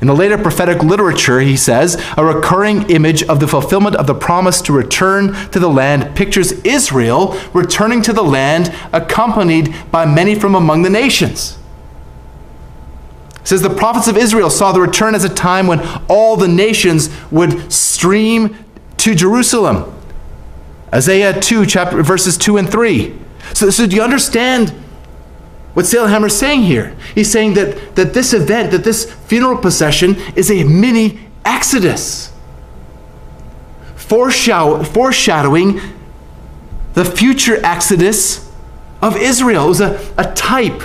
In 0.00 0.06
the 0.06 0.14
later 0.14 0.38
prophetic 0.38 0.82
literature, 0.84 1.40
he 1.40 1.56
says, 1.56 2.00
a 2.16 2.24
recurring 2.24 2.88
image 2.88 3.24
of 3.24 3.40
the 3.40 3.48
fulfillment 3.48 3.96
of 3.96 4.06
the 4.06 4.14
promise 4.14 4.60
to 4.62 4.72
return 4.72 5.32
to 5.50 5.58
the 5.58 5.68
land 5.68 6.14
pictures 6.14 6.52
Israel 6.64 7.38
returning 7.52 8.02
to 8.02 8.12
the 8.12 8.22
land 8.22 8.72
accompanied 8.92 9.74
by 9.90 10.06
many 10.06 10.36
from 10.36 10.54
among 10.54 10.82
the 10.82 10.90
nations. 10.90 11.58
It 13.40 13.48
says 13.48 13.62
the 13.62 13.70
prophets 13.70 14.06
of 14.06 14.16
Israel 14.16 14.50
saw 14.50 14.70
the 14.70 14.80
return 14.80 15.16
as 15.16 15.24
a 15.24 15.34
time 15.34 15.66
when 15.66 15.80
all 16.08 16.36
the 16.36 16.48
nations 16.48 17.10
would 17.32 17.72
stream 17.72 18.56
to 18.98 19.14
Jerusalem. 19.16 19.92
Isaiah 20.94 21.38
2, 21.38 21.66
chapter, 21.66 22.02
verses 22.02 22.38
2 22.38 22.56
and 22.56 22.70
3. 22.70 23.18
So, 23.52 23.70
so 23.70 23.86
do 23.86 23.96
you 23.96 24.02
understand 24.02 24.72
what 25.78 25.84
Sailhamer 25.84 26.26
is 26.26 26.36
saying 26.36 26.62
here. 26.62 26.96
He's 27.14 27.30
saying 27.30 27.54
that, 27.54 27.94
that 27.94 28.12
this 28.12 28.34
event, 28.34 28.72
that 28.72 28.82
this 28.82 29.04
funeral 29.14 29.58
procession 29.58 30.16
is 30.34 30.50
a 30.50 30.64
mini 30.64 31.20
exodus, 31.44 32.32
foreshadow, 33.94 34.82
foreshadowing 34.82 35.80
the 36.94 37.04
future 37.04 37.64
exodus 37.64 38.50
of 39.00 39.16
Israel. 39.18 39.66
It 39.66 39.68
was 39.68 39.80
a, 39.80 40.14
a 40.18 40.34
type, 40.34 40.82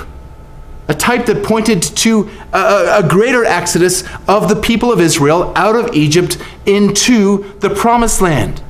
a 0.87 0.93
type 0.93 1.25
that 1.25 1.43
pointed 1.43 1.81
to 1.81 2.29
a, 2.53 2.99
a 2.99 3.07
greater 3.09 3.43
exodus 3.43 4.03
of 4.27 4.47
the 4.47 4.61
people 4.61 4.93
of 4.93 5.01
Israel 5.01 5.53
out 5.55 5.75
of 5.75 5.95
Egypt 5.95 6.37
into 6.67 7.51
the 7.61 7.71
promised 7.71 8.21
land. 8.21 8.61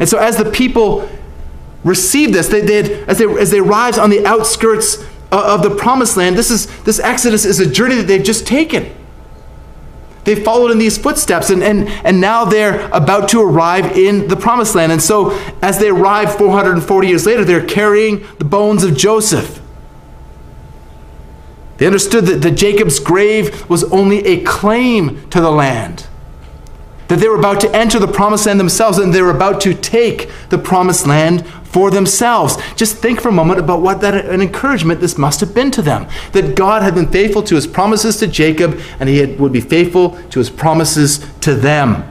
And 0.00 0.08
so, 0.08 0.18
as 0.18 0.36
the 0.36 0.50
people 0.50 1.08
received 1.84 2.34
this, 2.34 2.48
they 2.48 2.66
did, 2.66 3.08
as 3.08 3.18
they, 3.18 3.26
as 3.26 3.52
they 3.52 3.60
arrived 3.60 4.00
on 4.00 4.10
the 4.10 4.26
outskirts 4.26 4.98
Uh, 5.34 5.54
of 5.54 5.64
the 5.64 5.74
promised 5.74 6.16
land, 6.16 6.38
this, 6.38 6.48
is, 6.48 6.68
this 6.84 7.00
Exodus 7.00 7.44
is 7.44 7.58
a 7.58 7.68
journey 7.68 7.96
that 7.96 8.06
they've 8.06 8.22
just 8.22 8.46
taken. 8.46 8.94
They 10.22 10.36
followed 10.36 10.70
in 10.70 10.78
these 10.78 10.96
footsteps, 10.96 11.50
and, 11.50 11.60
and, 11.60 11.88
and 11.88 12.20
now 12.20 12.44
they're 12.44 12.88
about 12.92 13.28
to 13.30 13.42
arrive 13.42 13.98
in 13.98 14.28
the 14.28 14.36
promised 14.36 14.76
land. 14.76 14.92
And 14.92 15.02
so, 15.02 15.36
as 15.60 15.80
they 15.80 15.88
arrive 15.88 16.36
440 16.36 17.08
years 17.08 17.26
later, 17.26 17.44
they're 17.44 17.66
carrying 17.66 18.24
the 18.38 18.44
bones 18.44 18.84
of 18.84 18.96
Joseph. 18.96 19.60
They 21.78 21.86
understood 21.86 22.26
that, 22.26 22.42
that 22.42 22.52
Jacob's 22.52 23.00
grave 23.00 23.68
was 23.68 23.82
only 23.90 24.24
a 24.24 24.44
claim 24.44 25.28
to 25.30 25.40
the 25.40 25.50
land, 25.50 26.06
that 27.14 27.20
they 27.20 27.28
were 27.28 27.38
about 27.38 27.60
to 27.60 27.72
enter 27.72 28.00
the 28.00 28.08
promised 28.08 28.46
land 28.46 28.58
themselves, 28.58 28.98
and 28.98 29.14
they 29.14 29.22
were 29.22 29.30
about 29.30 29.60
to 29.60 29.72
take 29.72 30.28
the 30.48 30.58
promised 30.58 31.06
land 31.06 31.46
for 31.62 31.88
themselves. 31.88 32.56
Just 32.74 32.96
think 32.96 33.20
for 33.20 33.28
a 33.28 33.32
moment 33.32 33.60
about 33.60 33.80
what 33.82 34.00
that 34.00 34.26
an 34.26 34.40
encouragement 34.40 35.00
this 35.00 35.16
must 35.16 35.38
have 35.38 35.54
been 35.54 35.70
to 35.70 35.82
them. 35.82 36.08
That 36.32 36.56
God 36.56 36.82
had 36.82 36.96
been 36.96 37.08
faithful 37.08 37.44
to 37.44 37.54
his 37.54 37.68
promises 37.68 38.16
to 38.16 38.26
Jacob 38.26 38.80
and 38.98 39.08
he 39.08 39.18
had, 39.18 39.38
would 39.38 39.52
be 39.52 39.60
faithful 39.60 40.20
to 40.30 40.40
his 40.40 40.50
promises 40.50 41.24
to 41.42 41.54
them. 41.54 42.10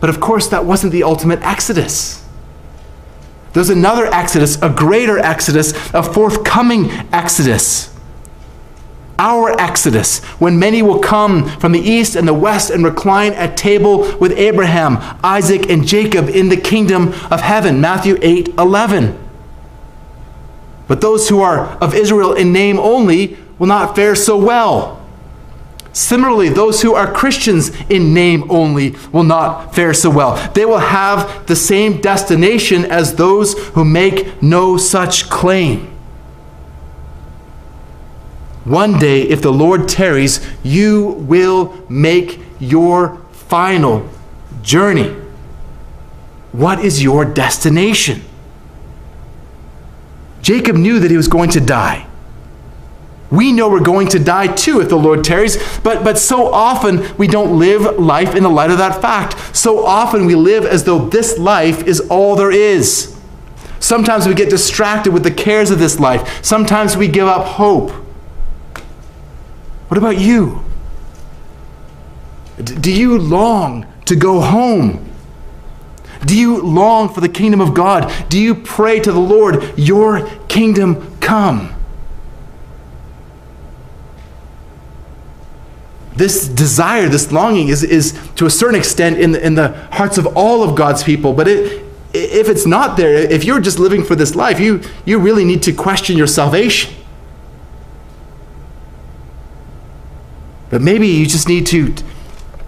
But 0.00 0.10
of 0.10 0.18
course, 0.18 0.48
that 0.48 0.64
wasn't 0.64 0.92
the 0.92 1.04
ultimate 1.04 1.40
exodus. 1.42 2.24
There's 3.52 3.70
another 3.70 4.06
exodus, 4.06 4.60
a 4.62 4.68
greater 4.68 5.18
exodus, 5.18 5.72
a 5.94 6.02
forthcoming 6.02 6.90
exodus 7.12 7.96
our 9.18 9.50
exodus, 9.60 10.24
when 10.38 10.58
many 10.58 10.82
will 10.82 11.00
come 11.00 11.48
from 11.58 11.72
the 11.72 11.80
east 11.80 12.14
and 12.14 12.26
the 12.26 12.34
west 12.34 12.70
and 12.70 12.84
recline 12.84 13.32
at 13.32 13.56
table 13.56 14.16
with 14.18 14.32
Abraham, 14.32 14.98
Isaac, 15.24 15.68
and 15.68 15.86
Jacob 15.86 16.28
in 16.28 16.48
the 16.48 16.56
kingdom 16.56 17.08
of 17.30 17.40
heaven. 17.40 17.80
Matthew 17.80 18.18
8 18.22 18.48
11. 18.58 19.18
But 20.86 21.00
those 21.00 21.28
who 21.28 21.40
are 21.40 21.76
of 21.82 21.94
Israel 21.94 22.32
in 22.32 22.52
name 22.52 22.78
only 22.78 23.36
will 23.58 23.66
not 23.66 23.94
fare 23.94 24.14
so 24.14 24.38
well. 24.38 24.98
Similarly, 25.92 26.48
those 26.48 26.80
who 26.80 26.94
are 26.94 27.12
Christians 27.12 27.70
in 27.90 28.14
name 28.14 28.48
only 28.50 28.94
will 29.12 29.24
not 29.24 29.74
fare 29.74 29.92
so 29.92 30.10
well. 30.10 30.52
They 30.52 30.64
will 30.64 30.78
have 30.78 31.46
the 31.46 31.56
same 31.56 32.00
destination 32.00 32.84
as 32.84 33.16
those 33.16 33.58
who 33.70 33.84
make 33.84 34.40
no 34.40 34.76
such 34.76 35.28
claim. 35.28 35.97
One 38.64 38.98
day, 38.98 39.22
if 39.22 39.40
the 39.40 39.52
Lord 39.52 39.88
tarries, 39.88 40.46
you 40.62 41.06
will 41.20 41.84
make 41.88 42.40
your 42.60 43.16
final 43.32 44.08
journey. 44.62 45.14
What 46.52 46.84
is 46.84 47.02
your 47.02 47.24
destination? 47.24 48.22
Jacob 50.42 50.76
knew 50.76 50.98
that 51.00 51.10
he 51.10 51.16
was 51.16 51.28
going 51.28 51.50
to 51.50 51.60
die. 51.60 52.06
We 53.30 53.52
know 53.52 53.68
we're 53.68 53.80
going 53.80 54.08
to 54.08 54.18
die 54.18 54.46
too 54.46 54.80
if 54.80 54.88
the 54.88 54.96
Lord 54.96 55.22
tarries, 55.22 55.58
but, 55.80 56.02
but 56.02 56.16
so 56.16 56.46
often 56.52 57.14
we 57.18 57.26
don't 57.26 57.58
live 57.58 57.98
life 57.98 58.34
in 58.34 58.42
the 58.42 58.48
light 58.48 58.70
of 58.70 58.78
that 58.78 59.02
fact. 59.02 59.54
So 59.54 59.84
often 59.84 60.24
we 60.24 60.34
live 60.34 60.64
as 60.64 60.84
though 60.84 61.08
this 61.08 61.38
life 61.38 61.86
is 61.86 62.00
all 62.00 62.36
there 62.36 62.50
is. 62.50 63.14
Sometimes 63.80 64.26
we 64.26 64.34
get 64.34 64.50
distracted 64.50 65.12
with 65.12 65.24
the 65.24 65.30
cares 65.30 65.70
of 65.70 65.78
this 65.78 66.00
life. 66.00 66.42
Sometimes 66.44 66.96
we 66.96 67.08
give 67.08 67.28
up 67.28 67.44
hope. 67.44 67.92
What 69.88 69.96
about 69.98 70.18
you? 70.18 70.64
Do 72.62 72.92
you 72.92 73.18
long 73.18 73.86
to 74.04 74.16
go 74.16 74.40
home? 74.40 75.08
Do 76.24 76.38
you 76.38 76.60
long 76.60 77.08
for 77.08 77.20
the 77.20 77.28
kingdom 77.28 77.60
of 77.60 77.74
God? 77.74 78.12
Do 78.28 78.38
you 78.38 78.54
pray 78.54 79.00
to 79.00 79.12
the 79.12 79.20
Lord, 79.20 79.78
Your 79.78 80.28
kingdom 80.48 81.18
come? 81.20 81.74
This 86.16 86.48
desire, 86.48 87.08
this 87.08 87.30
longing 87.30 87.68
is, 87.68 87.84
is 87.84 88.18
to 88.34 88.44
a 88.46 88.50
certain 88.50 88.74
extent 88.74 89.18
in 89.18 89.32
the, 89.32 89.46
in 89.46 89.54
the 89.54 89.68
hearts 89.92 90.18
of 90.18 90.26
all 90.36 90.64
of 90.64 90.74
God's 90.74 91.04
people, 91.04 91.32
but 91.32 91.46
it, 91.46 91.84
if 92.12 92.48
it's 92.48 92.66
not 92.66 92.96
there, 92.96 93.14
if 93.14 93.44
you're 93.44 93.60
just 93.60 93.78
living 93.78 94.02
for 94.02 94.16
this 94.16 94.34
life, 94.34 94.58
you, 94.58 94.80
you 95.04 95.20
really 95.20 95.44
need 95.44 95.62
to 95.62 95.72
question 95.72 96.16
your 96.16 96.26
salvation. 96.26 96.92
But 100.70 100.82
maybe 100.82 101.08
you 101.08 101.26
just 101.26 101.48
need 101.48 101.66
to 101.68 101.94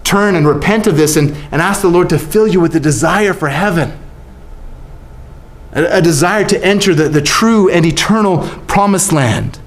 turn 0.03 0.35
and 0.35 0.47
repent 0.47 0.87
of 0.87 0.97
this 0.97 1.15
and, 1.15 1.31
and 1.51 1.61
ask 1.61 1.81
the 1.81 1.87
Lord 1.87 2.09
to 2.09 2.19
fill 2.19 2.47
you 2.47 2.59
with 2.59 2.75
a 2.75 2.79
desire 2.79 3.33
for 3.33 3.49
heaven, 3.49 3.97
a, 5.73 5.97
a 5.97 6.01
desire 6.01 6.45
to 6.45 6.63
enter 6.65 6.93
the, 6.93 7.07
the 7.07 7.21
true 7.21 7.69
and 7.69 7.85
eternal 7.85 8.47
promised 8.67 9.11
land. 9.11 9.59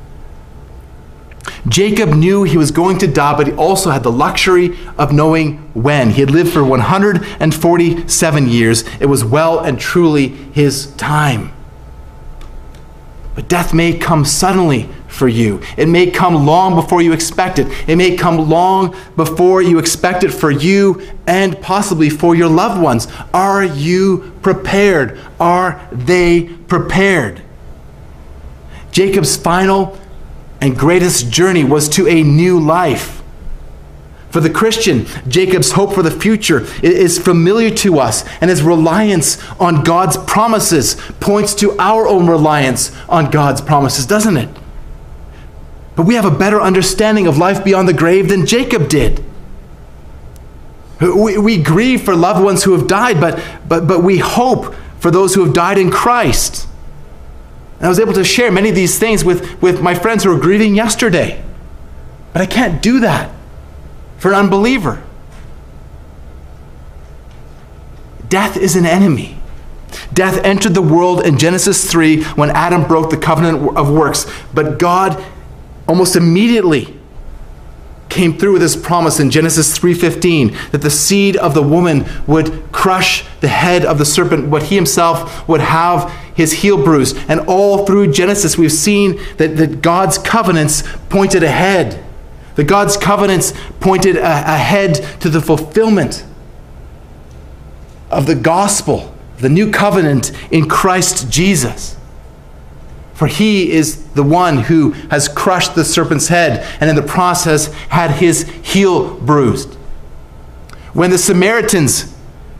Jacob 1.68 2.10
knew 2.10 2.42
he 2.42 2.58
was 2.58 2.70
going 2.70 2.98
to 2.98 3.06
die, 3.06 3.36
but 3.36 3.46
he 3.46 3.52
also 3.54 3.90
had 3.90 4.02
the 4.02 4.12
luxury 4.12 4.76
of 4.98 5.12
knowing 5.12 5.58
when. 5.72 6.10
He 6.10 6.20
had 6.20 6.30
lived 6.30 6.52
for 6.52 6.62
147 6.62 8.48
years. 8.48 8.84
It 9.00 9.06
was 9.06 9.24
well 9.24 9.60
and 9.60 9.78
truly 9.78 10.28
his 10.28 10.94
time. 10.96 11.52
But 13.34 13.48
death 13.48 13.74
may 13.74 13.98
come 13.98 14.24
suddenly 14.24 14.88
for 15.08 15.26
you. 15.26 15.60
It 15.76 15.88
may 15.88 16.10
come 16.10 16.46
long 16.46 16.74
before 16.74 17.02
you 17.02 17.12
expect 17.12 17.58
it. 17.58 17.66
It 17.88 17.96
may 17.96 18.16
come 18.16 18.48
long 18.48 18.96
before 19.16 19.60
you 19.60 19.78
expect 19.78 20.22
it 20.22 20.30
for 20.30 20.50
you 20.50 21.02
and 21.26 21.60
possibly 21.60 22.10
for 22.10 22.36
your 22.36 22.48
loved 22.48 22.80
ones. 22.80 23.08
Are 23.32 23.64
you 23.64 24.32
prepared? 24.42 25.20
Are 25.40 25.88
they 25.90 26.44
prepared? 26.44 27.42
Jacob's 28.92 29.36
final 29.36 29.98
and 30.60 30.78
greatest 30.78 31.30
journey 31.30 31.64
was 31.64 31.88
to 31.90 32.06
a 32.06 32.22
new 32.22 32.60
life. 32.60 33.23
For 34.34 34.40
the 34.40 34.50
Christian, 34.50 35.06
Jacob's 35.28 35.70
hope 35.70 35.94
for 35.94 36.02
the 36.02 36.10
future 36.10 36.66
is 36.82 37.20
familiar 37.20 37.70
to 37.76 38.00
us, 38.00 38.24
and 38.40 38.50
his 38.50 38.64
reliance 38.64 39.40
on 39.60 39.84
God's 39.84 40.16
promises 40.16 40.96
points 41.20 41.54
to 41.54 41.78
our 41.78 42.08
own 42.08 42.26
reliance 42.26 42.90
on 43.08 43.30
God's 43.30 43.60
promises, 43.60 44.06
doesn't 44.06 44.36
it? 44.36 44.48
But 45.94 46.06
we 46.06 46.16
have 46.16 46.24
a 46.24 46.32
better 46.32 46.60
understanding 46.60 47.28
of 47.28 47.38
life 47.38 47.62
beyond 47.62 47.88
the 47.88 47.92
grave 47.92 48.28
than 48.28 48.44
Jacob 48.44 48.88
did. 48.88 49.22
We, 51.00 51.38
we 51.38 51.62
grieve 51.62 52.02
for 52.02 52.16
loved 52.16 52.42
ones 52.42 52.64
who 52.64 52.72
have 52.72 52.88
died, 52.88 53.20
but, 53.20 53.40
but, 53.68 53.86
but 53.86 54.02
we 54.02 54.18
hope 54.18 54.74
for 54.98 55.12
those 55.12 55.36
who 55.36 55.44
have 55.44 55.54
died 55.54 55.78
in 55.78 55.92
Christ. 55.92 56.66
And 57.76 57.86
I 57.86 57.88
was 57.88 58.00
able 58.00 58.14
to 58.14 58.24
share 58.24 58.50
many 58.50 58.70
of 58.70 58.74
these 58.74 58.98
things 58.98 59.24
with, 59.24 59.62
with 59.62 59.80
my 59.80 59.94
friends 59.94 60.24
who 60.24 60.30
were 60.30 60.40
grieving 60.40 60.74
yesterday. 60.74 61.40
But 62.32 62.42
I 62.42 62.46
can't 62.46 62.82
do 62.82 62.98
that 62.98 63.30
for 64.24 64.30
an 64.32 64.36
unbeliever. 64.36 65.02
Death 68.30 68.56
is 68.56 68.74
an 68.74 68.86
enemy. 68.86 69.36
Death 70.14 70.42
entered 70.42 70.72
the 70.72 70.80
world 70.80 71.26
in 71.26 71.36
Genesis 71.36 71.90
3 71.90 72.24
when 72.32 72.48
Adam 72.48 72.88
broke 72.88 73.10
the 73.10 73.18
covenant 73.18 73.76
of 73.76 73.90
works. 73.90 74.26
But 74.54 74.78
God 74.78 75.22
almost 75.86 76.16
immediately 76.16 76.98
came 78.08 78.38
through 78.38 78.54
with 78.54 78.62
his 78.62 78.76
promise 78.76 79.20
in 79.20 79.30
Genesis 79.30 79.76
3:15 79.76 80.56
that 80.70 80.80
the 80.80 80.88
seed 80.88 81.36
of 81.36 81.52
the 81.52 81.62
woman 81.62 82.06
would 82.26 82.62
crush 82.72 83.26
the 83.42 83.48
head 83.48 83.84
of 83.84 83.98
the 83.98 84.06
serpent 84.06 84.50
but 84.50 84.62
he 84.64 84.74
himself 84.74 85.46
would 85.46 85.60
have 85.60 86.10
his 86.32 86.62
heel 86.62 86.82
bruised 86.82 87.14
and 87.28 87.40
all 87.40 87.84
through 87.84 88.10
Genesis 88.10 88.56
we've 88.56 88.72
seen 88.72 89.20
that, 89.36 89.58
that 89.58 89.82
God's 89.82 90.16
covenants 90.16 90.82
pointed 91.10 91.42
ahead 91.42 92.03
that 92.56 92.64
God's 92.64 92.96
covenants 92.96 93.52
pointed 93.80 94.16
ahead 94.16 94.94
to 95.20 95.28
the 95.28 95.40
fulfillment 95.40 96.24
of 98.10 98.26
the 98.26 98.34
gospel 98.34 99.12
the 99.38 99.48
new 99.48 99.70
covenant 99.70 100.30
in 100.52 100.68
Christ 100.68 101.30
Jesus 101.30 101.96
for 103.14 103.28
he 103.28 103.70
is 103.70 104.04
the 104.10 104.22
one 104.22 104.58
who 104.58 104.90
has 105.10 105.28
crushed 105.28 105.74
the 105.74 105.84
serpent's 105.84 106.28
head 106.28 106.66
and 106.80 106.90
in 106.90 106.96
the 106.96 107.02
process 107.02 107.72
had 107.88 108.10
his 108.10 108.42
heel 108.62 109.14
bruised. 109.20 109.74
When 110.92 111.10
the 111.10 111.18
Samaritans 111.18 112.12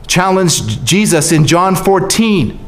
challenged 0.07 0.85
Jesus 0.85 1.31
in 1.31 1.45
John 1.45 1.75
14, 1.75 2.59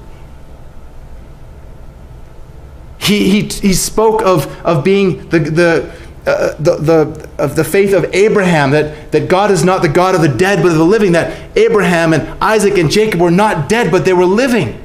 he, 2.99 3.29
he, 3.29 3.41
he 3.43 3.73
spoke 3.73 4.21
of, 4.21 4.47
of 4.65 4.83
being 4.83 5.29
the, 5.29 5.39
the, 5.39 5.95
uh, 6.27 6.55
the, 6.59 6.75
the, 6.75 7.29
of 7.37 7.55
the 7.55 7.63
faith 7.63 7.93
of 7.93 8.13
Abraham, 8.13 8.71
that, 8.71 9.11
that 9.11 9.29
God 9.29 9.49
is 9.49 9.63
not 9.63 9.81
the 9.81 9.89
God 9.89 10.13
of 10.13 10.21
the 10.21 10.27
dead, 10.27 10.61
but 10.61 10.71
of 10.71 10.77
the 10.77 10.83
living, 10.83 11.13
that 11.13 11.57
Abraham 11.57 12.13
and 12.13 12.27
Isaac 12.43 12.77
and 12.77 12.91
Jacob 12.91 13.21
were 13.21 13.31
not 13.31 13.69
dead, 13.69 13.91
but 13.91 14.03
they 14.03 14.13
were 14.13 14.25
living. 14.25 14.81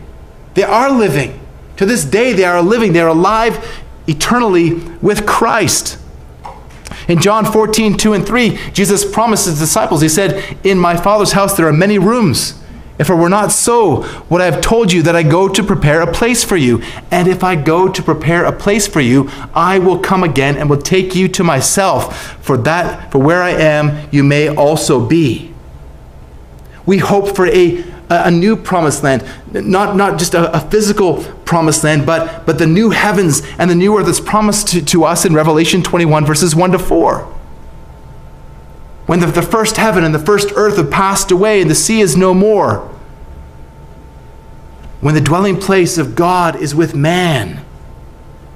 They 0.55 0.63
are 0.63 0.91
living. 0.91 1.41
To 1.79 1.87
this 1.87 2.05
day, 2.05 2.33
they 2.33 2.45
are 2.45 2.63
living, 2.63 2.93
they 2.93 3.01
are 3.01 3.09
alive 3.09 3.83
eternally 4.07 4.75
with 5.01 5.27
Christ. 5.27 5.99
In 7.09 7.21
John 7.21 7.45
14, 7.45 7.97
2 7.97 8.13
and 8.13 8.27
3, 8.27 8.59
Jesus 8.73 9.11
promised 9.11 9.47
his 9.47 9.59
disciples, 9.59 10.01
He 10.01 10.09
said, 10.09 10.59
In 10.65 10.79
my 10.79 10.97
Father's 10.97 11.33
house 11.33 11.57
there 11.57 11.67
are 11.67 11.73
many 11.73 11.99
rooms. 11.99 12.62
If 13.03 13.11
it 13.11 13.17
were 13.17 13.29
not 13.29 13.51
so, 13.51 14.07
would 14.29 14.41
I 14.41 14.45
have 14.45 14.61
told 14.61 14.93
you 14.93 15.03
that 15.03 15.17
I 15.17 15.25
go 15.25 15.49
to 15.49 15.63
prepare 15.65 16.03
a 16.03 16.13
place 16.13 16.45
for 16.45 16.57
you? 16.57 16.81
And 17.11 17.27
if 17.27 17.43
I 17.43 17.57
go 17.57 17.89
to 17.89 18.01
prepare 18.01 18.45
a 18.45 18.53
place 18.53 18.87
for 18.87 19.01
you, 19.01 19.29
I 19.53 19.81
will 19.81 19.99
come 19.99 20.23
again 20.23 20.57
and 20.57 20.71
will 20.71 20.81
take 20.81 21.17
you 21.17 21.27
to 21.27 21.43
myself, 21.43 22.37
for 22.45 22.57
that 22.59 23.11
for 23.11 23.19
where 23.19 23.43
I 23.43 23.51
am 23.51 24.09
you 24.13 24.23
may 24.23 24.55
also 24.55 25.05
be. 25.05 25.53
We 26.87 26.99
hope 26.99 27.35
for 27.35 27.49
a 27.49 27.85
a, 28.09 28.31
new 28.31 28.55
promised 28.55 29.03
land, 29.03 29.25
not, 29.51 29.97
not 29.97 30.19
just 30.19 30.35
a, 30.35 30.55
a, 30.55 30.61
physical 30.61 31.25
promised 31.45 31.83
land, 31.83 32.05
but, 32.05 32.45
but 32.45 32.59
the 32.59 32.67
new 32.67 32.91
heavens 32.91 33.43
and 33.59 33.71
the 33.71 33.75
new 33.75 33.99
earth 33.99 34.05
that's 34.05 34.21
promised 34.21 34.69
to, 34.69 34.85
to 34.85 35.05
us 35.05 35.25
in 35.25 35.35
Revelation 35.35 35.83
21, 35.83 36.27
verses 36.27 36.55
1 36.55 36.73
to 36.73 36.79
4. 36.79 37.42
When 39.07 39.21
the, 39.21 39.27
the 39.27 39.43
first 39.43 39.77
heaven 39.77 40.05
and 40.05 40.15
the 40.15 40.19
first 40.19 40.53
earth 40.55 40.77
have 40.77 40.91
passed 40.91 41.31
away 41.31 41.61
and 41.61 41.71
the 41.71 41.75
sea 41.75 42.01
is 42.01 42.17
no 42.17 42.35
more. 42.35 42.89
When 45.01 45.15
the 45.15 45.21
dwelling 45.21 45.59
place 45.59 45.99
of 45.99 46.15
God 46.15 46.57
is 46.57 46.75
with 46.75 46.95
man. 46.95 47.65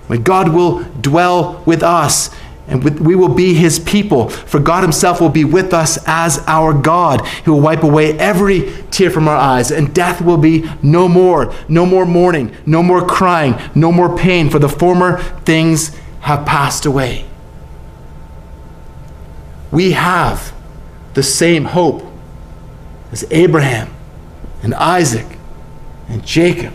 When 0.07 0.23
God 0.23 0.51
will 0.55 0.85
dwell 1.01 1.63
with 1.67 1.83
us 1.83 2.31
and 2.69 2.83
we 3.01 3.15
will 3.15 3.33
be 3.33 3.55
his 3.55 3.79
people, 3.79 4.29
for 4.29 4.59
God 4.59 4.83
himself 4.83 5.21
will 5.21 5.29
be 5.29 5.45
with 5.45 5.73
us 5.73 5.99
as 6.07 6.43
our 6.47 6.73
God. 6.73 7.25
He 7.27 7.51
will 7.51 7.61
wipe 7.61 7.85
away 7.85 8.19
every 8.19 8.73
tear 8.91 9.11
from 9.11 9.29
our 9.29 9.37
eyes, 9.37 9.71
and 9.71 9.95
death 9.95 10.21
will 10.21 10.37
be 10.37 10.69
no 10.83 11.07
more. 11.09 11.55
No 11.69 11.87
more 11.87 12.05
mourning, 12.05 12.55
no 12.67 12.83
more 12.83 13.07
crying, 13.07 13.55
no 13.77 13.93
more 13.93 14.17
pain, 14.17 14.51
for 14.51 14.59
the 14.59 14.69
former 14.69 15.23
things 15.45 15.97
have 16.21 16.45
passed 16.45 16.87
away. 16.87 17.27
We 19.71 19.93
have 19.93 20.53
the 21.15 21.23
same 21.23 21.65
hope 21.65 22.05
as 23.13 23.25
Abraham 23.31 23.93
and 24.63 24.75
Isaac 24.75 25.39
and 26.09 26.25
Jacob 26.25 26.73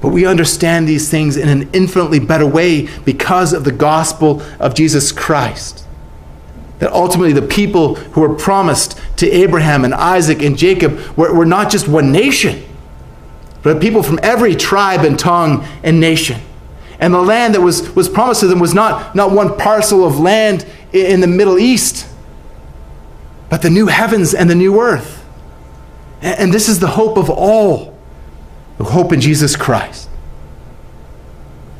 but 0.00 0.08
we 0.08 0.26
understand 0.26 0.88
these 0.88 1.10
things 1.10 1.36
in 1.36 1.48
an 1.48 1.68
infinitely 1.72 2.20
better 2.20 2.46
way 2.46 2.88
because 3.04 3.52
of 3.52 3.64
the 3.64 3.72
gospel 3.72 4.42
of 4.60 4.74
Jesus 4.74 5.10
Christ. 5.10 5.84
That 6.78 6.92
ultimately 6.92 7.32
the 7.32 7.42
people 7.42 7.96
who 7.96 8.20
were 8.20 8.34
promised 8.34 9.00
to 9.16 9.28
Abraham 9.28 9.84
and 9.84 9.92
Isaac 9.92 10.42
and 10.42 10.56
Jacob 10.56 10.98
were, 11.16 11.34
were 11.34 11.46
not 11.46 11.70
just 11.70 11.88
one 11.88 12.12
nation, 12.12 12.62
but 13.62 13.80
people 13.80 14.04
from 14.04 14.20
every 14.22 14.54
tribe 14.54 15.04
and 15.04 15.18
tongue 15.18 15.66
and 15.82 15.98
nation. 15.98 16.40
And 17.00 17.12
the 17.12 17.20
land 17.20 17.54
that 17.54 17.60
was, 17.60 17.94
was 17.96 18.08
promised 18.08 18.40
to 18.40 18.46
them 18.46 18.60
was 18.60 18.74
not, 18.74 19.16
not 19.16 19.32
one 19.32 19.56
parcel 19.56 20.04
of 20.04 20.20
land 20.20 20.64
in 20.92 21.20
the 21.20 21.26
Middle 21.26 21.58
East, 21.58 22.06
but 23.50 23.62
the 23.62 23.70
new 23.70 23.86
heavens 23.86 24.34
and 24.34 24.48
the 24.48 24.54
new 24.54 24.80
earth. 24.80 25.24
And 26.20 26.52
this 26.52 26.68
is 26.68 26.80
the 26.80 26.88
hope 26.88 27.16
of 27.16 27.30
all 27.30 27.98
who 28.78 28.84
hope 28.84 29.12
in 29.12 29.20
Jesus 29.20 29.56
Christ. 29.56 30.08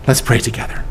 Let's 0.07 0.21
pray 0.21 0.39
together. 0.39 0.85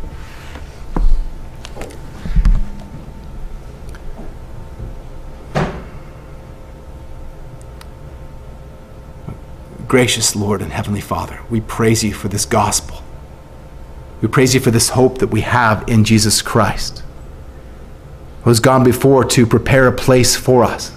Gracious 9.87 10.35
Lord 10.35 10.61
and 10.61 10.73
Heavenly 10.73 10.99
Father, 10.99 11.39
we 11.49 11.61
praise 11.61 12.03
you 12.03 12.13
for 12.13 12.27
this 12.27 12.45
gospel. 12.45 13.01
We 14.21 14.27
praise 14.27 14.53
you 14.53 14.59
for 14.59 14.69
this 14.69 14.89
hope 14.89 15.19
that 15.19 15.27
we 15.27 15.41
have 15.41 15.87
in 15.87 16.03
Jesus 16.03 16.41
Christ, 16.41 17.03
who 18.47 18.51
has 18.51 18.61
gone 18.61 18.81
before 18.81 19.25
to 19.25 19.45
prepare 19.45 19.87
a 19.87 19.91
place 19.91 20.33
for 20.33 20.63
us, 20.63 20.95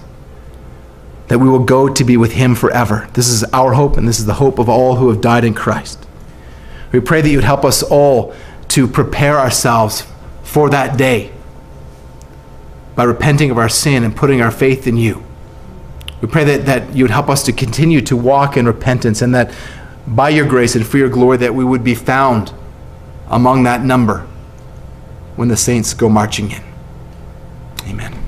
that 1.27 1.37
we 1.37 1.49
will 1.49 1.65
go 1.65 1.89
to 1.89 2.03
be 2.05 2.15
with 2.15 2.31
him 2.31 2.55
forever. 2.55 3.09
This 3.13 3.27
is 3.27 3.43
our 3.51 3.73
hope, 3.73 3.97
and 3.97 4.07
this 4.07 4.19
is 4.19 4.25
the 4.25 4.35
hope 4.35 4.57
of 4.57 4.69
all 4.69 4.95
who 4.95 5.09
have 5.09 5.19
died 5.19 5.43
in 5.43 5.53
Christ. 5.53 6.07
We 6.93 7.01
pray 7.01 7.19
that 7.19 7.29
you 7.29 7.39
would 7.39 7.43
help 7.43 7.65
us 7.65 7.83
all 7.83 8.33
to 8.69 8.87
prepare 8.87 9.37
ourselves 9.37 10.07
for 10.43 10.69
that 10.69 10.97
day 10.97 11.33
by 12.95 13.03
repenting 13.03 13.51
of 13.51 13.57
our 13.57 13.67
sin 13.67 14.05
and 14.05 14.15
putting 14.15 14.41
our 14.41 14.49
faith 14.49 14.87
in 14.87 14.95
you. 14.95 15.21
We 16.21 16.29
pray 16.29 16.45
that, 16.45 16.65
that 16.67 16.95
you 16.95 17.03
would 17.03 17.11
help 17.11 17.27
us 17.27 17.43
to 17.43 17.51
continue 17.51 17.99
to 17.99 18.15
walk 18.15 18.55
in 18.55 18.65
repentance 18.65 19.21
and 19.21 19.35
that 19.35 19.53
by 20.07 20.29
your 20.29 20.47
grace 20.47 20.73
and 20.73 20.87
for 20.87 20.97
your 20.97 21.09
glory 21.09 21.35
that 21.39 21.53
we 21.53 21.65
would 21.65 21.83
be 21.83 21.95
found 21.95 22.53
among 23.27 23.63
that 23.63 23.83
number 23.83 24.19
when 25.35 25.49
the 25.49 25.57
saints 25.57 25.93
go 25.93 26.07
marching 26.07 26.51
in. 26.51 26.70
Amen. 27.87 28.20